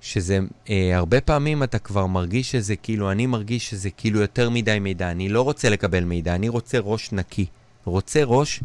שזה 0.00 0.38
uh, 0.66 0.70
הרבה 0.94 1.20
פעמים 1.20 1.62
אתה 1.62 1.78
כבר 1.78 2.06
מרגיש 2.06 2.52
שזה 2.52 2.76
כאילו, 2.76 3.10
אני 3.10 3.26
מרגיש 3.26 3.70
שזה 3.70 3.90
כאילו 3.90 4.20
יותר 4.20 4.50
מדי 4.50 4.78
מידע. 4.78 5.10
אני 5.10 5.28
לא 5.28 5.42
רוצה 5.42 5.68
לקבל 5.68 6.04
מידע, 6.04 6.34
אני 6.34 6.48
רוצה 6.48 6.78
ראש 6.78 7.12
נקי. 7.12 7.46
רוצה 7.84 8.24
ראש 8.24 8.60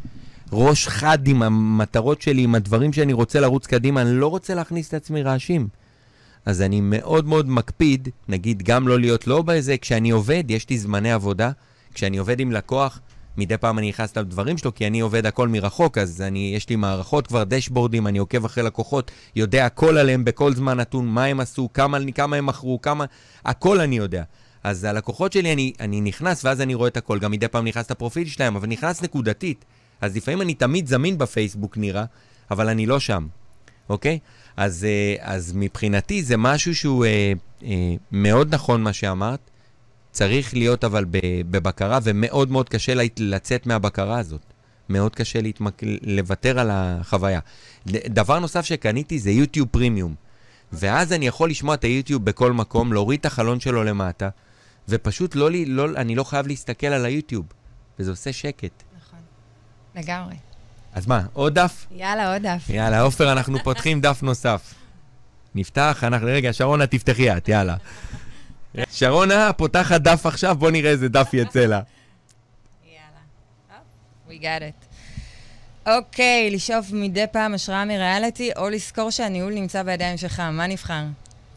ראש 0.52 0.88
חד 0.88 1.28
עם 1.28 1.44
המטרות 1.44 2.22
שלי, 2.22 2.44
עם 2.44 2.56
הדברים 2.56 2.94
שאני 2.94 3.14
רוצה 3.14 3.40
לרוץ 3.40 3.68
קדימה, 3.68 4.02
אני 4.02 4.14
לא 4.14 4.28
רוצה 4.28 4.56
להכניס 4.56 4.88
את 4.88 4.94
עצמי 4.94 5.24
רעשים. 5.24 5.68
אז 6.46 6.62
אני 6.62 6.82
מאוד 6.82 7.26
מאוד 7.26 7.50
מקפיד, 7.50 8.10
נגיד, 8.28 8.64
גם 8.64 8.88
לא 8.88 9.00
להיות 9.00 9.28
לא 9.28 9.42
באיזה, 9.42 9.78
כשאני 9.78 10.10
עובד, 10.10 10.44
יש 10.50 10.70
לי 10.70 10.78
זמני 10.78 11.12
עבודה. 11.12 11.52
כשאני 11.94 12.18
עובד 12.18 12.40
עם 12.40 12.52
לקוח, 12.52 13.00
מדי 13.38 13.58
פעם 13.58 13.80
אני 13.80 13.90
נכנס 13.90 14.18
לדברים 14.18 14.58
שלו, 14.58 14.76
כי 14.76 14.88
אני 14.88 15.00
עובד 15.00 15.26
הכל 15.26 15.48
מרחוק, 15.48 15.98
אז 15.98 16.22
אני, 16.22 16.54
יש 16.56 16.70
לי 16.70 16.76
מערכות 16.76 17.28
כבר, 17.28 17.44
דשבורדים, 17.44 18.08
אני 18.08 18.18
עוקב 18.18 18.46
אחרי 18.46 18.64
לקוחות, 18.64 19.12
יודע 19.36 19.66
הכל 19.66 19.98
עליהם 19.98 20.26
בכל 20.26 20.54
זמן 20.54 20.78
נתון, 20.78 21.08
מה 21.08 21.24
הם 21.24 21.40
עשו, 21.40 21.70
כמה, 21.74 21.98
כמה 22.16 22.36
הם 22.36 22.46
מכרו, 22.46 22.82
כמה, 22.82 23.06
הכל 23.46 23.80
אני 23.80 23.98
יודע. 23.98 24.24
אז 24.64 24.84
הלקוחות 24.84 25.34
שלי, 25.34 25.54
אני, 25.54 25.74
אני 25.80 26.02
נכנס, 26.02 26.46
ואז 26.46 26.62
אני 26.62 26.74
רואה 26.74 26.88
את 26.88 26.98
הכל. 26.98 27.20
גם 27.20 27.32
מדי 27.32 27.48
פעם 27.48 27.66
נכנס 27.66 27.92
לפרופיל 27.92 28.28
שלהם, 28.28 28.56
אבל 28.56 28.68
נכנס 28.68 29.02
נקודתית. 29.02 29.66
אז 30.02 30.16
לפעמים 30.16 30.42
אני 30.42 30.54
תמיד 30.54 30.88
זמין 30.88 31.18
בפייסבוק 31.18 31.78
נראה, 31.78 32.06
אבל 32.52 32.70
אני 32.70 32.86
לא 32.86 33.00
שם, 33.00 33.28
אוקיי? 33.90 34.20
אז, 34.58 34.84
אה, 34.84 35.16
אז 35.20 35.54
מבחינתי 35.56 36.24
זה 36.24 36.38
משהו 36.38 36.76
שהוא 36.76 37.06
אה, 37.06 37.34
אה, 37.64 37.96
מאוד 38.12 38.56
נכון 38.56 38.84
מה 38.84 38.94
שאמרת. 38.94 39.40
צריך 40.12 40.54
להיות 40.54 40.84
אבל 40.84 41.06
בבקרה, 41.50 42.00
ומאוד 42.04 42.52
מאוד 42.52 42.70
קשה 42.70 42.94
לצאת 43.18 43.66
מהבקרה 43.66 44.20
הזאת. 44.20 44.42
מאוד 44.90 45.16
קשה 45.16 45.42
להתמק... 45.42 45.82
לוותר 46.02 46.60
על 46.60 46.70
החוויה. 46.72 47.40
דבר 47.86 48.40
נוסף 48.40 48.66
שקניתי 48.66 49.20
זה 49.20 49.32
יוטיוב 49.32 49.68
פרימיום. 49.72 50.16
ואז 50.74 51.14
אני 51.14 51.28
יכול 51.28 51.50
לשמוע 51.50 51.76
את 51.76 51.84
היוטיוב 51.84 52.26
בכל 52.26 52.54
מקום, 52.54 52.94
להוריד 52.94 53.20
את 53.20 53.26
החלון 53.26 53.60
שלו 53.60 53.84
למטה, 53.84 54.30
ופשוט 54.90 55.36
לא, 55.36 55.50
לא, 55.68 55.86
אני 55.96 56.16
לא 56.16 56.24
חייב 56.24 56.48
להסתכל 56.48 56.88
על 56.88 57.06
היוטיוב, 57.06 57.46
וזה 58.00 58.12
עושה 58.12 58.34
שקט. 58.34 58.84
לגמרי. 59.96 60.36
אז 60.94 61.08
מה, 61.08 61.22
עוד 61.34 61.54
דף? 61.54 61.86
יאללה, 61.92 62.34
עוד 62.34 62.42
דף. 62.42 62.70
יאללה, 62.70 63.02
עופר, 63.02 63.32
אנחנו 63.32 63.64
פותחים 63.64 64.02
דף 64.02 64.24
נוסף. 64.24 64.74
נפתח, 65.56 66.04
אנחנו... 66.08 66.28
רגע, 66.28 66.54
שרונה, 66.54 66.88
תפתחי 66.88 67.38
את, 67.38 67.50
יאללה. 67.50 67.76
שרונה, 68.92 69.54
פותחת 69.54 70.02
דף 70.02 70.26
עכשיו, 70.26 70.56
בוא 70.56 70.72
נראה 70.72 70.90
איזה 70.90 71.10
דף 71.10 71.30
יצא 71.34 71.60
לה. 71.60 71.82
יאללה. 72.86 73.82
We 74.30 74.42
got 74.42 74.62
it. 74.62 74.92
אוקיי, 75.90 76.52
לשאוף 76.52 76.86
מדי 76.92 77.26
פעם 77.32 77.54
השראה 77.54 77.86
מריאליטי, 77.86 78.52
או 78.58 78.70
לזכור 78.70 79.10
שהניהול 79.10 79.54
נמצא 79.54 79.84
בידיים 79.84 80.18
שלך, 80.18 80.40
מה 80.40 80.68
נבחר? 80.68 81.04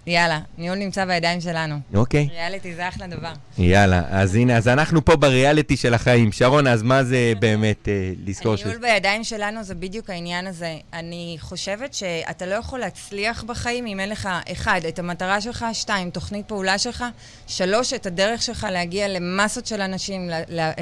יאללה, 0.07 0.41
ניהול 0.59 0.79
נמצא 0.79 1.05
בידיים 1.05 1.41
שלנו. 1.41 1.77
אוקיי. 1.95 2.29
ריאליטי 2.33 2.75
זה 2.75 2.89
אחלה 2.89 3.07
דבר. 3.07 3.33
יאללה, 3.59 4.03
אז 4.11 4.35
הנה, 4.35 4.57
אז 4.57 4.69
אנחנו 4.69 5.05
פה 5.05 5.17
בריאליטי 5.17 5.77
של 5.77 5.95
החיים. 5.95 6.33
שרון, 6.33 6.67
אז 6.67 6.83
מה 6.83 7.05
זה 7.05 7.33
באמת 7.41 7.89
אה, 7.89 8.13
לזכור 8.27 8.57
ש... 8.57 8.63
הניהול 8.63 8.81
בידיים 8.81 9.25
שלנו 9.25 9.63
זה 9.63 9.75
בדיוק 9.75 10.11
העניין 10.11 10.47
הזה. 10.47 10.77
אני 10.93 11.37
חושבת 11.41 11.95
שאתה 11.95 12.47
לא 12.47 12.55
יכול 12.55 12.79
להצליח 12.79 13.45
בחיים 13.45 13.87
אם 13.87 14.01
אין 14.01 14.09
לך, 14.09 14.29
אחד, 14.53 14.81
את 14.89 14.99
המטרה 14.99 15.41
שלך, 15.41 15.67
שתיים, 15.73 16.11
תוכנית 16.11 16.47
פעולה 16.47 16.79
שלך, 16.79 17.05
שלוש, 17.47 17.93
את 17.93 18.07
הדרך 18.07 18.43
שלך 18.43 18.67
להגיע 18.71 19.09
למסות 19.09 19.67
של 19.67 19.81
אנשים, 19.81 20.31
אה, 20.31 20.73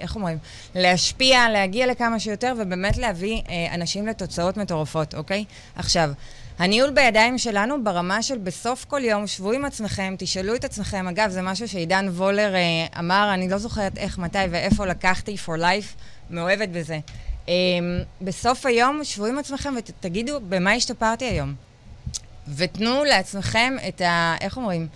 איך 0.00 0.16
אומרים? 0.16 0.38
להשפיע, 0.74 1.48
להגיע 1.48 1.86
לכמה 1.86 2.20
שיותר, 2.20 2.54
ובאמת 2.58 2.98
להביא 2.98 3.42
אה, 3.48 3.74
אנשים 3.74 4.06
לתוצאות 4.06 4.56
מטורפות, 4.56 5.14
אוקיי? 5.14 5.44
עכשיו, 5.76 6.10
הניהול 6.58 6.90
בידיים 6.90 7.38
שלנו 7.38 7.84
ברמה 7.84 8.22
של 8.22 8.38
בסוף 8.38 8.84
כל 8.84 9.04
יום, 9.04 9.26
שבו 9.26 9.52
עם 9.52 9.64
עצמכם, 9.64 10.14
תשאלו 10.18 10.54
את 10.54 10.64
עצמכם. 10.64 11.08
אגב, 11.08 11.30
זה 11.30 11.42
משהו 11.42 11.68
שעידן 11.68 12.08
וולר 12.08 12.54
אה, 12.54 12.60
אמר, 12.98 13.30
אני 13.34 13.48
לא 13.48 13.58
זוכרת 13.58 13.98
איך, 13.98 14.18
מתי 14.18 14.38
ואיפה 14.50 14.86
לקחתי 14.86 15.36
for 15.46 15.58
life, 15.58 16.02
מאוהבת 16.30 16.68
בזה. 16.68 16.98
אה, 17.48 17.54
בסוף 18.20 18.66
היום, 18.66 19.04
שבו 19.04 19.26
עם 19.26 19.38
עצמכם 19.38 19.74
ותגידו, 19.78 20.40
במה 20.48 20.72
השתפרתי 20.72 21.24
היום? 21.24 21.54
ותנו 22.56 23.04
לעצמכם 23.04 23.74
את 23.88 24.00
ה... 24.00 24.34
איך 24.40 24.56
אומרים? 24.56 24.86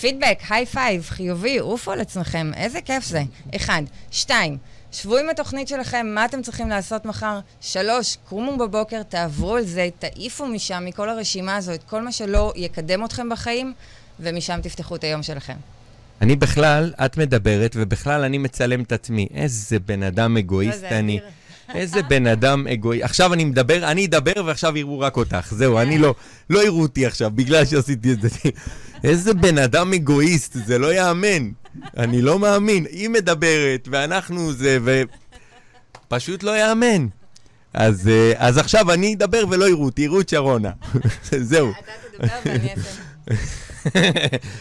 פידבק, 0.00 0.38
high 0.50 0.66
five, 0.66 1.06
חיובי, 1.08 1.58
עופו 1.58 1.92
על 1.92 2.00
עצמכם, 2.00 2.50
איזה 2.56 2.80
כיף 2.80 3.04
זה. 3.04 3.22
אחד. 3.56 3.82
שתיים, 4.10 4.58
שבו 4.94 5.16
עם 5.16 5.28
התוכנית 5.28 5.68
שלכם, 5.68 6.06
מה 6.14 6.24
אתם 6.24 6.42
צריכים 6.42 6.68
לעשות 6.68 7.04
מחר. 7.04 7.40
שלוש, 7.60 8.16
קומו 8.28 8.56
בבוקר, 8.56 9.02
תעברו 9.02 9.56
על 9.56 9.64
זה, 9.64 9.88
תעיפו 9.98 10.46
משם, 10.46 10.82
מכל 10.86 11.08
הרשימה 11.08 11.56
הזו, 11.56 11.74
את 11.74 11.82
כל 11.82 12.02
מה 12.02 12.12
שלא 12.12 12.52
יקדם 12.56 13.04
אתכם 13.04 13.28
בחיים, 13.28 13.72
ומשם 14.20 14.58
תפתחו 14.62 14.96
את 14.96 15.04
היום 15.04 15.22
שלכם. 15.22 15.54
אני 16.20 16.36
בכלל, 16.36 16.92
את 17.04 17.16
מדברת, 17.16 17.76
ובכלל 17.78 18.24
אני 18.24 18.38
מצלם 18.38 18.82
את 18.82 18.92
עצמי. 18.92 19.28
איזה 19.34 19.78
בן 19.78 20.02
אדם 20.02 20.36
אגואיסט 20.36 20.82
לא, 20.82 20.88
אני. 20.88 21.20
איזה 21.74 22.02
בן 22.02 22.26
אדם 22.26 22.66
אגואיסט. 22.66 23.04
עכשיו 23.04 23.32
אני 23.32 23.44
מדבר, 23.44 23.90
אני 23.90 24.06
אדבר 24.06 24.44
ועכשיו 24.44 24.76
יראו 24.76 25.00
רק 25.00 25.16
אותך. 25.16 25.54
זהו, 25.54 25.78
אני 25.78 25.98
לא, 25.98 26.14
לא 26.50 26.64
יראו 26.64 26.82
אותי 26.82 27.06
עכשיו, 27.06 27.30
בגלל 27.34 27.64
שעשיתי 27.66 28.12
את 28.12 28.20
זה. 28.22 28.28
איזה 29.04 29.34
בן 29.34 29.58
אדם 29.58 29.92
אגואיסט, 29.92 30.56
זה 30.66 30.78
לא 30.78 30.94
יאמן. 30.94 31.63
אני 31.96 32.22
לא 32.22 32.38
מאמין. 32.38 32.86
היא 32.90 33.08
מדברת, 33.08 33.88
ואנחנו 33.90 34.52
זה, 34.52 34.78
ו... 34.84 35.02
פשוט 36.08 36.42
לא 36.42 36.58
יאמן. 36.58 37.06
אז, 37.74 38.08
אה, 38.08 38.32
אז 38.36 38.58
עכשיו 38.58 38.92
אני 38.92 39.14
אדבר 39.14 39.44
ולא 39.50 39.68
יראו 39.68 39.84
אותי, 39.84 40.02
יראו 40.02 40.20
את 40.20 40.28
שרונה. 40.28 40.70
זהו. 41.40 41.70
אתה 41.70 41.92
תדבר 42.18 42.34
ואני 42.44 42.70
אעשה. 42.70 43.13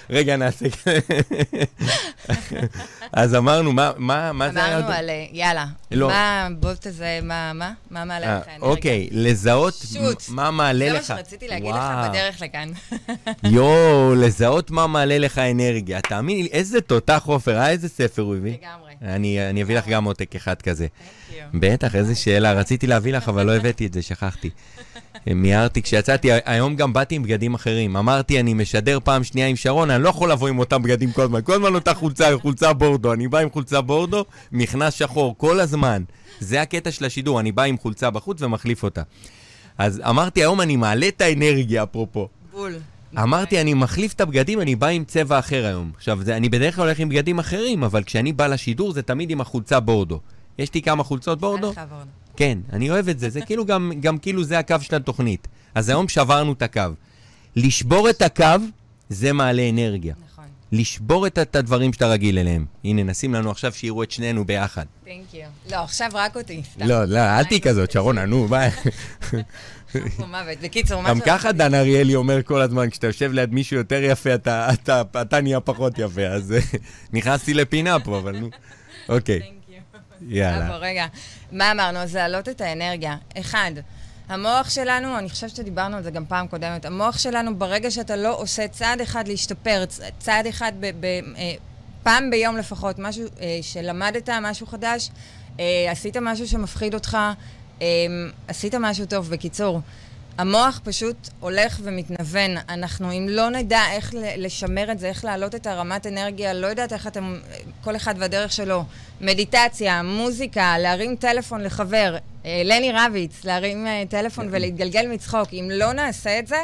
רגע, 0.10 0.36
נעשה... 0.36 0.66
אז 3.14 3.36
אמרנו, 3.36 3.74
מה, 3.74 3.92
מה, 3.98 4.34
מה 4.34 4.50
זה 4.50 4.66
היה? 4.66 4.78
אמרנו 4.78 4.94
על, 4.94 5.10
יאללה. 5.32 5.66
לא. 5.92 6.08
מה 6.08 6.46
הבוט 6.46 6.88
הזה, 6.88 7.20
מה, 7.24 7.54
מה? 7.54 7.72
מה 7.92 8.06
מעלה 8.06 8.28
אה, 8.28 8.40
לך 8.40 8.48
אנרגיה? 8.48 8.70
אוקיי, 8.70 9.08
לזהות. 9.12 9.86
מה 10.30 10.52
מעלה 10.52 10.86
זה 10.86 10.94
לך. 10.94 11.12
מה 11.12 11.18
שרציתי 11.18 11.48
להגיד 11.48 11.76
לך. 11.76 12.10
בדרך 12.10 12.42
לכאן. 12.42 12.70
יואו, 13.44 14.16
לזהות 14.16 14.72
מה 14.72 14.88
מעלה 14.88 15.18
לך 15.18 15.38
אנרגיה. 15.38 16.02
תאמיני 16.02 16.44
לי, 16.44 16.50
איזה 16.52 16.82
תותח 16.82 17.24
עופר, 17.26 17.58
אה, 17.58 17.70
איזה 17.70 17.90
ספר 17.90 18.22
הוא 18.22 18.36
הביא? 18.36 18.54
לגמרי. 18.62 18.94
אני, 19.02 19.64
אביא 19.64 19.78
לך 19.78 19.88
גם 19.88 20.04
עותק 20.04 20.36
אחד 20.36 20.62
כזה. 20.62 20.88
בטח, 21.54 21.96
איזה 21.96 22.16
שאלה. 22.16 22.54
רציתי 22.54 22.88
להביא 22.88 23.14
לך, 23.14 23.30
אבל 23.30 23.46
לא 23.46 23.56
הבאתי 23.58 23.86
את 23.86 23.94
זה, 23.94 24.02
שכחתי. 24.02 24.50
מיהרתי 25.28 25.82
כשיצאתי, 25.82 26.30
היום 26.46 26.76
גם 26.76 26.94
באתי 26.94 27.16
עם 27.16 27.24
בגדים 27.24 27.54
אחרים. 27.54 27.98
אמרתי, 27.98 28.40
אני 28.40 28.54
משדר 28.54 29.00
פעם 29.04 29.24
שנייה 29.24 29.48
עם 29.48 29.56
שרון, 29.56 29.90
אני 29.90 30.04
לא 30.04 30.10
יכול 30.10 30.32
לבוא 30.32 30.48
עם 30.48 30.60
אותם 30.60 30.84
בגדים 30.84 31.12
כל 31.12 31.22
הזמן. 31.22 31.42
כל 31.42 31.54
הזמן 31.54 31.76
אותה 31.76 31.94
חולצה, 31.94 32.38
חולצה 32.42 32.74
בורדו. 32.74 33.14
אני 33.14 33.28
בא 33.28 33.40
עם 33.40 33.50
חולצה 33.50 33.82
בורדו, 33.82 34.26
מכנס 34.52 34.94
שחור, 34.94 35.36
כל 35.38 35.60
הזמן. 35.60 36.04
זה 36.40 36.62
הקטע 36.62 36.92
של 36.92 37.06
השידור, 37.06 37.40
אני 37.40 37.52
בא 37.52 37.64
עם 37.64 37.78
חולצה 37.78 38.10
בחוץ 38.10 38.42
ומחליף 38.42 38.84
אותה. 38.84 39.02
אז 39.78 40.02
אמרתי, 40.10 40.42
היום 40.42 40.62
אני 40.62 40.76
מעלה 40.76 41.08
את 41.08 41.22
האנרגיה, 41.22 41.84
אפרופו. 41.84 42.28
בול. 42.52 42.74
אמרתי, 43.18 43.62
אני 43.62 43.74
מחליף 43.74 44.14
את 44.14 44.22
הבגדים, 44.22 44.62
אני 44.62 44.76
בא 44.76 44.88
עם 44.88 45.04
צבע 45.04 45.40
אחר 45.40 45.66
היום. 45.66 45.92
עכשיו, 45.96 46.20
זה, 46.22 46.38
אני 46.38 46.50
בדרך 46.50 46.76
כלל 46.76 46.86
הולך 46.86 47.00
עם 47.00 47.10
בגדים 47.10 47.40
אחרים, 47.40 47.84
אבל 47.84 48.04
כשאני 48.04 48.34
בא 48.34 48.48
לשידור 48.48 48.94
זה 48.94 49.02
תמיד 49.02 49.30
עם 49.30 49.42
החולצה 49.42 49.80
בורדו. 49.80 50.20
יש 50.60 50.74
לי 50.74 50.82
כמה 50.82 51.04
חולצות 51.04 51.40
בורדו? 51.40 51.74
כן, 52.38 52.58
אני 52.74 52.90
אוהב 52.90 53.10
את 53.10 53.20
זה, 53.20 53.30
זה 53.30 53.42
כאילו 53.42 53.66
גם, 53.66 53.92
גם 54.00 54.18
כאילו 54.18 54.44
זה 54.44 54.60
הקו 54.60 54.76
של 54.82 54.96
התוכנית. 54.96 55.48
אז 55.76 55.90
היום 55.90 56.08
שברנו 56.08 56.54
את 56.54 56.62
הקו. 56.62 56.82
לשבור 57.56 58.10
את 58.10 58.22
הקו, 58.22 58.46
זה 59.10 59.34
מעלה 59.34 59.70
אנרגיה. 59.70 60.16
נכון. 60.32 60.46
לשבור 60.72 61.28
את, 61.28 61.40
את 61.40 61.56
הדברים 61.56 61.94
שאתה 61.94 62.08
רגיל 62.08 62.40
אליהם. 62.40 62.66
הנה, 62.84 63.04
נשים 63.04 63.34
לנו 63.34 63.52
עכשיו 63.52 63.74
שיראו 63.74 64.04
את 64.04 64.12
שנינו 64.12 64.46
ביחד. 64.46 64.86
Thank 65.06 65.34
you. 65.34 65.72
לא, 65.72 65.76
עכשיו 65.76 66.10
רק 66.14 66.38
אותי. 66.38 66.62
לא, 66.80 67.06
לא, 67.06 67.20
אל 67.20 67.44
תהיי 67.44 67.62
כזאת, 67.62 67.92
שרונה, 67.94 68.26
נו, 68.26 68.48
ביי. 68.48 68.70
מוות. 70.20 70.58
בקיצור, 70.64 71.02
מה 71.02 71.10
גם 71.10 71.20
ככה 71.20 71.52
דן 71.52 71.74
אריאלי 71.74 72.16
אומר 72.16 72.44
כל 72.44 72.62
הזמן, 72.62 72.90
כשאתה 72.90 73.08
יושב 73.08 73.32
ליד 73.32 73.54
מישהו 73.54 73.78
יותר 73.78 74.04
יפה, 74.04 74.36
אתה, 74.36 74.74
אתה, 74.74 75.02
אתה 75.22 75.42
נהיה 75.42 75.60
פחות 75.60 76.00
יפה, 76.00 76.26
אז 76.28 76.52
אה, 76.52 76.60
נכנסתי 77.14 77.54
לפינה 77.54 78.00
פה, 78.00 78.18
אבל 78.18 78.40
נו. 78.40 78.50
אוקיי. 79.10 79.42
יאללה. 80.28 80.68
בוא, 80.68 80.76
רגע. 80.76 81.06
מה 81.52 81.72
אמרנו? 81.72 82.00
אז 82.00 82.16
להעלות 82.16 82.50
את 82.50 82.62
האנרגיה. 82.62 83.18
אחד, 83.40 83.72
המוח 84.30 84.70
שלנו, 84.70 85.18
אני 85.18 85.30
חושבת 85.30 85.56
שדיברנו 85.56 85.98
על 85.98 86.04
זה 86.04 86.12
גם 86.12 86.26
פעם 86.26 86.48
קודמת, 86.48 86.86
המוח 86.86 87.18
שלנו, 87.18 87.56
ברגע 87.56 87.92
שאתה 87.92 88.16
לא 88.16 88.38
עושה 88.38 88.68
צעד 88.68 89.02
אחד 89.02 89.28
להשתפר, 89.28 89.84
צעד 90.20 90.48
אחד 90.48 90.72
ב... 90.80 90.92
ב 91.00 91.06
אה, 91.06 91.54
פעם 92.04 92.30
ביום 92.30 92.58
לפחות, 92.58 93.00
משהו 93.00 93.24
אה, 93.42 93.60
שלמדת, 93.62 94.30
משהו 94.30 94.68
חדש, 94.68 95.10
אה, 95.60 95.66
עשית 95.92 96.18
משהו 96.18 96.48
שמפחיד 96.48 96.94
אותך, 96.94 97.18
אה, 97.82 97.88
עשית 98.48 98.76
משהו 98.76 99.06
טוב. 99.06 99.30
בקיצור, 99.30 99.80
המוח 100.38 100.82
פשוט 100.84 101.30
הולך 101.40 101.80
ומתנוון. 101.84 102.58
אנחנו, 102.70 103.12
אם 103.12 103.28
לא 103.30 103.50
נדע 103.50 103.82
איך 103.92 104.14
לשמר 104.38 104.92
את 104.92 105.00
זה, 105.00 105.08
איך 105.08 105.26
להעלות 105.26 105.56
את 105.56 105.68
הרמת 105.68 106.08
אנרגיה, 106.08 106.54
לא 106.54 106.68
יודעת 106.68 106.94
איך 106.94 107.08
אתם, 107.08 107.40
כל 107.84 107.96
אחד 107.96 108.16
והדרך 108.18 108.52
שלו. 108.52 108.84
מדיטציה, 109.22 110.04
מוזיקה, 110.04 110.78
להרים 110.78 111.16
טלפון 111.16 111.62
לחבר, 111.62 112.18
אה, 112.46 112.62
לני 112.66 112.92
רביץ, 112.92 113.46
להרים 113.46 113.88
אה, 113.88 114.04
טלפון 114.10 114.48
ולהתגלגל 114.52 115.08
מצחוק. 115.08 115.54
אם 115.54 115.70
לא 115.74 115.94
נעשה 115.94 116.40
את 116.40 116.48
זה, 116.48 116.64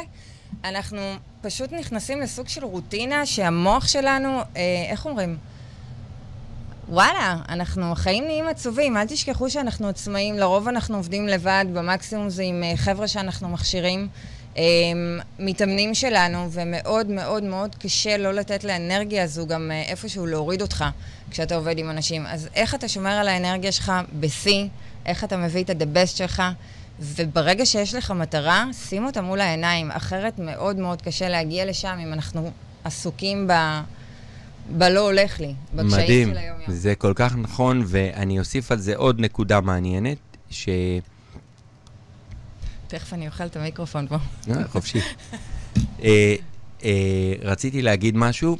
אנחנו 0.64 1.00
פשוט 1.42 1.72
נכנסים 1.72 2.20
לסוג 2.20 2.48
של 2.48 2.64
רוטינה 2.64 3.26
שהמוח 3.26 3.88
שלנו, 3.88 4.40
אה, 4.56 4.62
איך 4.90 5.06
אומרים? 5.06 5.36
וואלה, 6.90 7.36
אנחנו, 7.48 7.92
החיים 7.92 8.24
נהיים 8.24 8.48
עצובים, 8.48 8.96
אל 8.96 9.06
תשכחו 9.06 9.50
שאנחנו 9.50 9.88
עצמאים, 9.88 10.38
לרוב 10.38 10.68
אנחנו 10.68 10.96
עובדים 10.96 11.26
לבד, 11.26 11.64
במקסימום 11.72 12.30
זה 12.30 12.42
עם 12.42 12.62
אה, 12.62 12.76
חבר'ה 12.76 13.08
שאנחנו 13.08 13.48
מכשירים, 13.48 14.08
אה, 14.56 14.62
מתאמנים 15.38 15.94
שלנו, 15.94 16.52
ומאוד 16.52 17.06
מאוד 17.06 17.42
מאוד 17.42 17.74
קשה 17.74 18.16
לא 18.16 18.32
לתת 18.32 18.64
לאנרגיה 18.64 19.24
הזו 19.24 19.46
גם 19.46 19.70
אה, 19.70 19.82
איפשהו 19.82 20.26
להוריד 20.26 20.62
אותך 20.62 20.84
כשאתה 21.30 21.54
עובד 21.54 21.78
עם 21.78 21.90
אנשים. 21.90 22.26
אז 22.26 22.48
איך 22.54 22.74
אתה 22.74 22.88
שומר 22.88 23.10
על 23.10 23.28
האנרגיה 23.28 23.72
שלך 23.72 23.92
בשיא, 24.20 24.66
איך 25.06 25.24
אתה 25.24 25.36
מביא 25.36 25.64
את 25.64 25.70
best 25.70 26.16
שלך, 26.16 26.42
וברגע 27.00 27.66
שיש 27.66 27.94
לך 27.94 28.10
מטרה, 28.10 28.64
שים 28.72 29.06
אותה 29.06 29.22
מול 29.22 29.40
העיניים, 29.40 29.90
אחרת 29.90 30.38
מאוד 30.38 30.76
מאוד 30.76 31.02
קשה 31.02 31.28
להגיע 31.28 31.64
לשם 31.64 31.98
אם 32.02 32.12
אנחנו 32.12 32.50
עסוקים 32.84 33.46
ב... 33.46 33.52
בלא 34.78 35.00
הולך 35.00 35.40
לי, 35.40 35.54
בקשיים 35.74 36.02
מדהים, 36.02 36.28
של 36.28 36.38
היום-יום. 36.38 36.72
זה 36.72 36.94
כל 36.94 37.12
כך 37.14 37.36
נכון, 37.36 37.82
ואני 37.86 38.38
אוסיף 38.38 38.72
על 38.72 38.78
זה 38.78 38.96
עוד 38.96 39.20
נקודה 39.20 39.60
מעניינת, 39.60 40.18
ש... 40.50 40.68
תכף 42.88 43.12
אני 43.12 43.26
אוכל 43.26 43.44
את 43.44 43.56
המיקרופון 43.56 44.06
פה. 44.06 44.16
אה, 44.50 44.68
חופשי. 44.68 44.98
אה, 46.04 46.34
אה, 46.84 47.32
רציתי 47.42 47.82
להגיד 47.82 48.16
משהו, 48.16 48.56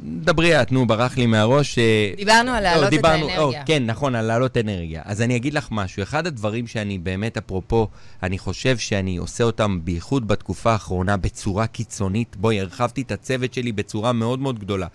דברי 0.00 0.62
את, 0.62 0.72
נו, 0.72 0.86
ברח 0.86 1.16
לי 1.16 1.26
מהראש. 1.26 1.78
דיברנו 2.16 2.50
על 2.50 2.56
לא, 2.56 2.60
להעלות 2.60 2.94
את 2.94 3.04
האנרגיה. 3.04 3.64
כן, 3.64 3.86
נכון, 3.86 4.14
על 4.14 4.24
להעלות 4.24 4.56
אנרגיה. 4.56 5.02
אז 5.04 5.22
אני 5.22 5.36
אגיד 5.36 5.54
לך 5.54 5.68
משהו. 5.70 6.02
אחד 6.02 6.26
הדברים 6.26 6.66
שאני 6.66 6.98
באמת, 6.98 7.36
אפרופו, 7.36 7.88
אני 8.22 8.38
חושב 8.38 8.78
שאני 8.78 9.16
עושה 9.16 9.44
אותם 9.44 9.80
בייחוד 9.84 10.28
בתקופה 10.28 10.72
האחרונה 10.72 11.16
בצורה 11.16 11.66
קיצונית. 11.66 12.36
בואי, 12.36 12.60
הרחבתי 12.60 13.02
את 13.02 13.12
הצוות 13.12 13.54
שלי 13.54 13.72
בצורה 13.72 14.12
מאוד 14.12 14.38
מאוד 14.38 14.58
גדולה. 14.58 14.86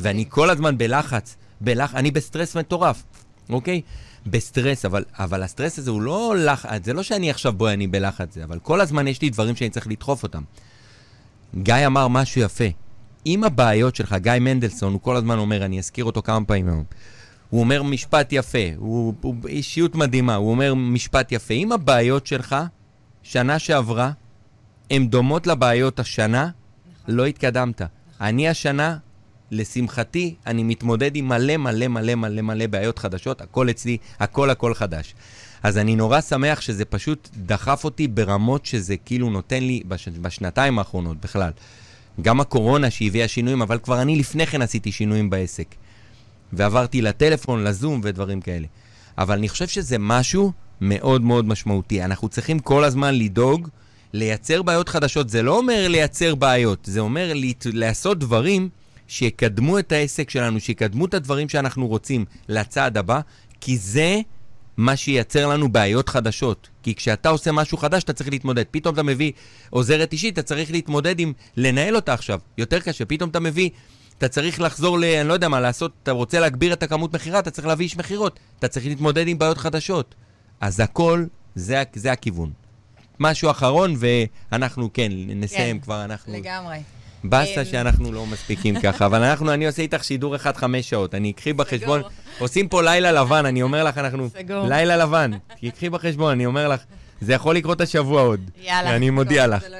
ואני 0.00 0.24
כל 0.28 0.50
הזמן 0.50 0.78
בלחץ, 0.78 1.36
בלח... 1.60 1.94
אני 1.94 2.10
בסטרס 2.10 2.56
מטורף, 2.56 3.02
אוקיי? 3.50 3.80
בסטרס, 4.26 4.84
אבל, 4.84 5.04
אבל 5.18 5.42
הסטרס 5.42 5.78
הזה 5.78 5.90
הוא 5.90 6.02
לא 6.02 6.34
לחץ, 6.38 6.84
זה 6.84 6.92
לא 6.92 7.02
שאני 7.02 7.30
עכשיו, 7.30 7.52
בואי, 7.52 7.74
אני 7.74 7.86
בלחץ 7.86 8.34
זה, 8.34 8.44
אבל 8.44 8.58
כל 8.58 8.80
הזמן 8.80 9.06
יש 9.06 9.22
לי 9.22 9.30
דברים 9.30 9.56
שאני 9.56 9.70
צריך 9.70 9.86
לדחוף 9.86 10.22
אותם. 10.22 10.42
גיא 11.62 11.86
אמר 11.86 12.08
משהו 12.08 12.40
יפה. 12.40 12.64
עם 13.24 13.44
הבעיות 13.44 13.96
שלך, 13.96 14.16
גיא 14.18 14.32
מנדלסון, 14.40 14.92
הוא 14.92 15.00
כל 15.00 15.16
הזמן 15.16 15.38
אומר, 15.38 15.64
אני 15.64 15.78
אזכיר 15.78 16.04
אותו 16.04 16.22
כמה 16.22 16.44
פעמים 16.44 16.68
היום. 16.68 16.84
הוא 17.50 17.60
אומר 17.60 17.82
משפט 17.82 18.28
יפה, 18.32 18.58
הוא, 18.76 19.14
הוא 19.20 19.34
אישיות 19.48 19.94
מדהימה, 19.94 20.34
הוא 20.34 20.50
אומר 20.50 20.74
משפט 20.74 21.32
יפה. 21.32 21.54
אם 21.54 21.72
הבעיות 21.72 22.26
שלך, 22.26 22.56
שנה 23.22 23.58
שעברה, 23.58 24.10
הן 24.90 25.06
דומות 25.08 25.46
לבעיות 25.46 26.00
השנה, 26.00 26.50
נכון. 27.02 27.14
לא 27.14 27.26
התקדמת. 27.26 27.82
אני 28.20 28.48
השנה, 28.48 28.96
לשמחתי, 29.50 30.34
אני 30.46 30.62
מתמודד 30.62 31.16
עם 31.16 31.28
מלא 31.28 31.56
מלא 31.56 31.88
מלא 31.88 32.14
מלא 32.14 32.42
מלא 32.42 32.66
בעיות 32.66 32.98
חדשות, 32.98 33.40
הכל 33.40 33.70
אצלי, 33.70 33.96
הכל 34.20 34.50
הכל 34.50 34.74
חדש. 34.74 35.14
אז 35.62 35.78
אני 35.78 35.96
נורא 35.96 36.20
שמח 36.20 36.60
שזה 36.60 36.84
פשוט 36.84 37.28
דחף 37.36 37.84
אותי 37.84 38.08
ברמות 38.08 38.66
שזה 38.66 38.96
כאילו 38.96 39.30
נותן 39.30 39.62
לי 39.62 39.82
בש... 39.88 40.08
בשנתיים 40.08 40.78
האחרונות 40.78 41.16
בכלל. 41.20 41.50
גם 42.20 42.40
הקורונה 42.40 42.90
שהביאה 42.90 43.28
שינויים, 43.28 43.62
אבל 43.62 43.78
כבר 43.78 44.02
אני 44.02 44.16
לפני 44.16 44.46
כן 44.46 44.62
עשיתי 44.62 44.92
שינויים 44.92 45.30
בעסק. 45.30 45.74
ועברתי 46.52 47.02
לטלפון, 47.02 47.64
לזום 47.64 48.00
ודברים 48.04 48.40
כאלה. 48.40 48.66
אבל 49.18 49.38
אני 49.38 49.48
חושב 49.48 49.68
שזה 49.68 49.96
משהו 49.98 50.52
מאוד 50.80 51.22
מאוד 51.22 51.48
משמעותי. 51.48 52.04
אנחנו 52.04 52.28
צריכים 52.28 52.58
כל 52.58 52.84
הזמן 52.84 53.14
לדאוג, 53.14 53.68
לייצר 54.12 54.62
בעיות 54.62 54.88
חדשות. 54.88 55.30
זה 55.30 55.42
לא 55.42 55.56
אומר 55.58 55.88
לייצר 55.88 56.34
בעיות, 56.34 56.78
זה 56.84 57.00
אומר 57.00 57.32
לעשות 57.64 58.18
דברים 58.18 58.68
שיקדמו 59.08 59.78
את 59.78 59.92
העסק 59.92 60.30
שלנו, 60.30 60.60
שיקדמו 60.60 61.06
את 61.06 61.14
הדברים 61.14 61.48
שאנחנו 61.48 61.86
רוצים 61.86 62.24
לצעד 62.48 62.98
הבא, 62.98 63.20
כי 63.60 63.78
זה 63.78 64.20
מה 64.76 64.96
שייצר 64.96 65.46
לנו 65.46 65.72
בעיות 65.72 66.08
חדשות. 66.08 66.68
כי 66.82 66.94
כשאתה 66.94 67.28
עושה 67.28 67.52
משהו 67.52 67.78
חדש, 67.78 68.02
אתה 68.02 68.12
צריך 68.12 68.30
להתמודד. 68.30 68.64
פתאום 68.70 68.94
אתה 68.94 69.02
מביא 69.02 69.32
עוזרת 69.70 70.12
אישית, 70.12 70.34
אתה 70.34 70.42
צריך 70.42 70.70
להתמודד 70.70 71.20
עם 71.20 71.32
לנהל 71.56 71.96
אותה 71.96 72.12
עכשיו. 72.12 72.40
יותר 72.58 72.80
קשה. 72.80 73.04
פתאום 73.04 73.30
אתה 73.30 73.40
מביא, 73.40 73.70
אתה 74.18 74.28
צריך 74.28 74.60
לחזור 74.60 74.98
ל... 74.98 75.04
אני 75.04 75.28
לא 75.28 75.32
יודע 75.32 75.48
מה 75.48 75.60
לעשות, 75.60 75.92
אתה 76.02 76.12
רוצה 76.12 76.40
להגביר 76.40 76.72
את 76.72 76.82
הכמות 76.82 77.14
מכירה, 77.14 77.38
אתה 77.38 77.50
צריך 77.50 77.66
להביא 77.66 77.84
איש 77.84 77.96
מכירות. 77.96 78.40
אתה 78.58 78.68
צריך 78.68 78.86
להתמודד 78.86 79.28
עם 79.28 79.38
בעיות 79.38 79.58
חדשות. 79.58 80.14
אז 80.60 80.80
הכל, 80.80 81.24
זה, 81.54 81.82
זה 81.94 82.12
הכיוון. 82.12 82.50
משהו 83.20 83.50
אחרון, 83.50 83.94
ואנחנו, 83.98 84.90
כן, 84.92 85.12
נסיים 85.12 85.78
כן, 85.78 85.84
כבר, 85.84 86.04
אנחנו... 86.04 86.32
לגמרי. 86.32 86.78
באסה 87.24 87.60
אמ, 87.60 87.64
שאנחנו 87.64 88.12
לא 88.12 88.26
מספיקים 88.26 88.80
ככה, 88.80 89.06
אבל 89.06 89.22
אנחנו, 89.22 89.52
אני 89.52 89.66
עושה 89.66 89.82
איתך 89.82 90.04
שידור 90.04 90.36
אחד 90.36 90.56
חמש 90.56 90.90
שעות. 90.90 91.14
אני 91.14 91.30
אקחי 91.30 91.52
בחשבון, 91.52 92.02
עושים 92.38 92.68
פה 92.68 92.82
לילה 92.82 93.12
לבן, 93.12 93.46
אני 93.46 93.62
אומר 93.62 93.84
לך, 93.84 93.98
אנחנו... 93.98 94.28
סגור. 94.30 94.66
לילה 94.68 94.96
לבן, 94.96 95.30
תקחי 95.60 95.90
בחשבון, 95.90 96.30
אני 96.30 96.46
אומר 96.46 96.68
לך, 96.68 96.80
זה 97.20 97.32
יכול 97.32 97.56
לקרות 97.56 97.80
השבוע 97.80 98.22
עוד. 98.22 98.50
יאללה. 98.62 98.96
אני 98.96 99.10
מודיע 99.10 99.46
לך. 99.46 99.62
לא. 99.70 99.78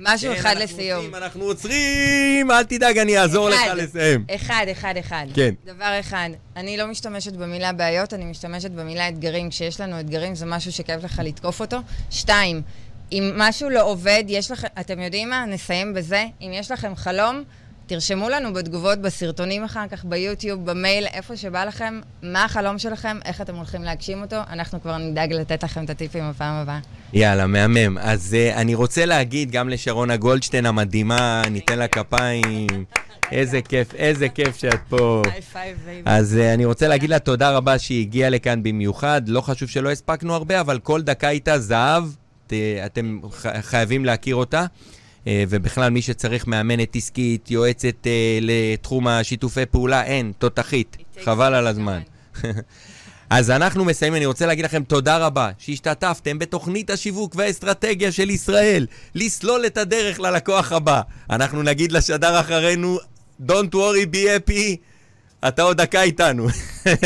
משהו 0.00 0.32
כן, 0.32 0.40
אחד 0.40 0.54
לסיום. 0.58 1.14
אנחנו 1.14 1.44
עוצרים, 1.44 2.50
אל 2.50 2.62
תדאג, 2.62 2.98
אני 2.98 3.18
אעזור 3.18 3.48
לך. 3.48 3.60
לסיים. 3.76 4.24
אחד, 4.34 4.66
אחד, 4.72 4.94
אחד. 5.00 5.26
כן. 5.34 5.54
דבר 5.64 6.00
אחד, 6.00 6.28
אני 6.56 6.76
לא 6.76 6.86
משתמשת 6.86 7.32
במילה 7.32 7.72
בעיות, 7.72 8.14
אני 8.14 8.24
משתמשת 8.24 8.70
במילה 8.70 9.08
אתגרים. 9.08 9.50
כשיש 9.50 9.80
לנו 9.80 10.00
אתגרים 10.00 10.34
זה 10.34 10.46
משהו 10.46 10.72
שכיף 10.72 11.04
לך 11.04 11.20
לתקוף 11.24 11.60
אותו. 11.60 11.76
שתיים, 12.10 12.62
אם 13.12 13.32
משהו 13.36 13.70
לא 13.70 13.90
עובד, 13.90 14.24
יש 14.28 14.50
לכם, 14.50 14.68
אתם 14.80 15.00
יודעים 15.00 15.30
מה? 15.30 15.46
נסיים 15.46 15.94
בזה. 15.94 16.24
אם 16.40 16.50
יש 16.54 16.70
לכם 16.70 16.96
חלום, 16.96 17.42
תרשמו 17.86 18.28
לנו 18.28 18.52
בתגובות, 18.52 18.98
בסרטונים 18.98 19.64
אחר 19.64 19.88
כך, 19.90 20.04
ביוטיוב, 20.04 20.70
במייל, 20.70 21.06
איפה 21.06 21.36
שבא 21.36 21.64
לכם, 21.64 22.00
מה 22.22 22.44
החלום 22.44 22.78
שלכם, 22.78 23.18
איך 23.24 23.40
אתם 23.40 23.54
הולכים 23.54 23.82
להגשים 23.82 24.22
אותו. 24.22 24.36
אנחנו 24.50 24.82
כבר 24.82 24.98
נדאג 24.98 25.32
לתת 25.32 25.64
לכם 25.64 25.84
את 25.84 25.90
הטיפים 25.90 26.30
בפעם 26.30 26.54
הבאה. 26.54 26.78
יאללה, 27.12 27.46
מהמם. 27.46 27.98
אז 27.98 28.36
uh, 28.36 28.56
אני 28.56 28.74
רוצה 28.74 29.06
להגיד 29.06 29.50
גם 29.50 29.68
לשרונה 29.68 30.16
גולדשטיין 30.16 30.66
המדהימה, 30.66 31.42
ניתן 31.50 31.78
לה 31.78 31.88
כפיים. 31.88 32.66
איזה 33.32 33.62
כיף, 33.62 33.94
איזה 33.94 34.28
כיף 34.28 34.56
שאת 34.56 34.80
פה. 34.88 35.22
אז 36.04 36.38
uh, 36.40 36.54
אני 36.54 36.64
רוצה 36.64 36.88
להגיד 36.88 37.10
לה 37.10 37.18
תודה 37.18 37.50
רבה 37.50 37.78
שהיא 37.78 38.00
הגיעה 38.00 38.30
לכאן 38.30 38.62
במיוחד. 38.62 39.22
לא 39.26 39.40
חשוב 39.40 39.68
שלא 39.68 39.90
הספקנו 39.90 40.34
הרבה, 40.34 40.60
אבל 40.60 40.78
כל 40.78 41.02
דקה 41.02 41.28
איתה 41.28 41.58
זהב. 41.58 42.04
ת, 42.52 42.52
אתם 42.86 43.18
ח- 43.32 43.60
חייבים 43.60 44.04
להכיר 44.04 44.36
אותה. 44.36 44.66
Uh, 45.24 45.28
ובכלל, 45.48 45.90
מי 45.90 46.02
שצריך 46.02 46.46
מאמנת 46.46 46.96
עסקית, 46.96 47.50
יועצת 47.50 47.94
uh, 48.02 48.06
לתחום 48.40 49.08
השיתופי 49.08 49.66
פעולה, 49.66 50.04
אין, 50.04 50.32
תותחית. 50.38 50.96
חבל 51.24 51.54
על 51.54 51.66
הזמן. 51.66 52.00
אז 53.30 53.50
אנחנו 53.50 53.84
מסיימים, 53.84 54.16
אני 54.16 54.26
רוצה 54.26 54.46
להגיד 54.46 54.64
לכם 54.64 54.82
תודה 54.84 55.18
רבה 55.18 55.50
שהשתתפתם 55.58 56.38
בתוכנית 56.38 56.90
השיווק 56.90 57.34
והאסטרטגיה 57.36 58.12
של 58.12 58.30
ישראל, 58.30 58.86
לסלול 59.14 59.66
את 59.66 59.78
הדרך 59.78 60.20
ללקוח 60.20 60.72
הבא. 60.72 61.00
אנחנו 61.30 61.62
נגיד 61.62 61.92
לשדר 61.92 62.40
אחרינו, 62.40 62.98
Don't 63.48 63.72
worry, 63.74 64.14
be 64.14 64.16
happy, 64.16 64.76
אתה 65.48 65.62
עוד 65.62 65.76
דקה 65.76 66.02
איתנו. 66.02 66.46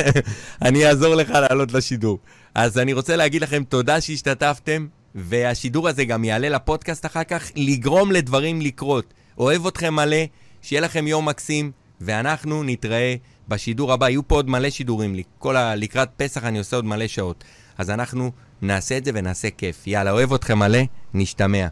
אני 0.62 0.86
אעזור 0.86 1.14
לך 1.14 1.30
לעלות 1.30 1.72
לשידור. 1.72 2.18
אז 2.54 2.78
אני 2.78 2.92
רוצה 2.92 3.16
להגיד 3.16 3.42
לכם 3.42 3.64
תודה 3.68 4.00
שהשתתפתם, 4.00 4.86
והשידור 5.14 5.88
הזה 5.88 6.04
גם 6.04 6.24
יעלה 6.24 6.48
לפודקאסט 6.48 7.06
אחר 7.06 7.24
כך, 7.24 7.50
לגרום 7.56 8.12
לדברים 8.12 8.60
לקרות. 8.60 9.14
אוהב 9.38 9.66
אתכם 9.66 9.94
מלא, 9.94 10.16
שיהיה 10.62 10.82
לכם 10.82 11.06
יום 11.06 11.28
מקסים, 11.28 11.72
ואנחנו 12.00 12.62
נתראה 12.62 13.14
בשידור 13.48 13.92
הבא. 13.92 14.08
יהיו 14.08 14.28
פה 14.28 14.34
עוד 14.34 14.50
מלא 14.50 14.70
שידורים, 14.70 15.16
כל 15.38 15.56
ה... 15.56 15.74
לקראת 15.74 16.08
פסח 16.16 16.44
אני 16.44 16.58
עושה 16.58 16.76
עוד 16.76 16.84
מלא 16.84 17.06
שעות. 17.06 17.44
אז 17.78 17.90
אנחנו 17.90 18.32
נעשה 18.62 18.96
את 18.96 19.04
זה 19.04 19.10
ונעשה 19.14 19.50
כיף. 19.50 19.86
יאללה, 19.86 20.10
אוהב 20.10 20.32
אתכם 20.32 20.58
מלא, 20.58 20.78
נשתמע. 21.14 21.66